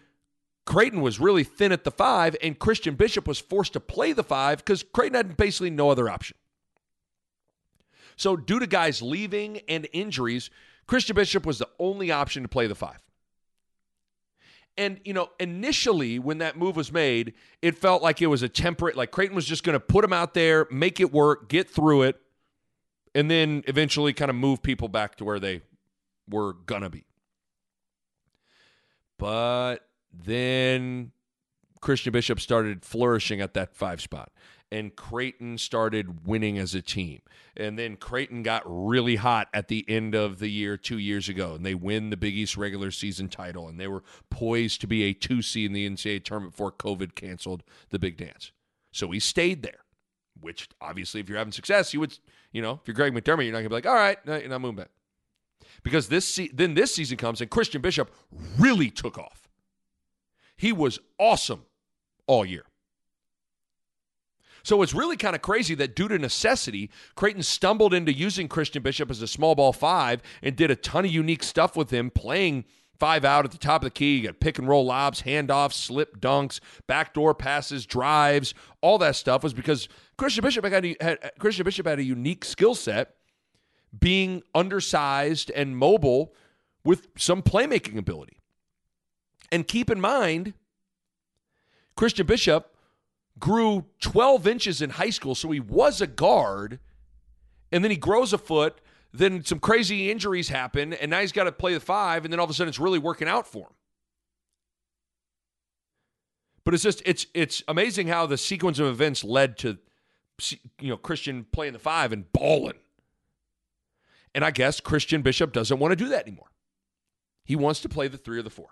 Creighton 0.65 1.01
was 1.01 1.19
really 1.19 1.43
thin 1.43 1.71
at 1.71 1.83
the 1.83 1.91
five, 1.91 2.35
and 2.41 2.57
Christian 2.57 2.95
Bishop 2.95 3.27
was 3.27 3.39
forced 3.39 3.73
to 3.73 3.79
play 3.79 4.13
the 4.13 4.23
five 4.23 4.59
because 4.59 4.83
Creighton 4.83 5.15
had 5.15 5.37
basically 5.37 5.69
no 5.69 5.89
other 5.89 6.09
option. 6.09 6.37
So, 8.15 8.35
due 8.37 8.59
to 8.59 8.67
guys 8.67 9.01
leaving 9.01 9.61
and 9.67 9.87
injuries, 9.91 10.49
Christian 10.87 11.15
Bishop 11.15 11.45
was 11.45 11.59
the 11.59 11.69
only 11.79 12.11
option 12.11 12.43
to 12.43 12.49
play 12.49 12.67
the 12.67 12.75
five. 12.75 12.99
And, 14.77 14.99
you 15.03 15.13
know, 15.13 15.29
initially 15.39 16.17
when 16.17 16.39
that 16.39 16.57
move 16.57 16.75
was 16.75 16.91
made, 16.91 17.33
it 17.61 17.77
felt 17.77 18.01
like 18.01 18.21
it 18.21 18.27
was 18.27 18.41
a 18.41 18.49
temperate, 18.49 18.95
like 18.95 19.11
Creighton 19.11 19.35
was 19.35 19.45
just 19.45 19.63
going 19.63 19.73
to 19.73 19.79
put 19.79 20.03
him 20.03 20.13
out 20.13 20.33
there, 20.33 20.67
make 20.71 20.99
it 20.99 21.11
work, 21.11 21.49
get 21.49 21.69
through 21.69 22.03
it 22.03 22.19
and 23.15 23.29
then 23.29 23.63
eventually 23.67 24.13
kind 24.13 24.29
of 24.29 24.35
move 24.35 24.61
people 24.61 24.87
back 24.87 25.15
to 25.15 25.25
where 25.25 25.39
they 25.39 25.61
were 26.29 26.53
gonna 26.53 26.89
be. 26.89 27.05
But 29.17 29.87
then 30.13 31.11
Christian 31.81 32.13
Bishop 32.13 32.39
started 32.39 32.85
flourishing 32.85 33.41
at 33.41 33.53
that 33.55 33.75
five 33.75 34.01
spot. 34.01 34.31
And 34.71 34.95
Creighton 34.95 35.59
started 35.59 36.25
winning 36.25 36.57
as 36.57 36.73
a 36.73 36.81
team. 36.81 37.21
And 37.55 37.77
then 37.77 37.95
Creighton 37.95 38.41
got 38.41 38.63
really 38.65 39.17
hot 39.17 39.47
at 39.53 39.67
the 39.67 39.85
end 39.87 40.15
of 40.15 40.39
the 40.39 40.47
year 40.47 40.77
two 40.77 40.97
years 40.97 41.29
ago. 41.29 41.53
And 41.53 41.63
they 41.63 41.75
win 41.75 42.09
the 42.09 42.17
Big 42.17 42.33
East 42.33 42.57
regular 42.57 42.89
season 42.89 43.29
title. 43.29 43.67
And 43.67 43.79
they 43.79 43.87
were 43.87 44.03
poised 44.31 44.81
to 44.81 44.87
be 44.87 45.03
a 45.03 45.13
two 45.13 45.43
seed 45.43 45.67
in 45.67 45.73
the 45.73 45.87
NCAA 45.87 46.23
tournament 46.23 46.53
before 46.53 46.71
COVID 46.71 47.13
canceled 47.13 47.63
the 47.91 47.99
big 47.99 48.17
dance. 48.17 48.51
So 48.91 49.11
he 49.11 49.19
stayed 49.19 49.61
there, 49.61 49.83
which 50.39 50.69
obviously, 50.81 51.21
if 51.21 51.29
you're 51.29 51.37
having 51.37 51.51
success, 51.51 51.93
you 51.93 51.99
would 51.99 52.17
you 52.53 52.61
know, 52.61 52.79
if 52.81 52.87
you're 52.87 52.95
Greg 52.95 53.13
McDermott, 53.13 53.43
you're 53.43 53.51
not 53.51 53.59
gonna 53.59 53.69
be 53.69 53.75
like, 53.75 53.87
all 53.87 53.95
right, 53.95 54.17
you're 54.25 54.47
not 54.47 54.61
moving 54.61 54.77
back. 54.77 54.89
Because 55.83 56.07
this 56.07 56.25
se- 56.25 56.51
then 56.53 56.75
this 56.75 56.93
season 56.93 57.17
comes 57.17 57.41
and 57.41 57.49
Christian 57.49 57.81
Bishop 57.81 58.11
really 58.57 58.89
took 58.89 59.17
off. 59.17 59.42
He 60.63 60.71
was 60.71 60.97
awesome 61.19 61.65
all 62.25 62.45
year. 62.45 62.63
So 64.63 64.81
it's 64.81 64.93
really 64.93 65.17
kind 65.17 65.35
of 65.35 65.41
crazy 65.41 65.75
that 65.75 65.93
due 65.93 66.07
to 66.07 66.17
necessity, 66.17 66.89
Creighton 67.15 67.43
stumbled 67.43 67.93
into 67.93 68.13
using 68.13 68.47
Christian 68.47 68.81
Bishop 68.81 69.11
as 69.11 69.21
a 69.21 69.27
small 69.27 69.55
ball 69.55 69.73
five 69.73 70.21
and 70.41 70.55
did 70.55 70.71
a 70.71 70.77
ton 70.77 71.03
of 71.03 71.11
unique 71.11 71.43
stuff 71.43 71.75
with 71.75 71.89
him, 71.89 72.09
playing 72.09 72.63
five 72.97 73.25
out 73.25 73.43
at 73.43 73.51
the 73.51 73.57
top 73.57 73.81
of 73.81 73.87
the 73.87 73.91
key. 73.91 74.15
You 74.15 74.27
got 74.27 74.39
pick 74.39 74.57
and 74.57 74.65
roll 74.65 74.85
lobs, 74.85 75.23
handoffs, 75.23 75.73
slip 75.73 76.21
dunks, 76.21 76.61
backdoor 76.87 77.35
passes, 77.35 77.85
drives, 77.85 78.53
all 78.79 78.97
that 78.99 79.17
stuff 79.17 79.43
was 79.43 79.53
because 79.53 79.89
Christian 80.17 80.43
Bishop 80.43 80.63
had, 80.63 80.95
had 81.01 81.31
Christian 81.39 81.65
Bishop 81.65 81.85
had 81.85 81.99
a 81.99 82.03
unique 82.05 82.45
skill 82.45 82.73
set, 82.73 83.15
being 83.99 84.43
undersized 84.55 85.51
and 85.51 85.75
mobile 85.75 86.33
with 86.85 87.09
some 87.17 87.41
playmaking 87.41 87.97
ability. 87.97 88.37
And 89.53 89.67
keep 89.67 89.91
in 89.91 90.01
mind, 90.01 90.55
Christian 91.95 92.25
Bishop 92.25 92.75
grew 93.37 93.85
12 94.01 94.47
inches 94.47 94.81
in 94.81 94.89
high 94.89 95.11
school, 95.11 95.35
so 95.35 95.51
he 95.51 95.59
was 95.59 96.01
a 96.01 96.07
guard, 96.07 96.79
and 97.71 97.83
then 97.83 97.91
he 97.91 97.97
grows 97.97 98.33
a 98.33 98.39
foot. 98.39 98.81
Then 99.13 99.45
some 99.45 99.59
crazy 99.59 100.09
injuries 100.09 100.49
happen, 100.49 100.93
and 100.93 101.11
now 101.11 101.21
he's 101.21 101.31
got 101.31 101.43
to 101.43 101.51
play 101.51 101.75
the 101.75 101.79
five, 101.79 102.25
and 102.25 102.33
then 102.33 102.39
all 102.39 102.45
of 102.45 102.49
a 102.49 102.53
sudden 102.55 102.67
it's 102.67 102.79
really 102.79 102.97
working 102.97 103.27
out 103.27 103.45
for 103.45 103.67
him. 103.67 103.73
But 106.63 106.73
it's 106.73 106.81
just 106.81 107.03
it's 107.05 107.27
it's 107.35 107.61
amazing 107.67 108.07
how 108.07 108.25
the 108.25 108.39
sequence 108.39 108.79
of 108.79 108.87
events 108.87 109.23
led 109.23 109.59
to 109.59 109.77
you 110.79 110.89
know, 110.89 110.97
Christian 110.97 111.45
playing 111.51 111.73
the 111.73 111.79
five 111.79 112.11
and 112.11 112.31
balling. 112.33 112.79
And 114.33 114.43
I 114.43 114.49
guess 114.49 114.79
Christian 114.79 115.21
Bishop 115.21 115.53
doesn't 115.53 115.77
want 115.77 115.91
to 115.91 115.95
do 115.95 116.09
that 116.09 116.25
anymore. 116.25 116.49
He 117.45 117.55
wants 117.55 117.81
to 117.81 117.89
play 117.89 118.07
the 118.07 118.17
three 118.17 118.39
or 118.39 118.41
the 118.41 118.49
four. 118.49 118.69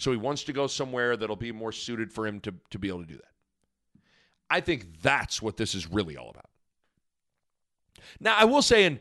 So 0.00 0.10
he 0.12 0.16
wants 0.16 0.44
to 0.44 0.54
go 0.54 0.66
somewhere 0.66 1.14
that'll 1.14 1.36
be 1.36 1.52
more 1.52 1.72
suited 1.72 2.10
for 2.10 2.26
him 2.26 2.40
to, 2.40 2.54
to 2.70 2.78
be 2.78 2.88
able 2.88 3.00
to 3.00 3.06
do 3.06 3.16
that. 3.16 4.00
I 4.48 4.60
think 4.60 5.02
that's 5.02 5.42
what 5.42 5.58
this 5.58 5.74
is 5.74 5.90
really 5.90 6.16
all 6.16 6.30
about. 6.30 6.48
Now, 8.18 8.34
I 8.34 8.46
will 8.46 8.62
say, 8.62 8.86
and 8.86 8.98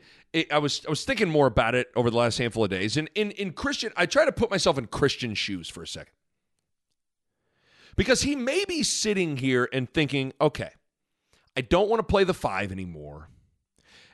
I 0.52 0.58
was 0.58 0.86
I 0.86 0.90
was 0.90 1.06
thinking 1.06 1.30
more 1.30 1.48
about 1.48 1.74
it 1.74 1.88
over 1.96 2.10
the 2.10 2.18
last 2.18 2.38
handful 2.38 2.66
of 2.66 2.70
days. 2.70 2.98
And 2.98 3.10
in, 3.16 3.32
in 3.32 3.54
Christian, 3.54 3.94
I 3.96 4.08
try 4.08 4.26
to 4.26 4.34
put 4.34 4.52
myself 4.52 4.78
in 4.78 4.88
Christian 4.88 5.36
shoes 5.36 5.70
for 5.70 5.84
a 5.84 5.88
second. 5.88 6.14
Because 7.96 8.22
he 8.24 8.36
may 8.36 8.66
be 8.66 8.84
sitting 8.84 9.38
here 9.38 9.70
and 9.72 9.92
thinking, 9.92 10.34
okay, 10.42 10.72
I 11.56 11.62
don't 11.62 11.90
want 11.90 12.02
to 12.02 12.04
play 12.04 12.26
the 12.26 12.34
five 12.34 12.74
anymore. 12.74 13.30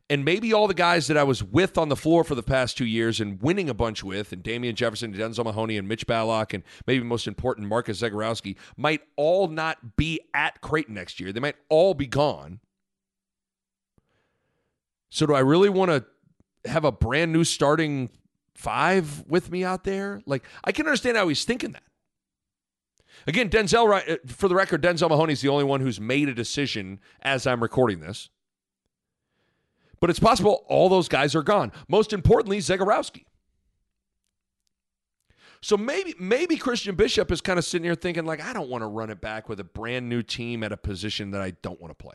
And 0.07 0.23
maybe 0.23 0.53
all 0.53 0.67
the 0.67 0.75
guys 0.75 1.07
that 1.07 1.17
I 1.17 1.23
was 1.23 1.43
with 1.43 1.79
on 1.79 1.89
the 1.89 1.95
floor 1.95 2.23
for 2.23 2.35
the 2.35 2.43
past 2.43 2.77
two 2.77 2.85
years 2.85 3.19
and 3.19 3.41
winning 3.41 3.69
a 3.69 3.73
bunch 3.73 4.03
with, 4.03 4.31
and 4.31 4.43
Damien 4.43 4.75
Jefferson, 4.75 5.11
Denzel 5.13 5.45
Mahoney, 5.45 5.77
and 5.77 5.87
Mitch 5.87 6.05
Ballock, 6.05 6.53
and 6.53 6.63
maybe 6.85 7.03
most 7.03 7.27
important, 7.27 7.67
Marcus 7.67 8.01
Zegarowski, 8.01 8.55
might 8.77 9.01
all 9.15 9.47
not 9.47 9.95
be 9.95 10.19
at 10.35 10.61
Creighton 10.61 10.93
next 10.93 11.19
year. 11.19 11.33
They 11.33 11.39
might 11.39 11.55
all 11.69 11.95
be 11.95 12.05
gone. 12.05 12.59
So, 15.09 15.25
do 15.25 15.33
I 15.33 15.39
really 15.39 15.69
want 15.69 15.89
to 15.89 16.69
have 16.69 16.85
a 16.85 16.91
brand 16.91 17.33
new 17.33 17.43
starting 17.43 18.09
five 18.53 19.23
with 19.27 19.49
me 19.49 19.63
out 19.63 19.85
there? 19.85 20.21
Like, 20.27 20.43
I 20.63 20.71
can 20.71 20.85
understand 20.85 21.17
how 21.17 21.27
he's 21.29 21.45
thinking 21.45 21.71
that. 21.71 21.83
Again, 23.25 23.49
Denzel, 23.49 23.91
uh, 23.91 24.17
for 24.27 24.47
the 24.47 24.55
record, 24.55 24.83
Denzel 24.83 25.09
Mahoney 25.09 25.33
is 25.33 25.41
the 25.41 25.49
only 25.49 25.63
one 25.63 25.81
who's 25.81 25.99
made 25.99 26.29
a 26.29 26.33
decision 26.33 26.99
as 27.21 27.47
I'm 27.47 27.63
recording 27.63 28.01
this. 28.01 28.29
But 30.05 30.11
it's 30.11 30.19
possible 30.19 30.63
all 30.67 30.87
those 30.87 31.07
guys 31.07 31.33
are 31.33 31.41
gone. 31.41 31.71
Most 31.87 32.13
importantly, 32.13 32.59
Zegarowski. 32.59 33.25
So 35.63 35.77
maybe 35.77 36.13
maybe 36.19 36.57
Christian 36.57 36.93
Bishop 36.93 37.31
is 37.31 37.41
kind 37.41 37.57
of 37.57 37.65
sitting 37.65 37.85
here 37.85 37.95
thinking 37.95 38.23
like 38.23 38.39
I 38.39 38.53
don't 38.53 38.69
want 38.69 38.83
to 38.83 38.87
run 38.87 39.09
it 39.09 39.19
back 39.19 39.49
with 39.49 39.59
a 39.59 39.63
brand 39.63 40.07
new 40.07 40.21
team 40.21 40.61
at 40.61 40.71
a 40.71 40.77
position 40.77 41.31
that 41.31 41.41
I 41.41 41.53
don't 41.63 41.81
want 41.81 41.89
to 41.89 41.95
play. 41.95 42.13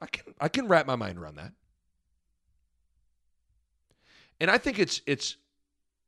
I 0.00 0.06
can 0.06 0.34
I 0.40 0.48
can 0.48 0.66
wrap 0.66 0.84
my 0.84 0.96
mind 0.96 1.16
around 1.16 1.36
that. 1.36 1.52
And 4.40 4.50
I 4.50 4.58
think 4.58 4.80
it's 4.80 5.00
it's 5.06 5.36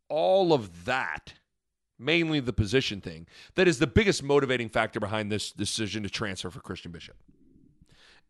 all 0.09 0.53
of 0.53 0.87
that 0.87 1.35
mainly 1.97 2.41
the 2.41 2.53
position 2.53 3.01
thing, 3.01 3.29
that 3.55 3.68
is 3.68 3.79
the 3.79 3.87
biggest 3.87 4.25
motivating 4.25 4.68
factor 4.68 4.99
behind 4.99 5.31
this 5.31 5.53
decision 5.53 6.03
to 6.03 6.11
transfer 6.11 6.51
for 6.51 6.59
Christian 6.59 6.91
Bishop. 6.91 7.14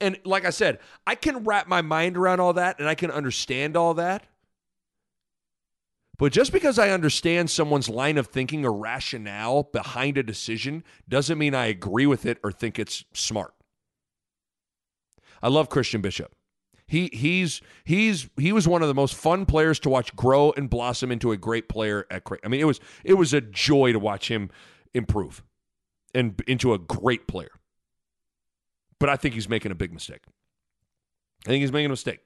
And 0.01 0.19
like 0.25 0.45
I 0.45 0.51
said, 0.51 0.79
I 1.07 1.15
can 1.15 1.45
wrap 1.45 1.69
my 1.69 1.83
mind 1.83 2.17
around 2.17 2.41
all 2.41 2.55
that 2.55 2.79
and 2.79 2.89
I 2.89 2.95
can 2.95 3.11
understand 3.11 3.77
all 3.77 3.95
that. 3.95 4.25
But 6.19 6.33
just 6.33 6.53
because 6.53 6.79
I 6.79 6.91
understand 6.91 7.51
someone's 7.51 7.89
line 7.89 8.19
of 8.19 8.27
thinking 8.27 8.65
or 8.67 8.73
rationale 8.73 9.63
behind 9.63 10.19
a 10.19 10.23
decision 10.23 10.85
doesn't 11.09 11.39
mean 11.39 11.55
I 11.55 11.67
agree 11.67 12.07
with 12.07 12.27
it 12.27 12.39
or 12.45 12.53
think 12.53 12.79
it's 12.79 13.05
smart. 13.15 13.55
I 15.43 15.49
love 15.49 15.71
Christian 15.71 16.03
Bishop. 16.03 16.35
He 16.87 17.09
he's 17.13 17.63
he's 17.85 18.29
he 18.37 18.53
was 18.53 18.69
one 18.69 18.83
of 18.83 18.89
the 18.89 18.95
most 18.95 19.15
fun 19.15 19.47
players 19.47 19.79
to 19.81 19.89
watch 19.89 20.15
grow 20.15 20.53
and 20.57 20.69
blossom 20.69 21.11
into 21.11 21.33
a 21.33 21.37
great 21.37 21.69
player 21.69 22.05
at 22.11 22.25
I 22.45 22.49
mean 22.49 22.61
it 22.61 22.65
was 22.65 22.81
it 23.05 23.15
was 23.15 23.33
a 23.33 23.41
joy 23.41 23.93
to 23.93 23.99
watch 23.99 24.29
him 24.29 24.51
improve 24.93 25.43
and 26.13 26.43
into 26.47 26.75
a 26.75 26.79
great 26.79 27.27
player. 27.29 27.53
But 29.01 29.09
I 29.09 29.17
think 29.17 29.35
he's 29.35 29.49
making 29.49 29.73
a 29.73 29.75
big 29.75 29.93
mistake. 29.93 30.21
I 31.47 31.49
think 31.49 31.63
he's 31.63 31.73
making 31.73 31.87
a 31.87 31.91
mistake. 31.91 32.21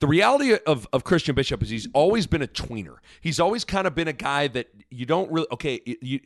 The 0.00 0.06
reality 0.06 0.56
of, 0.66 0.86
of 0.92 1.04
Christian 1.04 1.34
Bishop 1.34 1.62
is 1.62 1.68
he's 1.68 1.88
always 1.92 2.26
been 2.26 2.40
a 2.40 2.46
tweener. 2.46 2.96
He's 3.20 3.40
always 3.40 3.64
kind 3.64 3.86
of 3.86 3.94
been 3.94 4.08
a 4.08 4.12
guy 4.14 4.48
that 4.48 4.68
you 4.88 5.04
don't 5.04 5.30
really 5.30 5.48
okay. 5.52 5.80
You, 6.00 6.20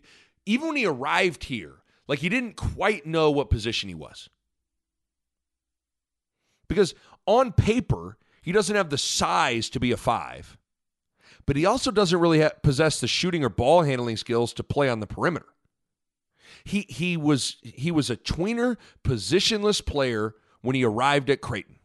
even 0.47 0.69
when 0.69 0.77
he 0.77 0.87
arrived 0.87 1.45
here, 1.45 1.83
like 2.07 2.21
he 2.21 2.29
didn't 2.29 2.57
quite 2.57 3.07
know 3.07 3.31
what 3.31 3.51
position 3.51 3.89
he 3.89 3.95
was. 3.95 4.29
Because 6.69 6.95
on 7.27 7.53
paper, 7.53 8.19
he 8.43 8.53
doesn't 8.53 8.77
have 8.77 8.91
the 8.91 8.99
size 8.99 9.69
to 9.71 9.81
be 9.81 9.91
a 9.91 9.97
five, 9.97 10.57
but 11.47 11.57
he 11.57 11.67
also 11.67 11.91
doesn't 11.91 12.21
really 12.21 12.49
possess 12.63 13.01
the 13.01 13.09
shooting 13.09 13.45
or 13.45 13.49
ball 13.49 13.83
handling 13.83 14.17
skills 14.17 14.53
to 14.55 14.63
play 14.63 14.89
on 14.89 15.01
the 15.01 15.07
perimeter. 15.07 15.47
He 16.65 16.87
he 16.89 17.17
was 17.17 17.57
he 17.63 17.91
was 17.91 18.11
a 18.11 18.17
tweener, 18.17 18.77
positionless 19.05 19.85
player 19.85 20.35
when 20.63 20.77
he 20.77 20.85
arrived 20.85 21.31
at 21.31 21.41
Creighton. 21.41 21.77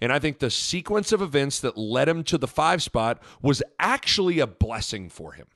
And 0.00 0.12
I 0.12 0.18
think 0.18 0.38
the 0.38 0.50
sequence 0.50 1.12
of 1.12 1.22
events 1.22 1.60
that 1.60 1.78
led 1.78 2.08
him 2.08 2.22
to 2.24 2.38
the 2.38 2.48
five 2.48 2.82
spot 2.82 3.22
was 3.40 3.62
actually 3.78 4.40
a 4.40 4.46
blessing 4.46 5.08
for 5.08 5.32
him. 5.32 5.46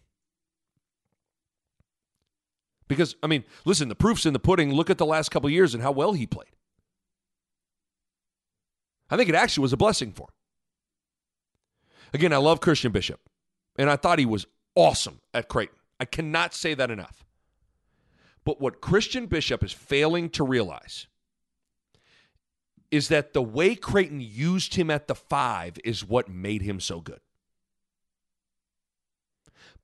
Because, 2.89 3.15
I 3.23 3.27
mean, 3.27 3.45
listen, 3.65 3.89
the 3.89 3.95
proof's 3.95 4.27
in 4.27 4.33
the 4.33 4.41
pudding. 4.41 4.73
Look 4.73 4.91
at 4.91 4.99
the 4.99 5.07
last 5.07 5.31
couple 5.31 5.49
years 5.49 5.75
and 5.75 5.83
how 5.83 5.93
well 5.93 6.13
he 6.13 6.27
played. 6.27 6.49
I 9.11 9.17
think 9.17 9.29
it 9.29 9.35
actually 9.35 9.63
was 9.63 9.73
a 9.73 9.77
blessing 9.77 10.13
for 10.13 10.25
him. 10.25 10.35
Again, 12.15 12.33
I 12.33 12.39
love 12.39 12.61
Christian 12.61 12.91
Bishop, 12.91 13.21
and 13.77 13.89
I 13.89 13.97
thought 13.97 14.19
he 14.19 14.27
was 14.27 14.47
awesome 14.75 15.21
at 15.33 15.49
Creighton. 15.49 15.77
I 16.01 16.05
cannot 16.05 16.55
say 16.55 16.75
that 16.75 16.91
enough. 16.91 17.25
But 18.51 18.61
what 18.61 18.81
Christian 18.81 19.27
Bishop 19.27 19.63
is 19.63 19.71
failing 19.71 20.29
to 20.31 20.43
realize 20.43 21.07
is 22.91 23.07
that 23.07 23.33
the 23.33 23.41
way 23.41 23.77
Creighton 23.77 24.21
used 24.21 24.75
him 24.75 24.91
at 24.91 25.07
the 25.07 25.15
five 25.15 25.79
is 25.85 26.05
what 26.05 26.29
made 26.29 26.63
him 26.63 26.81
so 26.81 27.01
good 27.01 27.21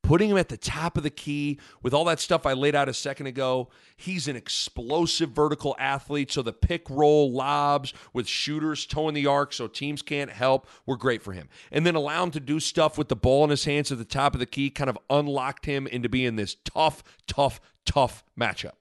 putting 0.02 0.30
him 0.30 0.36
at 0.36 0.48
the 0.48 0.56
top 0.56 0.96
of 0.96 1.02
the 1.02 1.10
key 1.10 1.58
with 1.82 1.92
all 1.92 2.04
that 2.04 2.20
stuff 2.20 2.46
I 2.46 2.52
laid 2.52 2.74
out 2.74 2.88
a 2.88 2.94
second 2.94 3.26
ago. 3.26 3.68
He's 3.96 4.28
an 4.28 4.36
explosive 4.36 5.30
vertical 5.30 5.74
athlete. 5.78 6.30
So 6.30 6.42
the 6.42 6.52
pick 6.52 6.88
roll 6.88 7.32
lobs 7.32 7.92
with 8.12 8.28
shooters 8.28 8.86
toeing 8.86 9.14
the 9.14 9.26
arc 9.26 9.52
so 9.52 9.66
teams 9.66 10.02
can't 10.02 10.30
help 10.30 10.68
were 10.86 10.96
great 10.96 11.22
for 11.22 11.32
him. 11.32 11.48
And 11.72 11.84
then 11.84 11.94
allow 11.94 12.22
him 12.22 12.30
to 12.32 12.40
do 12.40 12.60
stuff 12.60 12.96
with 12.96 13.08
the 13.08 13.16
ball 13.16 13.44
in 13.44 13.50
his 13.50 13.64
hands 13.64 13.90
at 13.90 13.98
the 13.98 14.04
top 14.04 14.34
of 14.34 14.40
the 14.40 14.46
key 14.46 14.70
kind 14.70 14.90
of 14.90 14.98
unlocked 15.10 15.66
him 15.66 15.86
into 15.86 16.08
being 16.08 16.36
this 16.36 16.56
tough, 16.64 17.02
tough, 17.26 17.60
tough 17.84 18.24
matchup. 18.38 18.72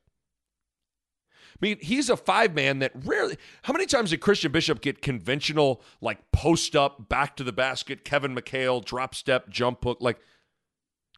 I 1.55 1.57
mean, 1.61 1.78
he's 1.80 2.09
a 2.09 2.18
five 2.18 2.53
man 2.53 2.80
that 2.80 2.91
rarely. 2.93 3.38
How 3.63 3.72
many 3.72 3.86
times 3.86 4.09
did 4.09 4.20
Christian 4.20 4.51
Bishop 4.51 4.82
get 4.82 5.01
conventional, 5.01 5.82
like 6.01 6.32
post 6.32 6.76
up, 6.76 7.07
back 7.07 7.38
to 7.38 7.45
the 7.45 7.53
basket, 7.53 8.03
Kevin 8.03 8.36
McHale, 8.36 8.84
drop 8.84 9.16
step, 9.16 9.49
jump 9.49 9.84
hook? 9.84 9.99
Like, 10.01 10.20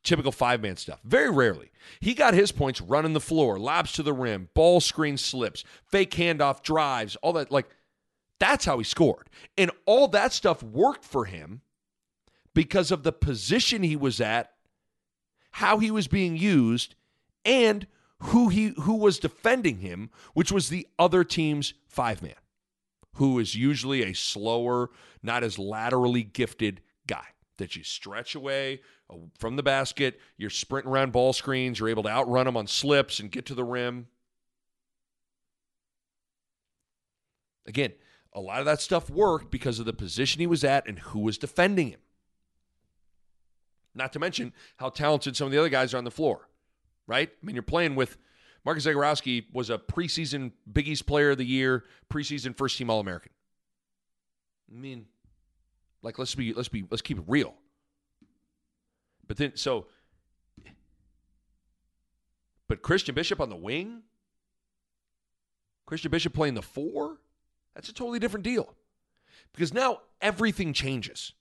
typical 0.07 0.31
five 0.31 0.61
man 0.61 0.77
stuff. 0.77 0.99
Very 1.03 1.29
rarely. 1.29 1.71
He 1.99 2.13
got 2.13 2.33
his 2.33 2.51
points 2.51 2.81
running 2.81 3.13
the 3.13 3.19
floor, 3.19 3.59
lobs 3.59 3.91
to 3.93 4.03
the 4.03 4.13
rim, 4.13 4.49
ball 4.53 4.79
screen 4.79 5.17
slips, 5.17 5.63
fake 5.85 6.11
handoff 6.11 6.63
drives, 6.63 7.15
all 7.17 7.33
that. 7.33 7.51
Like, 7.51 7.67
that's 8.39 8.65
how 8.65 8.77
he 8.77 8.83
scored. 8.83 9.29
And 9.57 9.71
all 9.85 10.07
that 10.09 10.33
stuff 10.33 10.63
worked 10.63 11.03
for 11.03 11.25
him 11.25 11.61
because 12.53 12.91
of 12.91 13.03
the 13.03 13.11
position 13.11 13.83
he 13.83 13.95
was 13.95 14.21
at, 14.21 14.53
how 15.51 15.79
he 15.79 15.91
was 15.91 16.07
being 16.07 16.37
used, 16.37 16.95
and 17.45 17.87
who 18.23 18.49
he 18.49 18.73
who 18.81 18.95
was 18.95 19.19
defending 19.19 19.79
him, 19.79 20.09
which 20.33 20.51
was 20.51 20.69
the 20.69 20.87
other 20.97 21.23
team's 21.23 21.73
five 21.87 22.21
man, 22.21 22.33
who 23.15 23.37
is 23.39 23.55
usually 23.55 24.03
a 24.03 24.13
slower, 24.13 24.89
not 25.21 25.43
as 25.43 25.59
laterally 25.59 26.23
gifted 26.23 26.81
guy 27.05 27.25
that 27.57 27.75
you 27.75 27.83
stretch 27.83 28.35
away, 28.35 28.81
Uh, 29.09 29.15
from 29.37 29.55
the 29.55 29.63
basket. 29.63 30.19
You're 30.37 30.49
sprinting 30.49 30.91
around 30.91 31.11
ball 31.11 31.33
screens. 31.33 31.79
You're 31.79 31.89
able 31.89 32.03
to 32.03 32.09
outrun 32.09 32.45
them 32.45 32.57
on 32.57 32.67
slips 32.67 33.19
and 33.19 33.31
get 33.31 33.45
to 33.47 33.55
the 33.55 33.63
rim. 33.63 34.07
Again, 37.65 37.93
a 38.33 38.39
lot 38.39 38.59
of 38.59 38.65
that 38.65 38.81
stuff 38.81 39.09
worked 39.09 39.51
because 39.51 39.79
of 39.79 39.85
the 39.85 39.93
position 39.93 40.39
he 40.39 40.47
was 40.47 40.63
at 40.63 40.87
and 40.87 40.99
who 40.99 41.19
was 41.19 41.37
defending 41.37 41.89
him. 41.89 41.99
Not 43.95 44.13
to 44.13 44.19
mention 44.19 44.53
how 44.77 44.89
talented 44.89 45.35
some 45.35 45.47
of 45.47 45.51
the 45.51 45.57
other 45.57 45.69
guys 45.69 45.93
are 45.93 45.97
on 45.97 46.03
the 46.03 46.11
floor, 46.11 46.47
right? 47.07 47.29
I 47.29 47.45
mean, 47.45 47.55
you're 47.55 47.63
playing 47.63 47.95
with 47.95 48.17
Marcus 48.63 48.85
Zegarowski 48.85 49.45
was 49.51 49.69
a 49.69 49.77
preseason 49.77 50.51
Big 50.71 50.87
East 50.87 51.07
Player 51.07 51.31
of 51.31 51.37
the 51.37 51.45
Year, 51.45 51.85
preseason 52.11 52.55
First 52.55 52.77
Team 52.77 52.89
All 52.89 52.99
American. 52.99 53.31
I 54.71 54.79
mean, 54.79 55.07
like 56.03 56.19
let's 56.19 56.35
be 56.35 56.53
let's 56.53 56.69
be 56.69 56.85
let's 56.91 57.01
keep 57.01 57.17
it 57.17 57.23
real. 57.27 57.55
But 59.27 59.37
then, 59.37 59.51
so, 59.55 59.87
but 62.67 62.81
Christian 62.81 63.15
Bishop 63.15 63.39
on 63.39 63.49
the 63.49 63.55
wing, 63.55 64.03
Christian 65.85 66.11
Bishop 66.11 66.33
playing 66.33 66.53
the 66.53 66.61
four, 66.61 67.17
that's 67.75 67.89
a 67.89 67.93
totally 67.93 68.19
different 68.19 68.43
deal. 68.43 68.75
Because 69.53 69.73
now 69.73 70.01
everything 70.21 70.73
changes. 70.73 71.33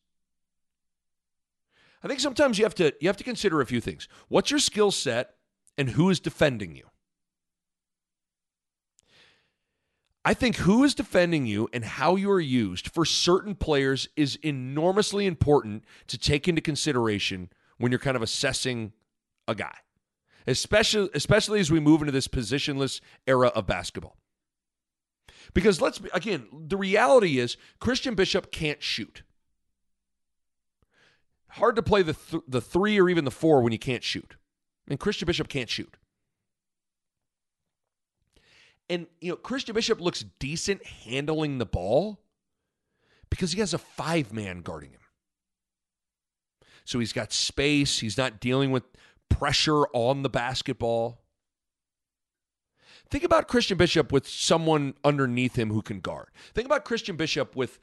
I 2.02 2.08
think 2.08 2.20
sometimes 2.20 2.58
you 2.58 2.64
have 2.64 2.74
to 2.76 2.94
you 3.00 3.08
have 3.08 3.16
to 3.16 3.24
consider 3.24 3.60
a 3.60 3.66
few 3.66 3.80
things. 3.80 4.08
What's 4.28 4.50
your 4.50 4.60
skill 4.60 4.90
set 4.90 5.34
and 5.76 5.90
who 5.90 6.08
is 6.10 6.20
defending 6.20 6.76
you? 6.76 6.84
I 10.24 10.34
think 10.34 10.56
who 10.56 10.82
is 10.82 10.94
defending 10.94 11.46
you 11.46 11.68
and 11.72 11.84
how 11.84 12.16
you 12.16 12.30
are 12.30 12.40
used 12.40 12.88
for 12.88 13.04
certain 13.04 13.54
players 13.54 14.08
is 14.16 14.36
enormously 14.42 15.24
important 15.24 15.84
to 16.08 16.18
take 16.18 16.48
into 16.48 16.60
consideration 16.60 17.48
when 17.78 17.92
you're 17.92 17.98
kind 17.98 18.16
of 18.16 18.22
assessing 18.22 18.92
a 19.48 19.54
guy, 19.54 19.74
especially 20.46 21.10
especially 21.14 21.60
as 21.60 21.70
we 21.70 21.80
move 21.80 22.00
into 22.00 22.12
this 22.12 22.28
positionless 22.28 23.00
era 23.26 23.48
of 23.48 23.66
basketball. 23.66 24.16
Because 25.54 25.80
let's 25.80 25.98
be, 25.98 26.08
again, 26.12 26.46
the 26.52 26.76
reality 26.76 27.38
is 27.38 27.56
Christian 27.78 28.14
Bishop 28.14 28.50
can't 28.50 28.82
shoot. 28.82 29.22
Hard 31.50 31.76
to 31.76 31.82
play 31.82 32.02
the 32.02 32.14
th- 32.14 32.42
the 32.46 32.60
three 32.60 33.00
or 33.00 33.08
even 33.08 33.24
the 33.24 33.30
four 33.30 33.62
when 33.62 33.72
you 33.72 33.78
can't 33.78 34.02
shoot. 34.02 34.36
And 34.88 35.00
Christian 35.00 35.26
Bishop 35.26 35.48
can't 35.48 35.70
shoot. 35.70 35.96
And 38.88 39.06
you 39.20 39.30
know, 39.30 39.36
Christian 39.36 39.74
Bishop 39.74 40.00
looks 40.00 40.24
decent 40.38 40.84
handling 40.84 41.58
the 41.58 41.66
ball 41.66 42.20
because 43.30 43.52
he 43.52 43.60
has 43.60 43.74
a 43.74 43.78
five 43.78 44.32
man 44.32 44.60
guarding 44.60 44.90
him. 44.90 45.00
So 46.86 46.98
he's 46.98 47.12
got 47.12 47.32
space. 47.32 47.98
He's 47.98 48.16
not 48.16 48.40
dealing 48.40 48.70
with 48.70 48.84
pressure 49.28 49.84
on 49.92 50.22
the 50.22 50.28
basketball. 50.28 51.20
Think 53.10 53.24
about 53.24 53.48
Christian 53.48 53.76
Bishop 53.76 54.10
with 54.10 54.26
someone 54.26 54.94
underneath 55.04 55.56
him 55.56 55.70
who 55.70 55.82
can 55.82 56.00
guard. 56.00 56.28
Think 56.54 56.66
about 56.66 56.84
Christian 56.84 57.16
Bishop 57.16 57.54
with 57.54 57.78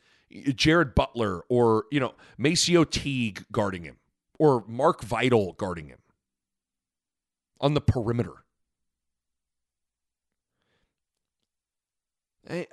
Jared 0.56 0.96
Butler 0.96 1.44
or, 1.50 1.86
you 1.92 2.00
know, 2.00 2.14
MaCio 2.40 2.90
Teague 2.90 3.46
guarding 3.52 3.84
him 3.84 3.98
or 4.40 4.64
Mark 4.68 5.04
Vital 5.04 5.54
guarding 5.54 5.88
him 5.88 6.00
on 7.62 7.74
the 7.74 7.82
perimeter. 7.82 8.44
Hey, 12.48 12.68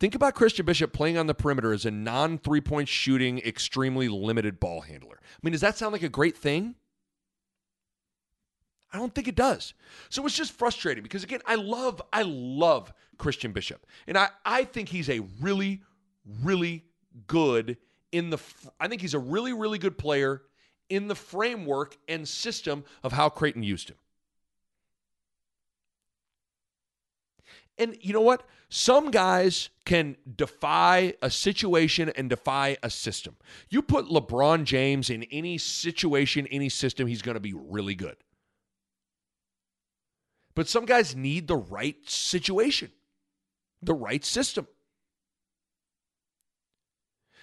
Think 0.00 0.14
about 0.14 0.34
Christian 0.34 0.66
Bishop 0.66 0.92
playing 0.92 1.16
on 1.16 1.26
the 1.26 1.34
perimeter 1.34 1.72
as 1.72 1.86
a 1.86 1.90
non 1.90 2.38
three 2.38 2.60
point 2.60 2.88
shooting, 2.88 3.38
extremely 3.38 4.08
limited 4.08 4.60
ball 4.60 4.82
handler. 4.82 5.18
I 5.22 5.38
mean, 5.42 5.52
does 5.52 5.60
that 5.60 5.76
sound 5.76 5.92
like 5.92 6.02
a 6.02 6.08
great 6.08 6.36
thing? 6.36 6.74
I 8.92 8.98
don't 8.98 9.14
think 9.14 9.26
it 9.26 9.34
does. 9.34 9.74
So 10.08 10.24
it's 10.24 10.36
just 10.36 10.52
frustrating 10.52 11.02
because 11.02 11.24
again, 11.24 11.40
I 11.46 11.56
love, 11.56 12.00
I 12.12 12.22
love 12.22 12.92
Christian 13.18 13.52
Bishop. 13.52 13.86
And 14.06 14.16
I, 14.16 14.28
I 14.44 14.64
think 14.64 14.88
he's 14.88 15.10
a 15.10 15.20
really, 15.40 15.82
really 16.42 16.84
good 17.26 17.76
in 18.12 18.30
the 18.30 18.38
I 18.78 18.86
think 18.86 19.02
he's 19.02 19.14
a 19.14 19.18
really, 19.18 19.52
really 19.52 19.78
good 19.78 19.98
player 19.98 20.42
in 20.88 21.08
the 21.08 21.14
framework 21.16 21.96
and 22.08 22.26
system 22.28 22.84
of 23.02 23.12
how 23.12 23.28
Creighton 23.28 23.64
used 23.64 23.88
him. 23.88 23.96
And 27.78 27.96
you 28.00 28.12
know 28.12 28.20
what? 28.20 28.44
Some 28.68 29.10
guys 29.10 29.70
can 29.84 30.16
defy 30.36 31.14
a 31.22 31.30
situation 31.30 32.10
and 32.10 32.30
defy 32.30 32.76
a 32.82 32.90
system. 32.90 33.36
You 33.68 33.82
put 33.82 34.06
LeBron 34.06 34.64
James 34.64 35.10
in 35.10 35.24
any 35.24 35.58
situation, 35.58 36.46
any 36.48 36.68
system, 36.68 37.06
he's 37.06 37.22
going 37.22 37.34
to 37.34 37.40
be 37.40 37.54
really 37.54 37.94
good. 37.94 38.16
But 40.54 40.68
some 40.68 40.86
guys 40.86 41.16
need 41.16 41.48
the 41.48 41.56
right 41.56 41.96
situation, 42.08 42.92
the 43.82 43.94
right 43.94 44.24
system. 44.24 44.68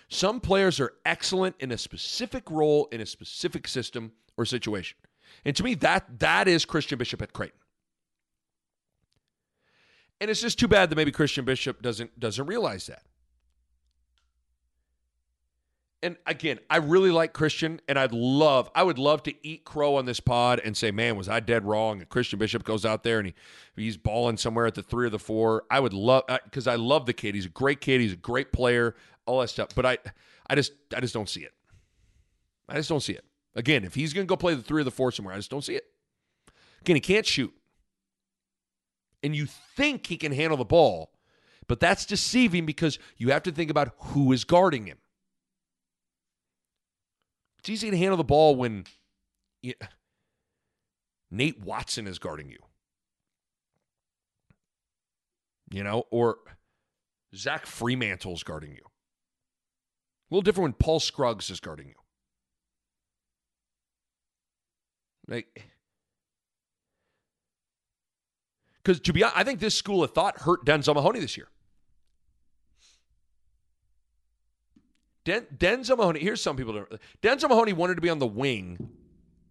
Some 0.07 0.41
players 0.41 0.79
are 0.79 0.93
excellent 1.05 1.55
in 1.59 1.71
a 1.71 1.77
specific 1.77 2.49
role 2.51 2.87
in 2.91 2.99
a 2.99 3.05
specific 3.05 3.67
system 3.67 4.11
or 4.37 4.45
situation. 4.45 4.97
And 5.45 5.55
to 5.55 5.63
me 5.63 5.75
that 5.75 6.19
that 6.19 6.47
is 6.49 6.65
Christian 6.65 6.97
Bishop 6.97 7.21
at 7.21 7.31
Creighton. 7.31 7.60
And 10.21 10.29
it's 10.29 10.39
just 10.39 10.59
too 10.59 10.67
bad 10.67 10.91
that 10.91 10.95
maybe 10.95 11.11
Christian 11.11 11.43
Bishop 11.43 11.81
doesn't 11.81 12.17
doesn't 12.19 12.45
realize 12.45 12.85
that. 12.87 13.01
And 16.03 16.15
again, 16.25 16.59
I 16.69 16.77
really 16.77 17.11
like 17.11 17.33
Christian, 17.33 17.79
and 17.87 17.97
I'd 17.97 18.11
love, 18.11 18.71
I 18.73 18.81
would 18.81 18.97
love 18.97 19.21
to 19.23 19.33
eat 19.45 19.65
crow 19.65 19.97
on 19.97 20.05
this 20.05 20.19
pod 20.19 20.59
and 20.63 20.75
say, 20.75 20.89
man, 20.89 21.15
was 21.15 21.29
I 21.29 21.39
dead 21.39 21.63
wrong? 21.63 21.99
And 21.99 22.09
Christian 22.09 22.39
Bishop 22.39 22.63
goes 22.63 22.85
out 22.85 23.03
there 23.03 23.19
and 23.19 23.27
he 23.27 23.33
he's 23.75 23.97
balling 23.97 24.37
somewhere 24.37 24.65
at 24.65 24.73
the 24.73 24.81
three 24.81 25.07
or 25.07 25.09
the 25.09 25.19
four. 25.19 25.63
I 25.69 25.79
would 25.79 25.93
love 25.93 26.23
uh, 26.29 26.39
because 26.43 26.67
I 26.67 26.75
love 26.75 27.05
the 27.07 27.13
kid. 27.13 27.35
He's 27.35 27.45
a 27.45 27.49
great 27.49 27.81
kid. 27.81 27.99
He's 28.01 28.13
a 28.13 28.17
great 28.17 28.51
player. 28.51 28.95
All 29.25 29.41
that 29.41 29.49
stuff. 29.49 29.69
But 29.75 29.85
I, 29.85 29.97
I 30.47 30.55
just, 30.55 30.73
I 30.95 31.01
just 31.01 31.13
don't 31.13 31.29
see 31.29 31.41
it. 31.41 31.53
I 32.69 32.75
just 32.75 32.89
don't 32.89 33.01
see 33.01 33.13
it. 33.13 33.25
Again, 33.55 33.83
if 33.83 33.95
he's 33.95 34.13
going 34.13 34.25
to 34.25 34.29
go 34.29 34.37
play 34.37 34.53
the 34.53 34.63
three 34.63 34.81
or 34.81 34.85
the 34.85 34.91
four 34.91 35.11
somewhere, 35.11 35.33
I 35.33 35.37
just 35.37 35.51
don't 35.51 35.63
see 35.63 35.75
it. 35.75 35.85
Again, 36.81 36.95
he 36.95 36.99
can't 36.99 37.25
shoot 37.25 37.53
and 39.23 39.35
you 39.35 39.47
think 39.75 40.07
he 40.07 40.17
can 40.17 40.31
handle 40.31 40.57
the 40.57 40.65
ball, 40.65 41.11
but 41.67 41.79
that's 41.79 42.05
deceiving 42.05 42.65
because 42.65 42.99
you 43.17 43.31
have 43.31 43.43
to 43.43 43.51
think 43.51 43.69
about 43.69 43.93
who 43.97 44.31
is 44.31 44.43
guarding 44.43 44.85
him. 44.85 44.97
It's 47.59 47.69
easy 47.69 47.91
to 47.91 47.97
handle 47.97 48.17
the 48.17 48.23
ball 48.23 48.55
when 48.55 48.85
you, 49.61 49.73
Nate 51.29 51.63
Watson 51.63 52.07
is 52.07 52.19
guarding 52.19 52.49
you. 52.49 52.59
You 55.71 55.83
know, 55.83 56.03
or 56.11 56.39
Zach 57.35 57.65
Freemantle's 57.65 58.43
guarding 58.43 58.71
you. 58.71 58.83
A 58.83 60.33
little 60.33 60.41
different 60.41 60.63
when 60.63 60.73
Paul 60.73 60.99
Scruggs 60.99 61.49
is 61.49 61.59
guarding 61.59 61.87
you. 61.87 61.95
Like 65.27 65.70
Because 68.83 68.99
to 69.01 69.13
be 69.13 69.23
honest, 69.23 69.37
I 69.37 69.43
think 69.43 69.59
this 69.59 69.75
school 69.75 70.03
of 70.03 70.11
thought 70.11 70.41
hurt 70.41 70.65
Denzel 70.65 70.95
Mahoney 70.95 71.19
this 71.19 71.37
year. 71.37 71.47
Den- 75.23 75.45
Denzel 75.55 75.97
Mahoney. 75.97 76.19
Here's 76.19 76.41
some 76.41 76.57
people. 76.57 76.85
Denzel 77.21 77.49
Mahoney 77.49 77.73
wanted 77.73 77.95
to 77.95 78.01
be 78.01 78.09
on 78.09 78.19
the 78.19 78.27
wing. 78.27 78.89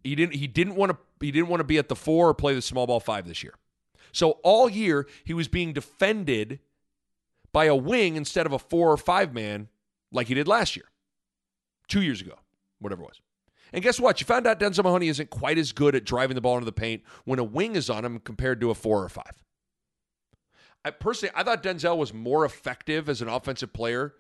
He 0.02 0.14
didn't. 0.14 0.34
He 0.34 0.46
didn't 0.46 0.74
want 0.74 0.92
to. 0.92 0.98
He 1.20 1.30
didn't 1.30 1.48
want 1.48 1.60
to 1.60 1.64
be 1.64 1.78
at 1.78 1.88
the 1.88 1.96
four 1.96 2.28
or 2.28 2.34
play 2.34 2.54
the 2.54 2.62
small 2.62 2.86
ball 2.86 3.00
five 3.00 3.28
this 3.28 3.42
year. 3.44 3.54
So 4.12 4.32
all 4.42 4.68
year 4.68 5.06
he 5.24 5.34
was 5.34 5.46
being 5.46 5.72
defended 5.72 6.58
by 7.52 7.66
a 7.66 7.76
wing 7.76 8.16
instead 8.16 8.46
of 8.46 8.52
a 8.52 8.58
four 8.58 8.90
or 8.90 8.96
five 8.96 9.32
man 9.32 9.68
like 10.10 10.26
he 10.26 10.34
did 10.34 10.48
last 10.48 10.74
year, 10.74 10.86
two 11.86 12.02
years 12.02 12.20
ago, 12.20 12.34
whatever 12.80 13.02
it 13.02 13.06
was. 13.06 13.20
And 13.72 13.82
guess 13.82 14.00
what? 14.00 14.20
You 14.20 14.26
found 14.26 14.46
out 14.46 14.58
Denzel 14.58 14.84
Mahoney 14.84 15.08
isn't 15.08 15.30
quite 15.30 15.58
as 15.58 15.72
good 15.72 15.94
at 15.94 16.04
driving 16.04 16.34
the 16.34 16.40
ball 16.40 16.56
into 16.56 16.64
the 16.64 16.72
paint 16.72 17.02
when 17.24 17.38
a 17.38 17.44
wing 17.44 17.76
is 17.76 17.88
on 17.88 18.04
him 18.04 18.18
compared 18.18 18.60
to 18.60 18.70
a 18.70 18.74
four 18.74 19.02
or 19.02 19.08
five. 19.08 19.44
I 20.84 20.90
personally, 20.90 21.32
I 21.36 21.42
thought 21.42 21.62
Denzel 21.62 21.98
was 21.98 22.14
more 22.14 22.44
effective 22.44 23.08
as 23.08 23.20
an 23.22 23.28
offensive 23.28 23.72
player 23.72 24.14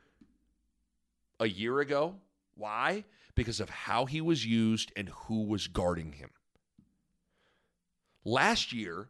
a 1.40 1.48
year 1.48 1.80
ago. 1.80 2.16
Why? 2.54 3.04
Because 3.34 3.60
of 3.60 3.70
how 3.70 4.04
he 4.04 4.20
was 4.20 4.44
used 4.44 4.92
and 4.94 5.08
who 5.08 5.44
was 5.44 5.66
guarding 5.66 6.12
him. 6.12 6.30
Last 8.24 8.72
year, 8.72 9.08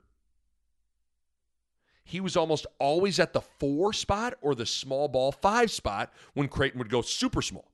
he 2.05 2.20
was 2.20 2.36
almost 2.36 2.66
always 2.78 3.18
at 3.18 3.32
the 3.32 3.41
four 3.41 3.93
spot 3.93 4.34
or 4.41 4.55
the 4.55 4.66
small 4.66 5.09
ball 5.09 5.32
five 5.32 5.70
spot 5.70 6.12
when 6.34 6.49
Creighton 6.49 6.78
would 6.78 6.91
go 6.91 7.03
super 7.03 7.43
small. 7.43 7.72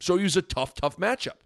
So 0.00 0.16
he 0.16 0.24
was 0.24 0.36
a 0.36 0.42
tough, 0.42 0.74
tough 0.74 0.96
matchup. 0.96 1.38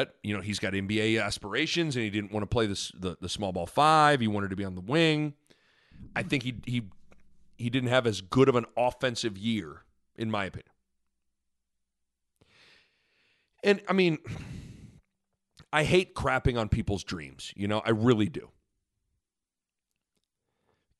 But 0.00 0.16
you 0.22 0.34
know 0.34 0.40
he's 0.40 0.58
got 0.58 0.72
NBA 0.72 1.22
aspirations, 1.22 1.94
and 1.94 2.02
he 2.02 2.08
didn't 2.08 2.32
want 2.32 2.42
to 2.42 2.46
play 2.46 2.64
this, 2.64 2.90
the 2.98 3.18
the 3.20 3.28
small 3.28 3.52
ball 3.52 3.66
five. 3.66 4.22
He 4.22 4.28
wanted 4.28 4.48
to 4.48 4.56
be 4.56 4.64
on 4.64 4.74
the 4.74 4.80
wing. 4.80 5.34
I 6.16 6.22
think 6.22 6.42
he 6.42 6.54
he 6.64 6.84
he 7.58 7.68
didn't 7.68 7.90
have 7.90 8.06
as 8.06 8.22
good 8.22 8.48
of 8.48 8.54
an 8.54 8.64
offensive 8.78 9.36
year, 9.36 9.82
in 10.16 10.30
my 10.30 10.46
opinion. 10.46 10.72
And 13.62 13.82
I 13.86 13.92
mean, 13.92 14.16
I 15.70 15.84
hate 15.84 16.14
crapping 16.14 16.58
on 16.58 16.70
people's 16.70 17.04
dreams. 17.04 17.52
You 17.54 17.68
know, 17.68 17.82
I 17.84 17.90
really 17.90 18.30
do 18.30 18.48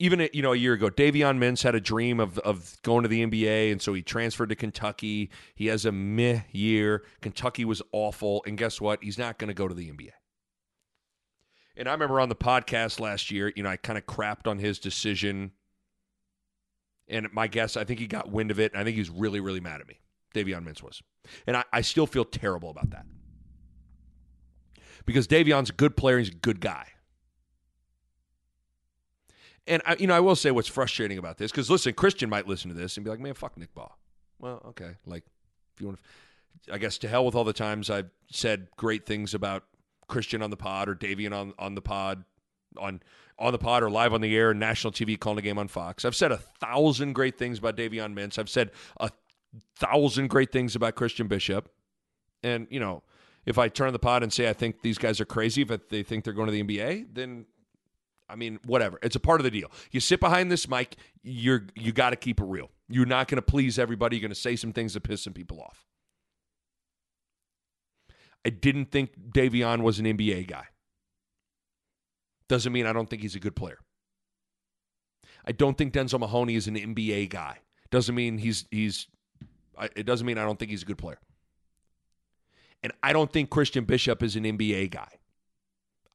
even 0.00 0.28
you 0.32 0.42
know 0.42 0.52
a 0.52 0.56
year 0.56 0.72
ago, 0.72 0.88
Davion 0.88 1.38
Mintz 1.38 1.62
had 1.62 1.74
a 1.76 1.80
dream 1.80 2.18
of 2.18 2.38
of 2.40 2.78
going 2.82 3.02
to 3.02 3.08
the 3.08 3.24
NBA, 3.24 3.70
and 3.70 3.80
so 3.80 3.92
he 3.92 4.02
transferred 4.02 4.48
to 4.48 4.56
Kentucky. 4.56 5.30
He 5.54 5.66
has 5.66 5.84
a 5.84 5.92
meh 5.92 6.40
year. 6.50 7.04
Kentucky 7.20 7.64
was 7.64 7.82
awful, 7.92 8.42
and 8.46 8.58
guess 8.58 8.80
what? 8.80 9.04
He's 9.04 9.18
not 9.18 9.38
going 9.38 9.48
to 9.48 9.54
go 9.54 9.68
to 9.68 9.74
the 9.74 9.88
NBA. 9.90 10.10
And 11.76 11.88
I 11.88 11.92
remember 11.92 12.20
on 12.20 12.28
the 12.28 12.34
podcast 12.34 12.98
last 12.98 13.30
year, 13.30 13.52
you 13.54 13.62
know, 13.62 13.68
I 13.68 13.76
kind 13.76 13.96
of 13.98 14.06
crapped 14.06 14.46
on 14.46 14.58
his 14.58 14.78
decision. 14.78 15.52
And 17.08 17.28
my 17.32 17.46
guess, 17.46 17.76
I 17.76 17.84
think 17.84 18.00
he 18.00 18.06
got 18.06 18.30
wind 18.30 18.50
of 18.50 18.58
it. 18.58 18.72
And 18.72 18.80
I 18.80 18.84
think 18.84 18.96
he's 18.96 19.10
really, 19.10 19.40
really 19.40 19.60
mad 19.60 19.80
at 19.80 19.88
me. 19.88 20.00
Davion 20.34 20.64
Mintz 20.64 20.82
was. 20.82 21.02
And 21.46 21.56
I, 21.56 21.64
I 21.72 21.80
still 21.80 22.06
feel 22.06 22.24
terrible 22.24 22.70
about 22.70 22.90
that. 22.90 23.06
Because 25.06 25.26
Davion's 25.26 25.70
a 25.70 25.72
good 25.72 25.96
player, 25.96 26.18
he's 26.18 26.28
a 26.28 26.32
good 26.34 26.60
guy. 26.60 26.86
And 29.66 29.82
I, 29.86 29.96
you 29.98 30.06
know, 30.06 30.14
I 30.14 30.20
will 30.20 30.36
say 30.36 30.50
what's 30.50 30.68
frustrating 30.68 31.18
about 31.18 31.38
this 31.38 31.50
because 31.50 31.70
listen, 31.70 31.92
Christian 31.92 32.30
might 32.30 32.46
listen 32.46 32.70
to 32.70 32.76
this 32.76 32.96
and 32.96 33.04
be 33.04 33.10
like, 33.10 33.20
"Man, 33.20 33.34
fuck 33.34 33.56
Nick 33.56 33.74
Bahe." 33.74 33.90
Well, 34.38 34.62
okay, 34.68 34.96
like 35.06 35.24
if 35.74 35.80
you 35.80 35.86
want 35.86 35.98
to, 36.66 36.74
I 36.74 36.78
guess 36.78 36.98
to 36.98 37.08
hell 37.08 37.24
with 37.24 37.34
all 37.34 37.44
the 37.44 37.52
times 37.52 37.90
I've 37.90 38.10
said 38.30 38.68
great 38.76 39.06
things 39.06 39.34
about 39.34 39.64
Christian 40.08 40.42
on 40.42 40.50
the 40.50 40.56
pod 40.56 40.88
or 40.88 40.94
Davion 40.94 41.32
on 41.32 41.52
on 41.58 41.74
the 41.74 41.82
pod 41.82 42.24
on 42.78 43.00
on 43.38 43.52
the 43.52 43.58
pod 43.58 43.82
or 43.82 43.90
live 43.90 44.12
on 44.12 44.20
the 44.20 44.36
air, 44.36 44.52
national 44.54 44.92
TV 44.92 45.18
calling 45.18 45.38
a 45.38 45.42
game 45.42 45.58
on 45.58 45.68
Fox. 45.68 46.04
I've 46.04 46.16
said 46.16 46.32
a 46.32 46.38
thousand 46.38 47.12
great 47.12 47.38
things 47.38 47.58
about 47.58 47.76
Davion 47.76 48.14
Mintz. 48.14 48.38
I've 48.38 48.50
said 48.50 48.70
a 48.98 49.10
thousand 49.76 50.28
great 50.28 50.52
things 50.52 50.74
about 50.74 50.94
Christian 50.94 51.28
Bishop, 51.28 51.70
and 52.42 52.66
you 52.70 52.80
know. 52.80 53.02
If 53.46 53.56
I 53.56 53.68
turn 53.68 53.94
the 53.94 53.98
pod 53.98 54.22
and 54.22 54.30
say 54.30 54.50
I 54.50 54.52
think 54.52 54.82
these 54.82 54.98
guys 54.98 55.18
are 55.18 55.24
crazy, 55.24 55.62
if 55.62 55.88
they 55.88 56.02
think 56.02 56.24
they're 56.24 56.34
going 56.34 56.46
to 56.46 56.52
the 56.52 56.62
NBA, 56.62 57.06
then 57.14 57.46
I 58.30 58.36
mean, 58.36 58.60
whatever. 58.64 58.98
It's 59.02 59.16
a 59.16 59.20
part 59.20 59.40
of 59.40 59.44
the 59.44 59.50
deal. 59.50 59.70
You 59.90 60.00
sit 60.00 60.20
behind 60.20 60.50
this 60.50 60.68
mic, 60.68 60.96
you're 61.22 61.66
you 61.74 61.92
got 61.92 62.10
to 62.10 62.16
keep 62.16 62.40
it 62.40 62.44
real. 62.44 62.70
You're 62.88 63.06
not 63.06 63.28
going 63.28 63.36
to 63.36 63.42
please 63.42 63.78
everybody. 63.78 64.16
You're 64.16 64.22
going 64.22 64.34
to 64.34 64.40
say 64.40 64.56
some 64.56 64.72
things 64.72 64.94
that 64.94 65.02
piss 65.02 65.22
some 65.22 65.32
people 65.32 65.60
off. 65.60 65.86
I 68.44 68.50
didn't 68.50 68.86
think 68.86 69.10
Davion 69.32 69.82
was 69.82 69.98
an 69.98 70.06
NBA 70.06 70.48
guy. 70.48 70.64
Doesn't 72.48 72.72
mean 72.72 72.86
I 72.86 72.92
don't 72.92 73.08
think 73.08 73.22
he's 73.22 73.36
a 73.36 73.40
good 73.40 73.54
player. 73.54 73.78
I 75.46 75.52
don't 75.52 75.76
think 75.76 75.92
Denzel 75.92 76.20
Mahoney 76.20 76.54
is 76.54 76.66
an 76.66 76.74
NBA 76.74 77.30
guy. 77.30 77.58
Doesn't 77.90 78.14
mean 78.14 78.38
he's 78.38 78.66
he's. 78.70 79.06
It 79.96 80.04
doesn't 80.04 80.26
mean 80.26 80.38
I 80.38 80.44
don't 80.44 80.58
think 80.58 80.70
he's 80.70 80.82
a 80.82 80.86
good 80.86 80.98
player. 80.98 81.18
And 82.82 82.92
I 83.02 83.12
don't 83.12 83.32
think 83.32 83.50
Christian 83.50 83.84
Bishop 83.84 84.22
is 84.22 84.36
an 84.36 84.44
NBA 84.44 84.90
guy. 84.90 85.19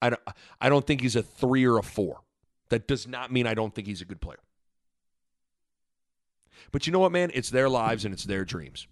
I 0.01 0.09
don't, 0.09 0.21
I 0.61 0.69
don't 0.69 0.85
think 0.85 1.01
he's 1.01 1.15
a 1.15 1.23
three 1.23 1.65
or 1.65 1.77
a 1.77 1.83
four. 1.83 2.21
That 2.69 2.87
does 2.87 3.07
not 3.07 3.31
mean 3.31 3.47
I 3.47 3.53
don't 3.53 3.73
think 3.73 3.87
he's 3.87 4.01
a 4.01 4.05
good 4.05 4.21
player. 4.21 4.39
But 6.71 6.87
you 6.87 6.93
know 6.93 6.99
what, 6.99 7.11
man? 7.11 7.31
It's 7.33 7.49
their 7.49 7.69
lives 7.69 8.05
and 8.05 8.13
it's 8.13 8.23
their 8.23 8.43
dreams. 8.43 8.87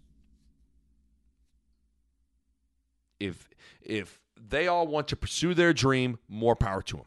If 3.20 3.50
if 3.82 4.20
they 4.38 4.68
all 4.68 4.88
want 4.88 5.08
to 5.10 5.16
pursue 5.16 5.54
their 5.54 5.74
dream, 5.74 6.20
more 6.28 6.56
power 6.56 6.82
to 6.84 6.98
them. 6.98 7.06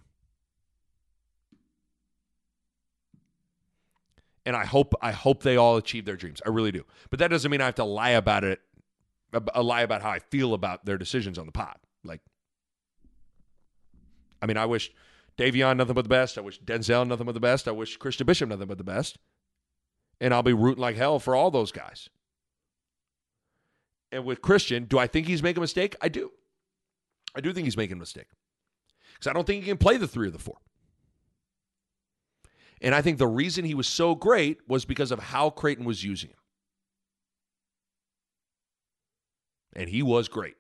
And 4.45 4.57
I 4.57 4.65
hope 4.65 4.95
I 5.03 5.13
hope 5.13 5.43
they 5.43 5.57
all 5.57 5.77
achieve 5.77 6.05
their 6.05 6.17
dreams. 6.17 6.41
I 6.47 6.51
really 6.51 6.73
do. 6.73 6.85
But 7.11 7.19
that 7.19 7.29
doesn't 7.29 7.51
mean 7.51 7.61
I 7.61 7.67
have 7.67 7.75
to 7.77 7.85
lie 7.85 8.11
about 8.11 8.45
it, 8.45 8.61
lie 9.57 9.83
about 9.83 10.03
how 10.03 10.11
I 10.11 10.21
feel 10.21 10.55
about 10.55 10.85
their 10.85 10.99
decisions 10.99 11.39
on 11.39 11.47
the 11.47 11.53
pod. 11.53 11.77
I 14.43 14.47
mean, 14.47 14.57
I 14.57 14.67
wish 14.67 14.93
Davion 15.39 15.77
nothing 15.77 15.95
but 15.95 16.03
the 16.03 16.09
best. 16.09 16.39
I 16.39 16.41
wish 16.41 16.61
Denzel 16.61 17.07
nothing 17.07 17.27
but 17.27 17.35
the 17.35 17.41
best. 17.41 17.69
I 17.69 17.73
wish 17.73 17.97
Christian 17.97 18.27
Bishop 18.27 18.49
nothing 18.49 18.67
but 18.69 18.79
the 18.79 18.85
best. 18.85 19.19
And 20.21 20.33
I'll 20.35 20.43
be 20.43 20.53
rooting 20.53 20.81
like 20.81 20.97
hell 20.97 21.19
for 21.19 21.35
all 21.35 21.51
those 21.51 21.73
guys. 21.73 22.09
and 24.13 24.25
with 24.25 24.43
Christian, 24.43 24.85
do 24.85 24.99
I 24.99 25.07
think 25.07 25.27
he's 25.27 25.43
making 25.43 25.59
a 25.59 25.61
mistake? 25.61 25.95
I 26.01 26.09
do. 26.09 26.33
I 27.35 27.41
do 27.41 27.53
think 27.53 27.65
he's 27.67 27.77
making 27.77 27.97
a 27.97 28.01
mistake 28.01 28.29
because 29.15 29.29
I 29.29 29.33
don't 29.33 29.47
think 29.47 29.63
he 29.63 29.69
can 29.69 29.79
play 29.79 29.97
the 29.99 30.09
three 30.09 30.29
or 30.29 30.31
the 30.31 30.39
four. 30.39 30.59
And 32.81 32.95
I 32.95 33.03
think 33.03 33.19
the 33.19 33.27
reason 33.27 33.65
he 33.65 33.75
was 33.75 33.89
so 33.89 34.15
great 34.15 34.59
was 34.69 34.85
because 34.85 35.11
of 35.11 35.19
how 35.19 35.51
Creighton 35.51 35.85
was 35.85 36.05
using 36.05 36.31
him. 36.31 36.37
And 39.75 39.91
he 39.91 40.03
was 40.03 40.29
great. 40.29 40.57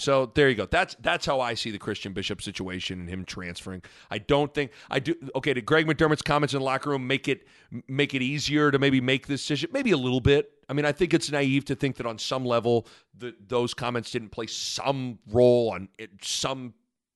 So 0.00 0.32
there 0.34 0.48
you 0.48 0.54
go. 0.54 0.64
That's 0.64 0.96
that's 1.00 1.26
how 1.26 1.40
I 1.40 1.52
see 1.52 1.70
the 1.70 1.78
Christian 1.78 2.14
Bishop 2.14 2.40
situation 2.40 3.00
and 3.00 3.08
him 3.08 3.26
transferring. 3.26 3.82
I 4.10 4.16
don't 4.16 4.52
think 4.54 4.70
I 4.90 4.98
do. 4.98 5.14
Okay, 5.36 5.52
did 5.52 5.66
Greg 5.66 5.86
McDermott's 5.86 6.22
comments 6.22 6.54
in 6.54 6.60
the 6.60 6.64
locker 6.64 6.88
room 6.88 7.06
make 7.06 7.28
it 7.28 7.46
make 7.86 8.14
it 8.14 8.22
easier 8.22 8.70
to 8.70 8.78
maybe 8.78 9.02
make 9.02 9.26
this 9.26 9.42
decision? 9.42 9.68
Maybe 9.74 9.90
a 9.90 9.98
little 9.98 10.22
bit. 10.22 10.52
I 10.70 10.72
mean, 10.72 10.86
I 10.86 10.92
think 10.92 11.12
it's 11.12 11.30
naive 11.30 11.66
to 11.66 11.74
think 11.74 11.96
that 11.96 12.06
on 12.06 12.16
some 12.16 12.46
level 12.46 12.86
the, 13.18 13.34
those 13.46 13.74
comments 13.74 14.10
didn't 14.10 14.30
play 14.30 14.46
some 14.46 15.18
role 15.30 15.70
on 15.70 15.90
it, 15.98 16.10
some 16.22 16.72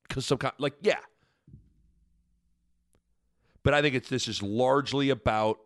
because 0.06 0.26
some 0.26 0.36
kind 0.36 0.52
like 0.58 0.74
yeah. 0.82 1.00
But 3.62 3.72
I 3.72 3.80
think 3.80 3.94
it's 3.94 4.10
this 4.10 4.28
is 4.28 4.42
largely 4.42 5.08
about 5.08 5.58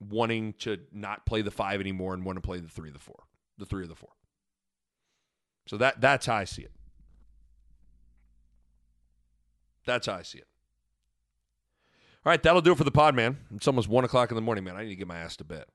wanting 0.00 0.54
to 0.54 0.78
not 0.90 1.26
play 1.26 1.42
the 1.42 1.52
five 1.52 1.80
anymore 1.80 2.12
and 2.12 2.24
want 2.24 2.38
to 2.38 2.42
play 2.42 2.58
the 2.58 2.68
three, 2.68 2.90
the 2.90 2.98
four, 2.98 3.22
the 3.56 3.66
three 3.66 3.84
or 3.84 3.86
the 3.86 3.94
four. 3.94 4.10
So 5.70 5.76
that 5.76 6.00
that's 6.00 6.26
how 6.26 6.34
I 6.34 6.42
see 6.42 6.62
it. 6.62 6.72
That's 9.86 10.08
how 10.08 10.14
I 10.14 10.22
see 10.22 10.38
it. 10.38 10.48
All 12.26 12.30
right, 12.30 12.42
that'll 12.42 12.60
do 12.60 12.72
it 12.72 12.78
for 12.78 12.82
the 12.82 12.90
pod, 12.90 13.14
man. 13.14 13.38
It's 13.54 13.68
almost 13.68 13.88
one 13.88 14.02
o'clock 14.04 14.32
in 14.32 14.34
the 14.34 14.40
morning, 14.40 14.64
man. 14.64 14.74
I 14.74 14.82
need 14.82 14.88
to 14.88 14.96
get 14.96 15.06
my 15.06 15.18
ass 15.18 15.36
to 15.36 15.44
bed. 15.44 15.66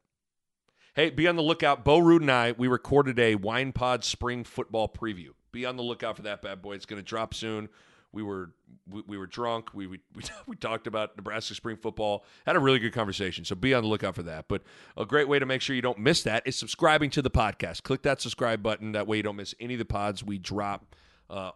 Hey, 0.96 1.12
be 1.12 1.30
on 1.30 1.38
the 1.38 1.42
lookout. 1.42 1.86
Bo 1.86 2.02
Ruud 2.02 2.20
and 2.20 2.30
I, 2.30 2.52
we 2.52 2.68
recorded 2.68 3.18
a 3.20 3.36
Wine 3.36 3.72
Pod 3.72 4.04
spring 4.04 4.44
football 4.44 4.90
preview. 4.90 5.30
Be 5.54 5.66
on 5.66 5.78
the 5.78 5.84
lookout 5.84 6.18
for 6.18 6.24
that 6.24 6.42
bad 6.42 6.62
boy. 6.62 6.74
It's 6.74 6.86
going 6.86 7.02
to 7.02 7.08
drop 7.08 7.34
soon. 7.34 7.70
We 8.16 8.24
were 8.24 8.52
we, 8.90 9.04
we 9.06 9.18
were 9.18 9.28
drunk. 9.28 9.74
We, 9.74 9.88
we 9.88 10.00
we 10.48 10.56
talked 10.56 10.88
about 10.88 11.16
Nebraska 11.18 11.54
spring 11.54 11.78
football. 11.78 12.26
Had 12.46 12.56
a 12.56 12.60
really 12.60 12.80
good 12.80 12.94
conversation. 12.94 13.46
So 13.46 13.56
be 13.56 13.74
on 13.74 13.84
the 13.84 13.90
lookout 13.90 14.16
for 14.16 14.24
that. 14.24 14.48
But 14.48 14.64
a 14.98 15.06
great 15.06 15.28
way 15.28 15.38
to 15.38 15.46
make 15.46 15.62
sure 15.62 15.76
you 15.76 15.82
don't 15.82 16.00
miss 16.00 16.24
that 16.24 16.42
is 16.48 16.56
subscribing 16.56 17.12
to 17.12 17.22
the 17.22 17.30
podcast. 17.30 17.84
Click 17.84 18.02
that 18.04 18.22
subscribe 18.22 18.64
button. 18.64 18.94
That 18.94 19.06
way 19.06 19.18
you 19.18 19.24
don't 19.24 19.36
miss 19.36 19.54
any 19.60 19.76
of 19.76 19.80
the 19.80 19.86
pods 19.86 20.24
we 20.24 20.40
drop. 20.40 20.96
Uh, 21.30 21.52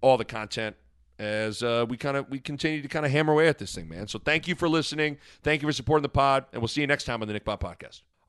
all 0.00 0.16
the 0.16 0.24
content 0.24 0.76
as 1.18 1.62
uh, 1.62 1.86
we 1.88 1.96
kind 1.96 2.16
of 2.16 2.28
we 2.28 2.40
continue 2.40 2.82
to 2.82 2.88
kind 2.88 3.06
of 3.06 3.12
hammer 3.12 3.32
away 3.32 3.48
at 3.48 3.58
this 3.58 3.74
thing, 3.74 3.88
man. 3.88 4.08
So 4.08 4.18
thank 4.18 4.48
you 4.48 4.54
for 4.54 4.68
listening. 4.68 5.18
Thank 5.42 5.62
you 5.62 5.68
for 5.68 5.72
supporting 5.72 6.02
the 6.02 6.08
pod, 6.08 6.46
and 6.52 6.60
we'll 6.60 6.68
see 6.68 6.80
you 6.80 6.86
next 6.86 7.04
time 7.04 7.22
on 7.22 7.28
the 7.28 7.34
Nick 7.34 7.44
Bahe 7.44 7.60
Podcast. 7.60 8.02